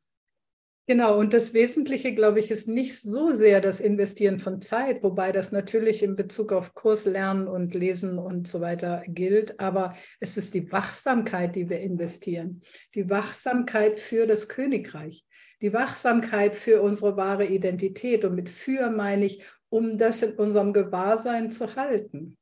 Genau, 0.87 1.17
und 1.17 1.33
das 1.33 1.55
Wesentliche, 1.55 2.13
glaube 2.13 2.39
ich, 2.39 2.51
ist 2.51 2.67
nicht 2.67 3.01
so 3.01 3.33
sehr 3.33 3.59
das 3.59 3.79
Investieren 3.79 4.39
von 4.39 4.61
Zeit, 4.61 5.01
wobei 5.01 5.31
das 5.31 5.51
natürlich 5.51 6.03
in 6.03 6.15
Bezug 6.15 6.51
auf 6.51 6.75
Kurslernen 6.75 7.47
und 7.47 7.73
Lesen 7.73 8.19
und 8.19 8.47
so 8.47 8.61
weiter 8.61 9.03
gilt, 9.07 9.59
aber 9.59 9.95
es 10.19 10.37
ist 10.37 10.53
die 10.53 10.71
Wachsamkeit, 10.71 11.55
die 11.55 11.69
wir 11.69 11.79
investieren, 11.79 12.61
die 12.93 13.09
Wachsamkeit 13.09 13.97
für 13.97 14.27
das 14.27 14.47
Königreich 14.47 15.25
die 15.61 15.73
Wachsamkeit 15.73 16.55
für 16.55 16.81
unsere 16.81 17.17
wahre 17.17 17.45
Identität. 17.45 18.25
Und 18.25 18.35
mit 18.35 18.49
für 18.49 18.89
meine 18.89 19.25
ich, 19.25 19.43
um 19.69 19.97
das 19.97 20.21
in 20.21 20.33
unserem 20.33 20.73
Gewahrsein 20.73 21.51
zu 21.51 21.75
halten. 21.75 22.37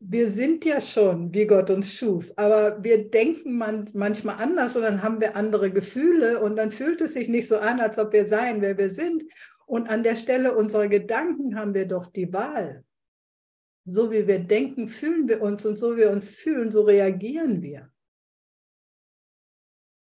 Wir 0.00 0.28
sind 0.28 0.64
ja 0.66 0.80
schon, 0.80 1.32
wie 1.32 1.46
Gott 1.46 1.70
uns 1.70 1.94
schuf, 1.94 2.30
aber 2.36 2.82
wir 2.84 3.08
denken 3.08 3.56
man, 3.56 3.88
manchmal 3.94 4.36
anders 4.36 4.76
und 4.76 4.82
dann 4.82 5.02
haben 5.02 5.18
wir 5.20 5.34
andere 5.34 5.70
Gefühle 5.70 6.42
und 6.42 6.56
dann 6.56 6.72
fühlt 6.72 7.00
es 7.00 7.14
sich 7.14 7.28
nicht 7.28 7.48
so 7.48 7.56
an, 7.56 7.80
als 7.80 7.98
ob 7.98 8.12
wir 8.12 8.26
seien, 8.26 8.60
wer 8.60 8.76
wir 8.76 8.90
sind. 8.90 9.24
Und 9.64 9.88
an 9.88 10.02
der 10.02 10.16
Stelle 10.16 10.54
unserer 10.54 10.88
Gedanken 10.88 11.58
haben 11.58 11.72
wir 11.72 11.86
doch 11.86 12.06
die 12.06 12.30
Wahl. 12.34 12.84
So 13.86 14.10
wie 14.10 14.26
wir 14.26 14.40
denken, 14.40 14.88
fühlen 14.88 15.26
wir 15.26 15.40
uns 15.40 15.64
und 15.64 15.76
so 15.76 15.94
wie 15.94 16.00
wir 16.00 16.10
uns 16.10 16.28
fühlen, 16.28 16.70
so 16.70 16.82
reagieren 16.82 17.62
wir. 17.62 17.90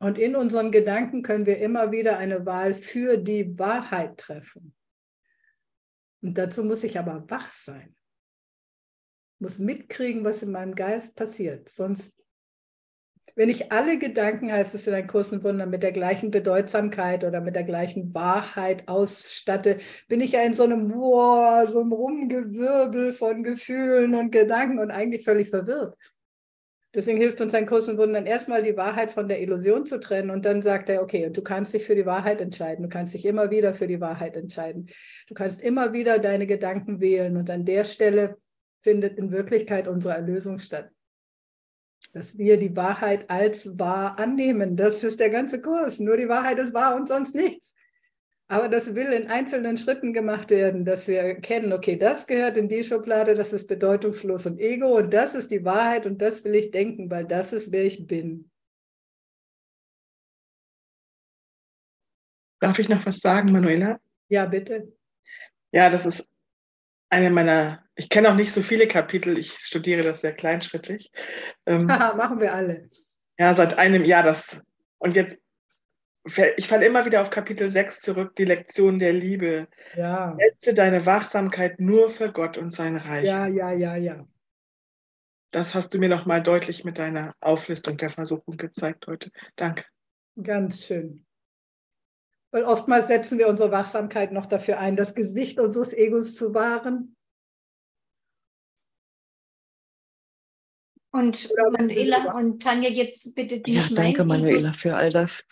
Und 0.01 0.17
in 0.17 0.35
unseren 0.35 0.71
Gedanken 0.71 1.21
können 1.21 1.45
wir 1.45 1.59
immer 1.59 1.91
wieder 1.91 2.17
eine 2.17 2.43
Wahl 2.43 2.73
für 2.73 3.17
die 3.17 3.59
Wahrheit 3.59 4.17
treffen. 4.17 4.73
Und 6.23 6.39
dazu 6.39 6.63
muss 6.63 6.83
ich 6.83 6.97
aber 6.97 7.23
wach 7.29 7.51
sein. 7.51 7.95
Muss 9.37 9.59
mitkriegen, 9.59 10.23
was 10.23 10.41
in 10.41 10.51
meinem 10.51 10.73
Geist 10.73 11.15
passiert. 11.15 11.69
Sonst, 11.69 12.15
wenn 13.35 13.49
ich 13.49 13.71
alle 13.71 13.99
Gedanken, 13.99 14.51
heißt 14.51 14.73
es 14.73 14.87
in 14.87 14.95
einem 14.95 15.05
kurzen 15.05 15.43
Wunder, 15.43 15.67
mit 15.67 15.83
der 15.83 15.91
gleichen 15.91 16.31
Bedeutsamkeit 16.31 17.23
oder 17.23 17.39
mit 17.39 17.55
der 17.55 17.63
gleichen 17.63 18.11
Wahrheit 18.15 18.87
ausstatte, 18.87 19.77
bin 20.07 20.19
ich 20.19 20.31
ja 20.31 20.41
in 20.41 20.55
so 20.55 20.63
einem, 20.63 20.91
wow, 20.91 21.69
so 21.69 21.81
einem 21.81 21.93
Rumgewirbel 21.93 23.13
von 23.13 23.43
Gefühlen 23.43 24.15
und 24.15 24.31
Gedanken 24.31 24.79
und 24.79 24.89
eigentlich 24.89 25.23
völlig 25.23 25.51
verwirrt. 25.51 25.95
Deswegen 26.93 27.19
hilft 27.19 27.39
uns 27.39 27.53
ein 27.53 27.65
Kurs 27.65 27.87
und 27.87 27.97
Wundern 27.97 28.25
erstmal 28.25 28.63
die 28.63 28.75
Wahrheit 28.75 29.13
von 29.13 29.29
der 29.29 29.41
Illusion 29.41 29.85
zu 29.85 29.99
trennen 29.99 30.29
und 30.29 30.43
dann 30.43 30.61
sagt 30.61 30.89
er, 30.89 31.01
okay, 31.01 31.25
und 31.25 31.37
du 31.37 31.41
kannst 31.41 31.73
dich 31.73 31.85
für 31.85 31.95
die 31.95 32.05
Wahrheit 32.05 32.41
entscheiden, 32.41 32.83
du 32.83 32.89
kannst 32.89 33.13
dich 33.13 33.25
immer 33.25 33.49
wieder 33.49 33.73
für 33.73 33.87
die 33.87 34.01
Wahrheit 34.01 34.35
entscheiden. 34.35 34.87
Du 35.27 35.33
kannst 35.33 35.61
immer 35.61 35.93
wieder 35.93 36.19
deine 36.19 36.47
Gedanken 36.47 36.99
wählen 36.99 37.37
und 37.37 37.49
an 37.49 37.63
der 37.63 37.85
Stelle 37.85 38.37
findet 38.81 39.17
in 39.17 39.31
Wirklichkeit 39.31 39.87
unsere 39.87 40.15
Erlösung 40.15 40.59
statt. 40.59 40.89
Dass 42.13 42.37
wir 42.37 42.57
die 42.57 42.75
Wahrheit 42.75 43.29
als 43.29 43.79
wahr 43.79 44.19
annehmen, 44.19 44.75
das 44.75 45.01
ist 45.03 45.19
der 45.21 45.29
ganze 45.29 45.61
Kurs. 45.61 45.99
Nur 45.99 46.17
die 46.17 46.27
Wahrheit 46.27 46.59
ist 46.59 46.73
wahr 46.73 46.95
und 46.95 47.07
sonst 47.07 47.35
nichts. 47.35 47.73
Aber 48.51 48.67
das 48.67 48.95
will 48.95 49.13
in 49.13 49.29
einzelnen 49.29 49.77
Schritten 49.77 50.11
gemacht 50.11 50.49
werden, 50.49 50.83
dass 50.83 51.07
wir 51.07 51.21
erkennen, 51.21 51.71
okay, 51.71 51.95
das 51.95 52.27
gehört 52.27 52.57
in 52.57 52.67
die 52.67 52.83
Schublade, 52.83 53.33
das 53.33 53.53
ist 53.53 53.65
bedeutungslos 53.65 54.45
und 54.45 54.59
Ego 54.59 54.97
und 54.97 55.13
das 55.13 55.35
ist 55.35 55.51
die 55.51 55.63
Wahrheit 55.63 56.05
und 56.05 56.21
das 56.21 56.43
will 56.43 56.55
ich 56.55 56.69
denken, 56.69 57.09
weil 57.09 57.25
das 57.25 57.53
ist, 57.53 57.71
wer 57.71 57.85
ich 57.85 58.07
bin. 58.07 58.51
Darf 62.59 62.77
ich 62.77 62.89
noch 62.89 63.05
was 63.05 63.19
sagen, 63.19 63.53
Manuela? 63.53 64.01
Ja, 64.27 64.45
bitte. 64.47 64.91
Ja, 65.71 65.89
das 65.89 66.05
ist 66.05 66.29
eine 67.07 67.29
meiner, 67.29 67.85
ich 67.95 68.09
kenne 68.09 68.29
auch 68.29 68.35
nicht 68.35 68.51
so 68.51 68.61
viele 68.61 68.85
Kapitel, 68.85 69.37
ich 69.37 69.53
studiere 69.53 70.01
das 70.01 70.19
sehr 70.19 70.33
kleinschrittig. 70.33 71.09
Ähm, 71.65 71.85
Machen 71.87 72.41
wir 72.41 72.53
alle. 72.53 72.89
Ja, 73.39 73.55
seit 73.55 73.77
einem 73.77 74.03
Jahr 74.03 74.23
das. 74.23 74.61
Und 74.97 75.15
jetzt 75.15 75.41
ich 76.23 76.67
falle 76.67 76.85
immer 76.85 77.05
wieder 77.05 77.21
auf 77.21 77.29
Kapitel 77.31 77.67
6 77.67 78.01
zurück, 78.01 78.35
die 78.35 78.45
Lektion 78.45 78.99
der 78.99 79.13
Liebe. 79.13 79.67
Ja. 79.95 80.35
Setze 80.37 80.73
deine 80.73 81.05
Wachsamkeit 81.05 81.79
nur 81.79 82.09
für 82.09 82.31
Gott 82.31 82.57
und 82.57 82.73
sein 82.73 82.97
Reich. 82.97 83.27
Ja, 83.27 83.47
ja, 83.47 83.71
ja, 83.71 83.95
ja. 83.95 84.27
Das 85.51 85.73
hast 85.73 85.93
du 85.93 85.97
mir 85.97 86.09
nochmal 86.09 86.41
deutlich 86.41 86.85
mit 86.85 86.97
deiner 86.97 87.35
Auflistung 87.41 87.97
der 87.97 88.09
Versuchung 88.09 88.55
gezeigt 88.55 89.07
heute. 89.07 89.31
Danke. 89.55 89.83
Ganz 90.41 90.85
schön. 90.85 91.25
Weil 92.51 92.63
oftmals 92.63 93.07
setzen 93.07 93.37
wir 93.37 93.47
unsere 93.47 93.71
Wachsamkeit 93.71 94.31
noch 94.31 94.45
dafür 94.45 94.79
ein, 94.79 94.95
das 94.95 95.15
Gesicht 95.15 95.59
unseres 95.59 95.91
Egos 95.93 96.35
zu 96.35 96.53
wahren. 96.53 97.15
Und 101.13 101.49
Manuela 101.71 102.33
und 102.33 102.61
Tanja, 102.61 102.89
jetzt 102.89 103.35
bitte 103.35 103.57
nicht 103.57 103.89
Ja, 103.89 103.95
danke 103.95 104.23
Manuela 104.23 104.71
für 104.71 104.95
all 104.95 105.11
das. 105.11 105.43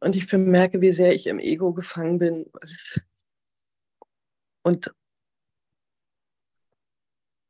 Und 0.00 0.16
ich 0.16 0.28
bemerke, 0.28 0.80
wie 0.80 0.92
sehr 0.92 1.14
ich 1.14 1.26
im 1.26 1.38
Ego 1.38 1.72
gefangen 1.72 2.18
bin. 2.18 2.46
Und 4.62 4.94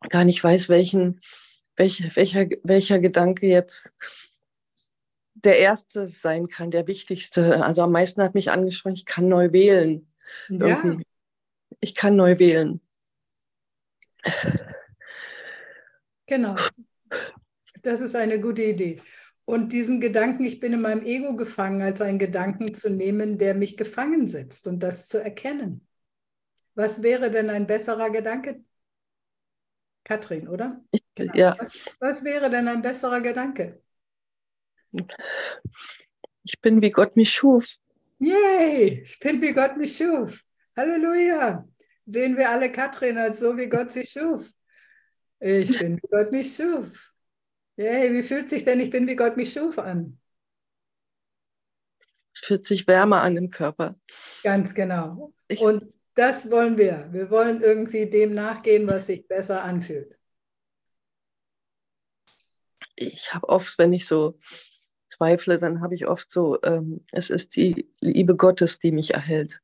gar 0.09 0.25
nicht 0.25 0.43
weiß, 0.43 0.69
welchen, 0.69 1.21
welcher, 1.77 2.15
welcher, 2.17 2.47
welcher 2.63 2.99
Gedanke 2.99 3.47
jetzt 3.47 3.93
der 5.35 5.59
erste 5.59 6.09
sein 6.09 6.49
kann, 6.49 6.71
der 6.71 6.87
wichtigste. 6.87 7.65
Also 7.65 7.83
am 7.83 7.93
meisten 7.93 8.23
hat 8.23 8.35
mich 8.35 8.51
angesprochen, 8.51 8.95
ich 8.95 9.07
kann 9.07 9.29
neu 9.29 9.53
wählen. 9.53 10.13
Ja. 10.49 10.99
Ich 11.81 11.95
kann 11.95 12.17
neu 12.17 12.39
wählen. 12.39 12.81
Genau. 16.27 16.57
Das 17.83 18.01
ist 18.01 18.15
eine 18.17 18.41
gute 18.41 18.63
Idee. 18.63 19.01
Und 19.49 19.73
diesen 19.73 19.99
Gedanken, 19.99 20.45
ich 20.45 20.61
bin 20.61 20.75
in 20.75 20.83
meinem 20.83 21.03
Ego 21.07 21.35
gefangen, 21.35 21.81
als 21.81 22.03
einen 22.03 22.19
Gedanken 22.19 22.75
zu 22.75 22.91
nehmen, 22.91 23.39
der 23.39 23.55
mich 23.55 23.79
gefangen 23.79 24.29
setzt 24.29 24.67
und 24.67 24.83
das 24.83 25.09
zu 25.09 25.23
erkennen. 25.25 25.89
Was 26.75 27.03
wäre 27.03 27.31
denn 27.31 27.49
ein 27.49 27.67
besserer 27.67 28.11
Gedanke? 28.11 28.63
Katrin, 30.05 30.49
oder? 30.49 30.85
Genau. 31.15 31.33
Ja. 31.35 31.57
Was, 31.59 31.87
was 31.99 32.25
wäre 32.25 32.51
denn 32.51 32.69
ein 32.69 32.83
besserer 32.83 33.23
Gedanke? 33.23 33.81
Ich 36.43 36.61
bin 36.61 36.83
wie 36.83 36.91
Gott 36.91 37.17
mich 37.17 37.33
schuf. 37.33 37.77
Yay, 38.19 39.01
ich 39.03 39.19
bin 39.19 39.41
wie 39.41 39.55
Gott 39.55 39.79
mich 39.79 39.97
schuf. 39.97 40.45
Halleluja. 40.77 41.67
Sehen 42.05 42.37
wir 42.37 42.51
alle 42.51 42.71
Katrin 42.71 43.17
als 43.17 43.39
so, 43.39 43.57
wie 43.57 43.71
Gott 43.71 43.93
sie 43.93 44.05
schuf. 44.05 44.53
Ich 45.41 45.79
bin 45.79 45.97
wie 45.97 46.09
Gott 46.11 46.33
mich 46.33 46.55
schuf. 46.55 47.15
Hey, 47.79 48.13
wie 48.13 48.23
fühlt 48.23 48.49
sich 48.51 48.65
denn 48.65 48.79
Ich 48.81 48.91
bin 48.91 49.07
wie 49.07 49.17
Gott 49.17 49.37
mich 49.39 49.53
schuf 49.55 49.79
an? 49.79 50.19
Es 52.35 52.41
fühlt 52.41 52.67
sich 52.67 52.87
wärmer 52.87 53.21
an 53.23 53.37
im 53.37 53.51
Körper. 53.51 53.97
Ganz 54.43 54.75
genau. 54.75 55.33
Ich, 55.49 55.61
Und 55.61 55.93
das 56.15 56.51
wollen 56.51 56.77
wir. 56.79 57.09
Wir 57.13 57.31
wollen 57.31 57.61
irgendwie 57.63 58.07
dem 58.11 58.33
nachgehen, 58.35 58.87
was 58.89 59.07
sich 59.07 59.27
besser 59.29 59.63
anfühlt. 59.63 60.19
Ich 62.97 63.33
habe 63.35 63.49
oft, 63.49 63.79
wenn 63.79 63.93
ich 63.93 64.07
so 64.07 64.39
zweifle, 65.09 65.59
dann 65.59 65.81
habe 65.81 65.95
ich 65.95 66.07
oft 66.07 66.31
so, 66.31 66.61
ähm, 66.63 67.05
es 67.13 67.31
ist 67.31 67.57
die 67.57 67.89
Liebe 68.01 68.37
Gottes, 68.37 68.79
die 68.79 68.93
mich 68.93 69.15
erhält. 69.15 69.61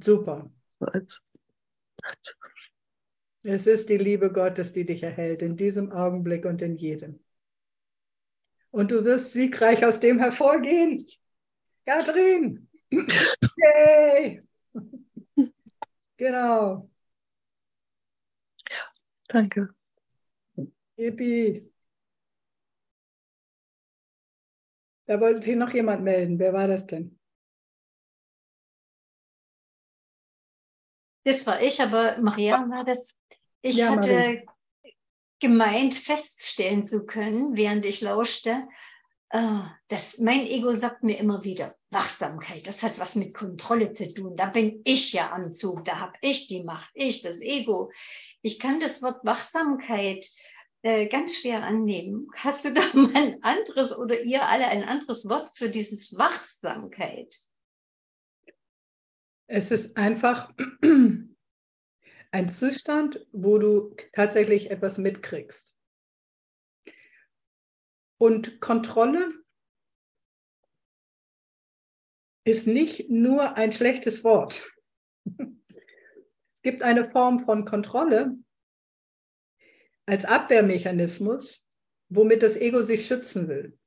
Super. 0.00 0.48
macht. 0.80 1.20
Es 3.44 3.66
ist 3.66 3.88
die 3.88 3.96
Liebe 3.96 4.30
Gottes, 4.30 4.74
die 4.74 4.84
dich 4.84 5.02
erhält, 5.02 5.40
in 5.40 5.56
diesem 5.56 5.90
Augenblick 5.90 6.44
und 6.44 6.60
in 6.60 6.76
jedem. 6.76 7.18
Und 8.70 8.90
du 8.90 9.04
wirst 9.04 9.32
siegreich 9.32 9.84
aus 9.84 10.00
dem 10.00 10.18
hervorgehen. 10.18 11.06
Katrin! 11.86 12.68
Yay! 12.90 14.42
Genau. 16.16 16.90
Danke. 19.28 19.74
Yippie. 20.96 21.70
Da 25.06 25.20
wollte 25.20 25.42
sich 25.42 25.56
noch 25.56 25.72
jemand 25.72 26.02
melden. 26.02 26.38
Wer 26.38 26.52
war 26.52 26.66
das 26.66 26.86
denn? 26.86 27.18
Das 31.24 31.46
war 31.46 31.60
ich, 31.60 31.80
aber 31.80 32.18
Maria 32.18 32.68
war 32.68 32.84
das. 32.84 33.16
Ich 33.60 33.76
Ja, 33.76 33.90
hatte 33.90 34.08
Maria. 34.08 34.55
Gemeint, 35.40 35.94
feststellen 35.94 36.84
zu 36.84 37.04
können, 37.04 37.56
während 37.56 37.84
ich 37.84 38.00
lauschte, 38.00 38.66
äh, 39.30 39.60
dass 39.88 40.18
mein 40.18 40.46
Ego 40.46 40.72
sagt 40.72 41.02
mir 41.02 41.18
immer 41.18 41.44
wieder, 41.44 41.74
Wachsamkeit, 41.90 42.66
das 42.66 42.82
hat 42.82 42.98
was 42.98 43.14
mit 43.14 43.34
Kontrolle 43.34 43.92
zu 43.92 44.12
tun. 44.12 44.36
Da 44.36 44.46
bin 44.46 44.80
ich 44.84 45.12
ja 45.12 45.32
am 45.32 45.50
Zug, 45.50 45.84
da 45.84 45.98
habe 45.98 46.14
ich 46.20 46.48
die 46.48 46.62
Macht, 46.62 46.90
ich, 46.94 47.22
das 47.22 47.40
Ego. 47.40 47.90
Ich 48.42 48.58
kann 48.58 48.80
das 48.80 49.02
Wort 49.02 49.24
Wachsamkeit 49.24 50.26
äh, 50.82 51.08
ganz 51.08 51.38
schwer 51.38 51.62
annehmen. 51.62 52.28
Hast 52.34 52.64
du 52.64 52.72
da 52.72 52.80
mal 52.94 53.14
ein 53.14 53.42
anderes 53.42 53.96
oder 53.96 54.20
ihr 54.22 54.46
alle 54.46 54.66
ein 54.68 54.84
anderes 54.84 55.28
Wort 55.28 55.56
für 55.56 55.70
dieses 55.70 56.16
Wachsamkeit? 56.16 57.34
Es 59.48 59.70
ist 59.70 59.96
einfach 59.96 60.52
ein 62.30 62.50
Zustand, 62.50 63.26
wo 63.32 63.58
du 63.58 63.94
tatsächlich 64.12 64.70
etwas 64.70 64.98
mitkriegst. 64.98 65.76
Und 68.18 68.60
Kontrolle 68.60 69.28
ist 72.44 72.66
nicht 72.66 73.10
nur 73.10 73.56
ein 73.56 73.72
schlechtes 73.72 74.24
Wort. 74.24 74.64
Es 76.54 76.62
gibt 76.62 76.82
eine 76.82 77.04
Form 77.04 77.40
von 77.40 77.64
Kontrolle 77.64 78.36
als 80.06 80.24
Abwehrmechanismus, 80.24 81.68
womit 82.08 82.42
das 82.42 82.56
Ego 82.56 82.82
sich 82.82 83.06
schützen 83.06 83.48
will. 83.48 83.78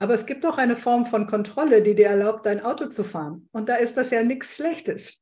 Aber 0.00 0.14
es 0.14 0.26
gibt 0.26 0.44
auch 0.44 0.58
eine 0.58 0.76
Form 0.76 1.06
von 1.06 1.28
Kontrolle, 1.28 1.80
die 1.80 1.94
dir 1.94 2.08
erlaubt, 2.08 2.44
dein 2.44 2.60
Auto 2.60 2.88
zu 2.88 3.04
fahren. 3.04 3.48
Und 3.52 3.68
da 3.68 3.76
ist 3.76 3.96
das 3.96 4.10
ja 4.10 4.24
nichts 4.24 4.56
Schlechtes. 4.56 5.21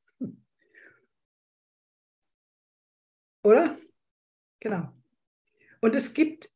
Oder? 3.43 3.77
Genau. 4.61 4.89
Und 5.81 5.95
es 5.97 6.13
gibt, 6.13 6.51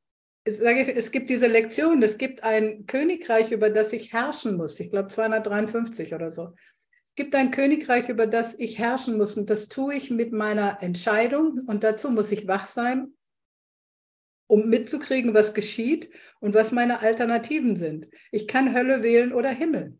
ich 0.44 0.56
sage 0.58 0.82
ich, 0.82 0.88
es 0.88 1.10
gibt 1.10 1.30
diese 1.30 1.46
Lektion, 1.46 2.02
es 2.02 2.18
gibt 2.18 2.42
ein 2.42 2.86
Königreich, 2.86 3.52
über 3.52 3.70
das 3.70 3.92
ich 3.92 4.12
herrschen 4.12 4.56
muss. 4.56 4.78
Ich 4.80 4.90
glaube 4.90 5.08
253 5.08 6.14
oder 6.14 6.30
so. 6.30 6.54
Es 7.06 7.14
gibt 7.14 7.34
ein 7.34 7.50
Königreich, 7.50 8.08
über 8.08 8.26
das 8.26 8.58
ich 8.58 8.78
herrschen 8.78 9.16
muss. 9.16 9.36
Und 9.36 9.48
das 9.48 9.68
tue 9.68 9.94
ich 9.94 10.10
mit 10.10 10.32
meiner 10.32 10.82
Entscheidung. 10.82 11.60
Und 11.66 11.84
dazu 11.84 12.10
muss 12.10 12.32
ich 12.32 12.46
wach 12.46 12.66
sein, 12.66 13.14
um 14.46 14.68
mitzukriegen, 14.68 15.32
was 15.32 15.54
geschieht 15.54 16.10
und 16.40 16.54
was 16.54 16.72
meine 16.72 17.00
Alternativen 17.00 17.76
sind. 17.76 18.08
Ich 18.30 18.46
kann 18.46 18.74
Hölle 18.74 19.02
wählen 19.02 19.32
oder 19.32 19.50
Himmel. 19.50 19.98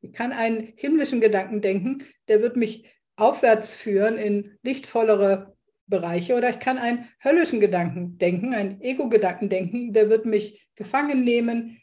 Ich 0.00 0.12
kann 0.12 0.32
einen 0.32 0.72
himmlischen 0.76 1.20
Gedanken 1.20 1.60
denken, 1.60 2.04
der 2.28 2.40
wird 2.40 2.56
mich 2.56 2.86
aufwärts 3.16 3.74
führen 3.74 4.16
in 4.16 4.58
lichtvollere 4.62 5.56
Bereiche 5.90 6.36
oder 6.36 6.48
ich 6.48 6.60
kann 6.60 6.78
einen 6.78 7.08
höllischen 7.22 7.60
Gedanken 7.60 8.16
denken, 8.16 8.54
einen 8.54 8.80
Ego-Gedanken 8.80 9.50
denken, 9.50 9.92
der 9.92 10.08
wird 10.08 10.24
mich 10.24 10.68
gefangen 10.76 11.24
nehmen 11.24 11.82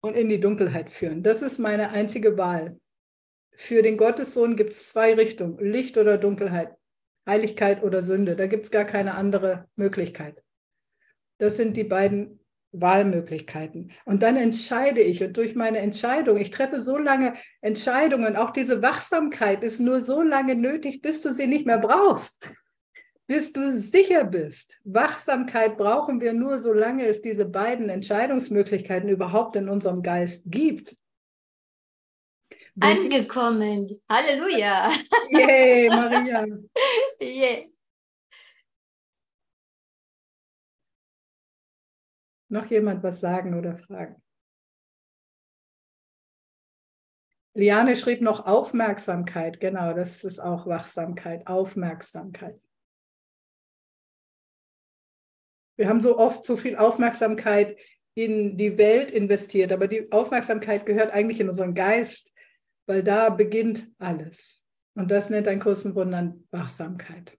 und 0.00 0.16
in 0.16 0.28
die 0.28 0.40
Dunkelheit 0.40 0.90
führen. 0.90 1.22
Das 1.22 1.42
ist 1.42 1.58
meine 1.58 1.90
einzige 1.90 2.36
Wahl. 2.36 2.80
Für 3.52 3.82
den 3.82 3.96
Gottessohn 3.96 4.56
gibt 4.56 4.70
es 4.70 4.88
zwei 4.88 5.14
Richtungen, 5.14 5.58
Licht 5.58 5.96
oder 5.96 6.18
Dunkelheit, 6.18 6.74
Heiligkeit 7.28 7.84
oder 7.84 8.02
Sünde. 8.02 8.34
Da 8.34 8.46
gibt 8.46 8.64
es 8.64 8.70
gar 8.72 8.84
keine 8.84 9.14
andere 9.14 9.68
Möglichkeit. 9.76 10.42
Das 11.38 11.56
sind 11.56 11.76
die 11.76 11.84
beiden 11.84 12.40
Wahlmöglichkeiten. 12.72 13.92
Und 14.04 14.24
dann 14.24 14.36
entscheide 14.36 15.00
ich 15.00 15.22
und 15.22 15.36
durch 15.36 15.54
meine 15.54 15.78
Entscheidung, 15.78 16.38
ich 16.38 16.50
treffe 16.50 16.80
so 16.80 16.98
lange 16.98 17.34
Entscheidungen, 17.60 18.36
auch 18.36 18.50
diese 18.50 18.82
Wachsamkeit 18.82 19.62
ist 19.62 19.78
nur 19.78 20.00
so 20.00 20.22
lange 20.22 20.56
nötig, 20.56 21.00
bis 21.00 21.22
du 21.22 21.32
sie 21.32 21.46
nicht 21.46 21.66
mehr 21.66 21.78
brauchst 21.78 22.50
bis 23.26 23.52
du 23.52 23.70
sicher 23.70 24.24
bist. 24.24 24.80
Wachsamkeit 24.84 25.76
brauchen 25.76 26.20
wir 26.20 26.32
nur, 26.32 26.58
solange 26.58 27.06
es 27.06 27.22
diese 27.22 27.44
beiden 27.46 27.88
Entscheidungsmöglichkeiten 27.88 29.08
überhaupt 29.08 29.56
in 29.56 29.68
unserem 29.68 30.02
Geist 30.02 30.42
gibt. 30.46 30.96
Angekommen. 32.80 34.00
Halleluja. 34.08 34.90
Yay, 35.30 35.88
Maria. 35.88 36.46
Yeah. 37.22 37.68
Noch 42.48 42.66
jemand 42.66 43.02
was 43.02 43.20
sagen 43.20 43.56
oder 43.58 43.76
fragen? 43.76 44.22
Liane 47.54 47.96
schrieb 47.96 48.20
noch 48.20 48.46
Aufmerksamkeit. 48.46 49.60
Genau, 49.60 49.94
das 49.94 50.24
ist 50.24 50.40
auch 50.40 50.66
Wachsamkeit, 50.66 51.46
Aufmerksamkeit. 51.46 52.60
Wir 55.76 55.88
haben 55.88 56.00
so 56.00 56.18
oft 56.18 56.44
so 56.44 56.56
viel 56.56 56.76
Aufmerksamkeit 56.76 57.76
in 58.14 58.56
die 58.56 58.78
Welt 58.78 59.10
investiert, 59.10 59.72
aber 59.72 59.88
die 59.88 60.10
Aufmerksamkeit 60.12 60.86
gehört 60.86 61.12
eigentlich 61.12 61.40
in 61.40 61.48
unseren 61.48 61.74
Geist, 61.74 62.32
weil 62.86 63.02
da 63.02 63.28
beginnt 63.30 63.90
alles. 63.98 64.62
Und 64.94 65.10
das 65.10 65.30
nennt 65.30 65.48
ein 65.48 65.58
Kurs 65.58 65.84
in 65.84 65.96
Wundern 65.96 66.46
Wachsamkeit. 66.52 67.36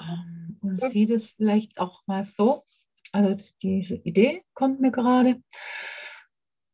Ähm, 0.00 0.56
Und 0.62 0.80
sieht 0.80 1.10
es 1.10 1.26
vielleicht 1.32 1.78
auch 1.78 2.06
mal 2.06 2.24
so, 2.24 2.64
also 3.12 3.36
diese 3.62 3.96
Idee 3.96 4.42
kommt 4.54 4.80
mir 4.80 4.90
gerade, 4.90 5.42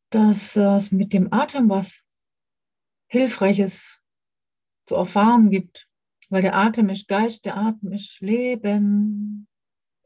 dass 0.09 0.55
es 0.55 0.91
mit 0.93 1.11
dem 1.11 1.33
Atem 1.33 1.69
was 1.69 2.03
Hilfreiches 3.13 3.99
zu 4.87 4.95
erfahren 4.95 5.51
gibt, 5.51 5.87
weil 6.29 6.41
der 6.41 6.55
Atem 6.55 6.89
ist 6.89 7.07
Geist, 7.07 7.45
der 7.45 7.55
Atem 7.55 7.93
ist 7.93 8.19
Leben, 8.21 9.47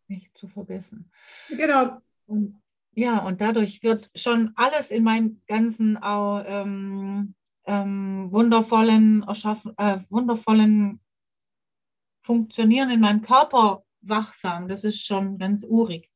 nicht 0.10 0.38
zu 0.38 0.50
vergessen. 0.50 1.10
Genau, 1.48 2.02
Und 2.26 2.62
ja, 2.92 3.20
und 3.20 3.40
dadurch 3.40 3.82
wird 3.82 4.12
schon 4.14 4.52
alles 4.56 4.92
in 4.92 5.06
meinem 5.06 5.42
ganzen 5.48 5.98
ähm, 6.04 7.34
ähm, 7.66 8.28
wundervollen, 8.30 9.24
erschaffen, 9.24 9.74
äh, 9.78 10.00
wundervollen 10.10 11.00
Funktionieren 12.24 12.90
in 12.90 13.00
meinem 13.00 13.22
Körper 13.22 13.86
wachsam. 14.02 14.68
Das 14.68 14.84
ist 14.84 15.06
schon 15.06 15.38
ganz 15.38 15.64
urig. 15.64 16.12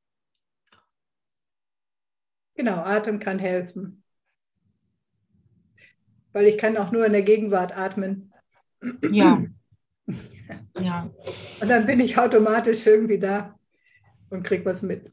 Genau, 2.55 2.83
Atem 2.83 3.19
kann 3.19 3.39
helfen. 3.39 4.03
Weil 6.33 6.47
ich 6.47 6.57
kann 6.57 6.77
auch 6.77 6.91
nur 6.91 7.05
in 7.05 7.13
der 7.13 7.23
Gegenwart 7.23 7.77
atmen. 7.77 8.33
Ja. 9.11 9.43
Ja. 10.77 11.09
Und 11.61 11.69
dann 11.69 11.85
bin 11.85 11.99
ich 11.99 12.17
automatisch 12.17 12.85
irgendwie 12.85 13.19
da 13.19 13.57
und 14.29 14.43
krieg 14.43 14.65
was 14.65 14.81
mit. 14.81 15.11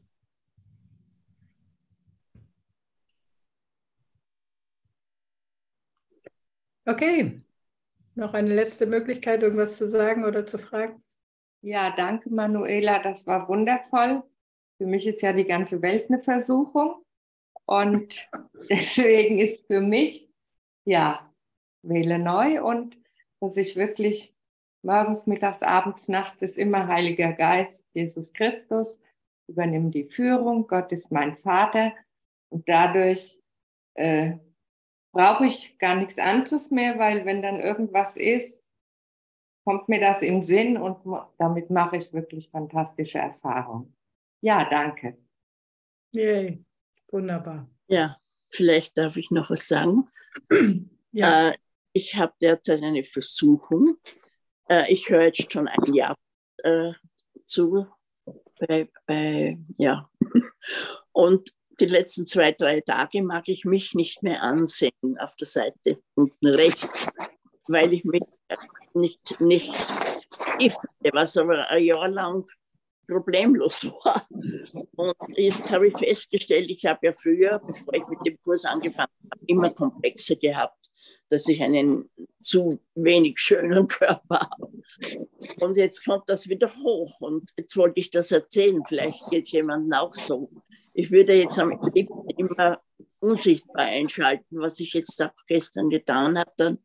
Okay. 6.85 7.41
Noch 8.15 8.33
eine 8.33 8.53
letzte 8.53 8.87
Möglichkeit, 8.87 9.43
irgendwas 9.43 9.77
zu 9.77 9.87
sagen 9.87 10.25
oder 10.25 10.45
zu 10.45 10.57
fragen? 10.57 11.03
Ja, 11.61 11.93
danke 11.95 12.29
Manuela, 12.29 12.99
das 12.99 13.27
war 13.27 13.47
wundervoll. 13.47 14.23
Für 14.77 14.85
mich 14.85 15.05
ist 15.05 15.21
ja 15.21 15.33
die 15.33 15.45
ganze 15.45 15.81
Welt 15.81 16.09
eine 16.09 16.21
Versuchung 16.21 17.05
und 17.65 18.27
deswegen 18.69 19.39
ist 19.39 19.67
für 19.67 19.81
mich, 19.81 20.28
ja, 20.89 21.31
wähle 21.83 22.17
neu 22.17 22.63
und 22.63 22.97
dass 23.39 23.57
ich 23.57 23.75
wirklich 23.75 24.33
morgens, 24.81 25.27
mittags, 25.27 25.61
abends, 25.61 26.07
nachts 26.07 26.41
ist 26.41 26.57
immer 26.57 26.87
Heiliger 26.87 27.33
Geist, 27.33 27.85
Jesus 27.93 28.33
Christus, 28.33 28.99
übernimm 29.47 29.91
die 29.91 30.05
Führung, 30.05 30.67
Gott 30.67 30.91
ist 30.91 31.11
mein 31.11 31.37
Vater 31.37 31.93
und 32.49 32.67
dadurch 32.67 33.39
äh, 33.93 34.37
brauche 35.13 35.45
ich 35.45 35.77
gar 35.77 35.95
nichts 35.95 36.17
anderes 36.17 36.71
mehr, 36.71 36.97
weil 36.97 37.23
wenn 37.25 37.43
dann 37.43 37.59
irgendwas 37.59 38.15
ist, 38.17 38.59
kommt 39.65 39.89
mir 39.89 39.99
das 39.99 40.23
in 40.23 40.43
Sinn 40.43 40.75
und 40.75 40.97
damit 41.37 41.69
mache 41.69 41.97
ich 41.97 42.11
wirklich 42.13 42.49
fantastische 42.49 43.19
Erfahrungen. 43.19 43.95
Ja, 44.41 44.67
danke. 44.67 45.17
Yay. 46.15 46.65
Wunderbar. 47.11 47.69
Ja, 47.87 48.17
vielleicht 48.49 48.97
darf 48.97 49.17
ich 49.17 49.31
noch 49.31 49.49
was 49.49 49.67
sagen. 49.67 50.07
Ja. 51.11 51.49
Äh, 51.49 51.57
ich 51.91 52.13
habe 52.17 52.33
derzeit 52.39 52.83
eine 52.83 53.03
Versuchung. 53.03 53.97
Äh, 54.69 54.93
ich 54.93 55.09
höre 55.09 55.23
jetzt 55.23 55.51
schon 55.51 55.67
ein 55.67 55.93
Jahr 55.95 56.15
äh, 56.57 56.91
zu. 57.47 57.87
Bei, 58.59 58.87
bei, 59.07 59.57
ja. 59.79 60.07
Und 61.11 61.49
die 61.79 61.85
letzten 61.85 62.25
zwei, 62.25 62.51
drei 62.51 62.81
Tage 62.81 63.23
mag 63.23 63.47
ich 63.47 63.65
mich 63.65 63.95
nicht 63.95 64.21
mehr 64.21 64.43
ansehen 64.43 65.17
auf 65.17 65.35
der 65.35 65.47
Seite 65.47 65.99
unten 66.13 66.47
rechts, 66.47 67.11
weil 67.67 67.91
ich 67.93 68.03
mich 68.03 68.21
nicht, 68.93 69.41
nicht 69.41 69.73
giftete, 70.59 71.09
was 71.13 71.37
aber 71.37 71.69
ein 71.69 71.83
Jahr 71.83 72.07
lang 72.07 72.45
problemlos 73.09 73.85
war. 74.03 74.25
Und 74.95 75.15
jetzt 75.37 75.71
habe 75.71 75.87
ich 75.87 75.97
festgestellt, 75.97 76.69
ich 76.69 76.85
habe 76.85 77.07
ja 77.07 77.13
früher, 77.13 77.59
bevor 77.59 77.93
ich 77.93 78.07
mit 78.07 78.25
dem 78.25 78.39
Kurs 78.39 78.65
angefangen 78.65 79.11
habe, 79.31 79.45
immer 79.47 79.69
Komplexe 79.71 80.37
gehabt, 80.37 80.89
dass 81.29 81.47
ich 81.47 81.61
einen 81.61 82.09
zu 82.41 82.79
wenig 82.95 83.39
schönen 83.39 83.87
Körper 83.99 84.51
habe. 84.51 84.71
Und 85.61 85.77
jetzt 85.77 86.03
kommt 86.03 86.23
das 86.27 86.49
wieder 86.49 86.67
hoch 86.67 87.21
und 87.21 87.49
jetzt 87.57 87.75
wollte 87.77 87.99
ich 87.99 88.09
das 88.09 88.31
erzählen, 88.31 88.81
vielleicht 88.87 89.29
geht 89.29 89.45
es 89.45 89.51
jemandem 89.51 89.93
auch 89.93 90.13
so. 90.13 90.49
Ich 90.93 91.11
würde 91.11 91.33
jetzt 91.33 91.57
am 91.59 91.69
liebsten 91.93 92.29
immer 92.37 92.81
unsichtbar 93.19 93.85
einschalten, 93.85 94.59
was 94.59 94.79
ich 94.79 94.93
jetzt 94.93 95.21
auch 95.21 95.31
gestern 95.47 95.89
getan 95.89 96.37
habe. 96.37 96.51
Dann, 96.57 96.77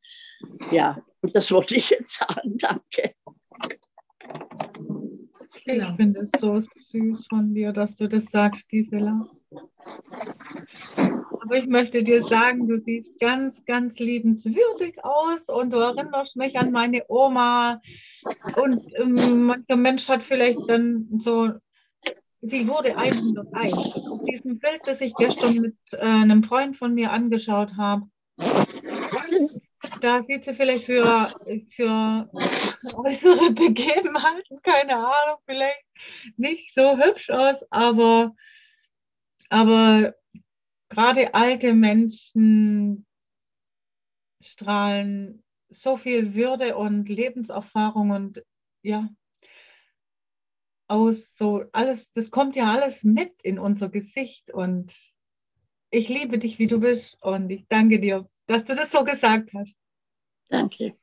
ja, 0.71 1.03
und 1.21 1.35
das 1.35 1.51
wollte 1.53 1.77
ich 1.77 1.91
jetzt 1.91 2.19
sagen. 2.19 2.59
Danke. 2.59 3.15
Ich 5.67 5.89
finde 5.97 6.29
es 6.33 6.41
so 6.41 6.61
süß 6.61 7.27
von 7.29 7.55
dir, 7.55 7.73
dass 7.73 7.95
du 7.97 8.07
das 8.07 8.27
sagst, 8.27 8.69
Gisela. 8.69 9.27
Aber 11.41 11.57
ich 11.57 11.67
möchte 11.67 12.03
dir 12.03 12.23
sagen, 12.23 12.69
du 12.69 12.81
siehst 12.81 13.19
ganz, 13.19 13.65
ganz 13.65 13.99
liebenswürdig 13.99 15.03
aus 15.05 15.41
und 15.47 15.73
du 15.73 15.79
erinnerst 15.79 16.37
mich 16.37 16.59
an 16.59 16.71
meine 16.71 17.05
Oma. 17.09 17.81
Und 18.57 18.83
ähm, 18.99 19.45
mancher 19.45 19.77
Mensch 19.77 20.09
hat 20.09 20.23
vielleicht 20.23 20.61
dann 20.69 21.09
so, 21.19 21.53
sie 22.43 22.69
wurde 22.69 22.97
101. 22.97 23.37
Auf 24.09 24.25
diesem 24.25 24.59
Bild, 24.59 24.81
das 24.85 25.01
ich 25.01 25.15
gestern 25.15 25.57
mit 25.57 25.77
äh, 25.93 25.99
einem 25.99 26.45
Freund 26.45 26.77
von 26.77 26.95
mir 26.95 27.11
angeschaut 27.11 27.77
habe, 27.77 28.07
da 30.01 30.23
sieht 30.23 30.45
sie 30.45 30.55
vielleicht 30.55 30.87
für, 30.87 31.29
für 31.71 32.31
äußere 32.95 33.53
Begebenheiten, 33.53 34.61
keine 34.63 34.97
Ahnung, 34.97 35.39
vielleicht 35.47 35.85
nicht 36.37 36.75
so 36.75 36.97
hübsch 36.97 37.31
aus, 37.31 37.65
aber, 37.71 38.35
aber 39.49 40.15
gerade 40.89 41.35
alte 41.35 41.75
Menschen 41.75 43.07
strahlen 44.43 45.43
so 45.71 45.97
viel 45.97 46.35
Würde 46.35 46.77
und 46.77 47.09
Lebenserfahrung 47.09 48.11
und 48.11 48.45
ja, 48.83 49.09
aus 50.87 51.35
so 51.37 51.65
alles, 51.73 52.13
das 52.13 52.31
kommt 52.31 52.57
ja 52.57 52.71
alles 52.71 53.05
mit 53.05 53.33
in 53.43 53.59
unser 53.59 53.89
Gesicht 53.89 54.53
und 54.53 54.95
ich 55.91 56.09
liebe 56.09 56.39
dich, 56.39 56.59
wie 56.59 56.67
du 56.67 56.81
bist 56.81 57.17
und 57.23 57.51
ich 57.51 57.67
danke 57.69 58.01
dir, 58.01 58.29
dass 58.47 58.65
du 58.65 58.75
das 58.75 58.91
so 58.91 59.05
gesagt 59.05 59.51
hast. 59.55 59.75
Danke. 60.49 60.95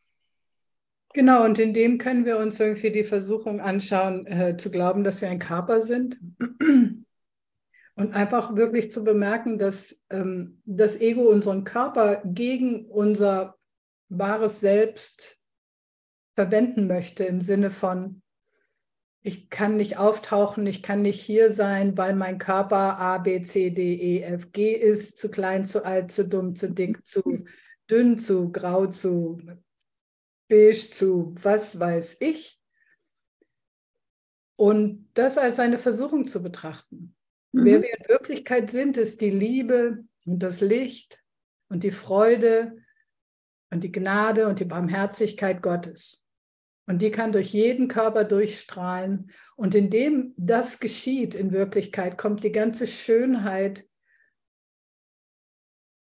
Genau, 1.14 1.44
und 1.44 1.60
in 1.60 1.74
dem 1.74 1.98
können 1.98 2.26
wir 2.26 2.38
uns 2.38 2.60
irgendwie 2.60 2.92
die 2.92 3.04
Versuchung 3.04 3.60
anschauen, 3.60 4.26
äh, 4.28 4.56
zu 4.56 4.72
glauben, 4.72 5.04
dass 5.04 5.20
wir 5.22 5.30
ein 5.30 5.40
Körper 5.40 5.82
sind. 5.82 6.20
Und 7.96 8.16
einfach 8.16 8.56
wirklich 8.56 8.90
zu 8.90 9.04
bemerken, 9.04 9.58
dass 9.58 10.02
ähm, 10.10 10.62
das 10.66 11.00
Ego 11.00 11.30
unseren 11.30 11.66
Körper 11.66 12.22
gegen 12.24 12.86
unser 12.86 13.58
wahres 14.08 14.62
Selbst 14.62 15.38
verwenden 16.34 16.88
möchte, 16.88 17.26
im 17.26 17.42
Sinne 17.42 17.70
von, 17.70 18.21
ich 19.24 19.50
kann 19.50 19.78
nicht 19.78 19.98
auftauchen, 19.98 20.66
ich 20.66 20.82
kann 20.82 21.04
nicht 21.04 21.22
hier 21.22 21.54
sein, 21.54 21.98
weil 21.98 22.16
mein 22.16 22.40
Körper 22.40 22.98
A, 22.98 23.20
B, 23.20 23.44
C, 23.44 23.70
D, 23.70 23.94
E, 23.94 24.22
F, 24.24 24.52
G 24.52 24.74
ist, 24.74 25.20
zu 25.20 25.30
klein, 25.30 25.64
zu 25.64 25.86
alt, 25.86 26.12
zu 26.12 26.28
dumm, 26.28 26.56
zu 26.56 26.72
dick, 26.72 27.06
zu 27.06 27.46
dünn, 27.90 28.18
zu 28.18 28.52
grau, 28.52 28.88
zu 28.88 29.40
beige 30.48 30.90
zu 30.90 31.36
was 31.42 31.80
weiß 31.80 32.18
ich. 32.20 32.60
Und 34.58 35.10
das 35.14 35.38
als 35.38 35.60
eine 35.60 35.80
Versuchung 35.80 36.28
zu 36.28 36.44
betrachten. 36.44 37.16
Mhm. 37.52 37.66
Wer 37.66 37.82
wir 37.82 37.98
in 37.98 38.10
Wirklichkeit 38.10 38.70
sind, 38.70 38.98
ist 38.98 39.22
die 39.22 39.30
Liebe 39.30 40.04
und 40.26 40.40
das 40.40 40.62
Licht 40.62 41.24
und 41.70 41.84
die 41.84 41.92
Freude 41.92 42.78
und 43.70 43.84
die 43.84 43.92
Gnade 43.92 44.48
und 44.48 44.60
die 44.60 44.66
Barmherzigkeit 44.66 45.62
Gottes. 45.62 46.21
Und 46.92 47.02
die 47.02 47.10
kann 47.10 47.32
durch 47.32 47.54
jeden 47.54 47.88
Körper 47.88 48.26
durchstrahlen. 48.26 49.32
Und 49.56 49.76
indem 49.76 50.34
das 50.36 50.82
geschieht 50.82 51.36
in 51.36 51.54
Wirklichkeit, 51.54 52.18
kommt 52.18 52.44
die 52.44 52.52
ganze 52.52 52.86
Schönheit 52.86 53.88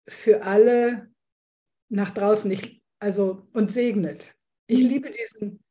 für 0.09 0.43
alle 0.43 1.13
nach 1.91 2.13
draußen. 2.13 2.51
Ich 2.51 2.83
also 2.99 3.45
und 3.53 3.71
segnet. 3.71 4.35
Ich 4.69 4.85
mhm. 4.85 4.89
liebe 4.89 5.11
diesen, 5.11 5.63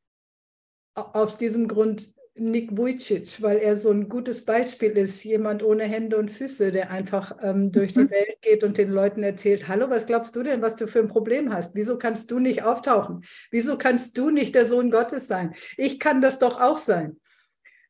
aus 0.94 1.40
diesem 1.40 1.68
Grund 1.68 2.14
Nick 2.40 2.76
Vujicic, 2.78 3.42
weil 3.42 3.58
er 3.58 3.76
so 3.76 3.92
ein 3.92 4.10
gutes 4.10 4.44
Beispiel 4.44 4.92
ist, 4.92 5.24
jemand 5.24 5.64
ohne 5.64 5.84
Hände 5.84 6.18
und 6.18 6.32
Füße, 6.32 6.72
der 6.72 6.92
einfach 6.92 7.38
ähm, 7.42 7.72
durch 7.72 7.94
die 7.94 8.02
mhm. 8.02 8.12
Welt 8.12 8.42
geht 8.42 8.64
und 8.64 8.78
den 8.78 8.90
Leuten 8.90 9.24
erzählt, 9.24 9.68
hallo, 9.68 9.90
was 9.90 10.06
glaubst 10.06 10.36
du 10.36 10.44
denn, 10.44 10.62
was 10.62 10.76
du 10.76 10.88
für 10.88 11.00
ein 11.00 11.08
Problem 11.08 11.54
hast? 11.54 11.76
Wieso 11.76 11.98
kannst 11.98 12.32
du 12.32 12.40
nicht 12.40 12.64
auftauchen? 12.64 13.22
Wieso 13.52 13.78
kannst 13.78 14.18
du 14.18 14.30
nicht 14.30 14.56
der 14.56 14.66
Sohn 14.66 14.92
Gottes 14.92 15.28
sein? 15.28 15.54
Ich 15.78 16.00
kann 16.00 16.22
das 16.22 16.40
doch 16.40 16.60
auch 16.60 16.78
sein. 16.78 17.20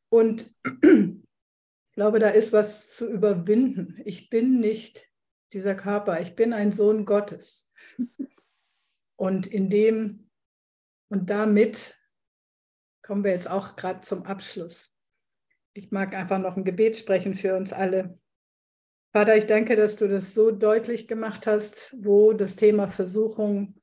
Und 0.10 0.54
ich 0.82 1.93
glaube, 1.93 2.20
da 2.20 2.30
ist 2.30 2.52
was 2.52 2.95
zu 2.95 3.10
überwinden. 3.10 4.00
Ich 4.06 4.30
bin 4.30 4.60
nicht 4.60 5.10
dieser 5.54 5.76
Körper, 5.76 6.22
ich 6.22 6.36
bin 6.36 6.54
ein 6.54 6.72
Sohn 6.72 7.06
Gottes. 7.06 7.70
Und 9.16 9.47
in 9.47 9.70
dem 9.70 10.30
und 11.10 11.30
damit 11.30 11.99
kommen 13.10 13.24
wir 13.24 13.32
jetzt 13.32 13.49
auch 13.49 13.76
gerade 13.76 14.01
zum 14.01 14.22
Abschluss. 14.28 14.93
Ich 15.74 15.89
mag 15.89 16.14
einfach 16.14 16.38
noch 16.38 16.55
ein 16.55 16.64
Gebet 16.64 16.95
sprechen 16.95 17.34
für 17.34 17.55
uns 17.55 17.74
alle. 17.74 18.20
Vater, 19.14 19.36
ich 19.36 19.47
danke, 19.47 19.76
dass 19.76 19.95
du 19.95 20.07
das 20.07 20.36
so 20.36 20.51
deutlich 20.51 21.07
gemacht 21.07 21.47
hast, 21.47 21.95
wo 21.99 22.34
das 22.34 22.55
Thema 22.55 22.88
Versuchung 22.88 23.82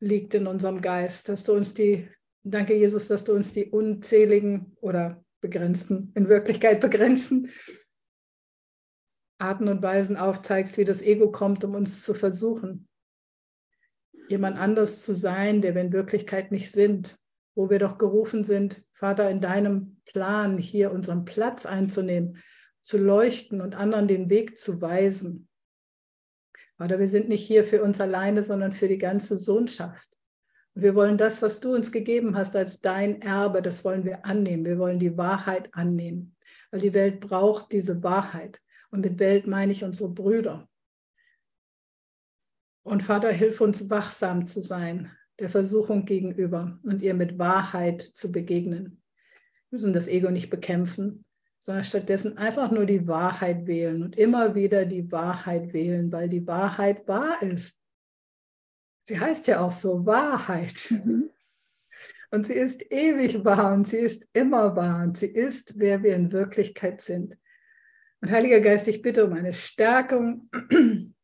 liegt 0.00 0.32
in 0.32 0.46
unserem 0.46 0.80
Geist, 0.80 1.28
dass 1.28 1.44
du 1.44 1.52
uns 1.52 1.74
die, 1.74 2.08
danke 2.44 2.74
Jesus, 2.74 3.08
dass 3.08 3.24
du 3.24 3.34
uns 3.34 3.52
die 3.52 3.66
unzähligen 3.66 4.74
oder 4.80 5.22
begrenzten, 5.42 6.10
in 6.14 6.30
Wirklichkeit 6.30 6.80
begrenzten 6.80 7.50
Arten 9.36 9.68
und 9.68 9.82
Weisen 9.82 10.16
aufzeigst, 10.16 10.78
wie 10.78 10.84
das 10.86 11.02
Ego 11.02 11.30
kommt, 11.30 11.62
um 11.62 11.74
uns 11.74 12.02
zu 12.02 12.14
versuchen 12.14 12.88
jemand 14.30 14.58
anders 14.58 15.04
zu 15.04 15.14
sein, 15.14 15.60
der 15.60 15.74
wir 15.74 15.82
in 15.82 15.92
Wirklichkeit 15.92 16.52
nicht 16.52 16.72
sind, 16.72 17.18
wo 17.58 17.68
wir 17.70 17.80
doch 17.80 17.98
gerufen 17.98 18.44
sind, 18.44 18.84
Vater, 18.92 19.28
in 19.28 19.40
deinem 19.40 20.00
Plan 20.04 20.58
hier 20.58 20.92
unseren 20.92 21.24
Platz 21.24 21.66
einzunehmen, 21.66 22.38
zu 22.82 22.98
leuchten 22.98 23.60
und 23.60 23.74
anderen 23.74 24.06
den 24.06 24.30
Weg 24.30 24.56
zu 24.56 24.80
weisen. 24.80 25.48
Vater, 26.76 27.00
wir 27.00 27.08
sind 27.08 27.28
nicht 27.28 27.44
hier 27.44 27.64
für 27.64 27.82
uns 27.82 28.00
alleine, 28.00 28.44
sondern 28.44 28.72
für 28.72 28.86
die 28.86 28.96
ganze 28.96 29.36
Sohnschaft. 29.36 30.08
Wir 30.74 30.94
wollen 30.94 31.18
das, 31.18 31.42
was 31.42 31.58
du 31.58 31.74
uns 31.74 31.90
gegeben 31.90 32.36
hast 32.36 32.54
als 32.54 32.80
dein 32.80 33.22
Erbe, 33.22 33.60
das 33.60 33.84
wollen 33.84 34.04
wir 34.04 34.24
annehmen. 34.24 34.64
Wir 34.64 34.78
wollen 34.78 35.00
die 35.00 35.18
Wahrheit 35.18 35.68
annehmen, 35.74 36.36
weil 36.70 36.78
die 36.78 36.94
Welt 36.94 37.18
braucht 37.18 37.72
diese 37.72 38.04
Wahrheit. 38.04 38.60
Und 38.92 39.00
mit 39.00 39.18
Welt 39.18 39.48
meine 39.48 39.72
ich 39.72 39.82
unsere 39.82 40.10
Brüder. 40.10 40.68
Und 42.84 43.02
Vater, 43.02 43.32
hilf 43.32 43.60
uns 43.60 43.90
wachsam 43.90 44.46
zu 44.46 44.60
sein 44.60 45.10
der 45.38 45.50
Versuchung 45.50 46.04
gegenüber 46.04 46.78
und 46.82 47.02
ihr 47.02 47.14
mit 47.14 47.38
Wahrheit 47.38 48.02
zu 48.02 48.32
begegnen. 48.32 49.02
Wir 49.70 49.76
müssen 49.76 49.92
das 49.92 50.08
Ego 50.08 50.30
nicht 50.30 50.50
bekämpfen, 50.50 51.24
sondern 51.58 51.84
stattdessen 51.84 52.38
einfach 52.38 52.70
nur 52.70 52.86
die 52.86 53.06
Wahrheit 53.06 53.66
wählen 53.66 54.02
und 54.02 54.16
immer 54.16 54.54
wieder 54.54 54.84
die 54.84 55.10
Wahrheit 55.10 55.72
wählen, 55.72 56.10
weil 56.12 56.28
die 56.28 56.46
Wahrheit 56.46 57.06
wahr 57.06 57.42
ist. 57.42 57.78
Sie 59.04 59.18
heißt 59.18 59.46
ja 59.46 59.60
auch 59.60 59.72
so 59.72 60.04
Wahrheit. 60.06 60.92
Und 62.30 62.46
sie 62.46 62.52
ist 62.52 62.92
ewig 62.92 63.42
wahr 63.42 63.72
und 63.72 63.88
sie 63.88 63.96
ist 63.96 64.26
immer 64.34 64.76
wahr 64.76 65.02
und 65.02 65.16
sie 65.16 65.28
ist, 65.28 65.78
wer 65.78 66.02
wir 66.02 66.14
in 66.14 66.30
Wirklichkeit 66.30 67.00
sind. 67.00 67.38
Und 68.20 68.30
Heiliger 68.30 68.60
Geist, 68.60 68.86
ich 68.86 69.00
bitte 69.00 69.24
um 69.24 69.32
eine 69.32 69.54
Stärkung 69.54 70.50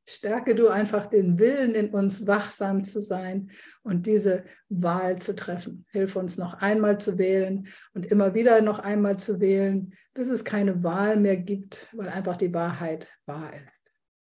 Stärke 0.06 0.54
du 0.54 0.68
einfach 0.68 1.06
den 1.06 1.38
Willen 1.38 1.74
in 1.74 1.90
uns, 1.90 2.26
wachsam 2.26 2.84
zu 2.84 3.00
sein 3.00 3.50
und 3.82 4.06
diese 4.06 4.44
Wahl 4.68 5.18
zu 5.18 5.34
treffen. 5.34 5.86
Hilf 5.92 6.16
uns 6.16 6.36
noch 6.36 6.54
einmal 6.54 6.98
zu 6.98 7.16
wählen 7.16 7.68
und 7.94 8.06
immer 8.06 8.34
wieder 8.34 8.60
noch 8.60 8.78
einmal 8.78 9.18
zu 9.18 9.40
wählen, 9.40 9.94
bis 10.12 10.28
es 10.28 10.44
keine 10.44 10.82
Wahl 10.84 11.16
mehr 11.16 11.38
gibt, 11.38 11.88
weil 11.92 12.08
einfach 12.08 12.36
die 12.36 12.52
Wahrheit 12.52 13.08
wahr 13.24 13.52
ist. 13.54 13.92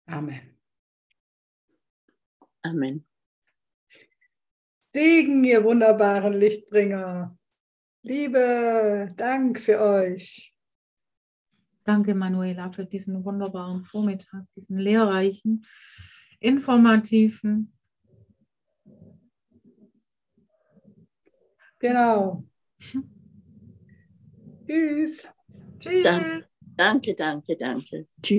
Amen. 0.06 0.58
Amen. 2.62 3.06
Segen, 4.94 5.44
ihr 5.44 5.64
wunderbaren 5.64 6.34
Lichtbringer. 6.34 7.38
Liebe, 8.04 9.14
Dank 9.18 9.60
für 9.60 9.82
euch. 9.82 10.57
Danke, 11.88 12.14
Manuela, 12.14 12.70
für 12.70 12.84
diesen 12.84 13.24
wunderbaren 13.24 13.86
Vormittag, 13.86 14.44
diesen 14.58 14.78
lehrreichen, 14.78 15.66
informativen. 16.42 17.72
Genau. 21.80 22.44
Tschüss. 24.68 25.30
Tschüss. 25.80 26.04
Danke, 26.76 27.16
danke, 27.16 27.56
danke. 27.56 28.06
Tschüss. 28.22 28.36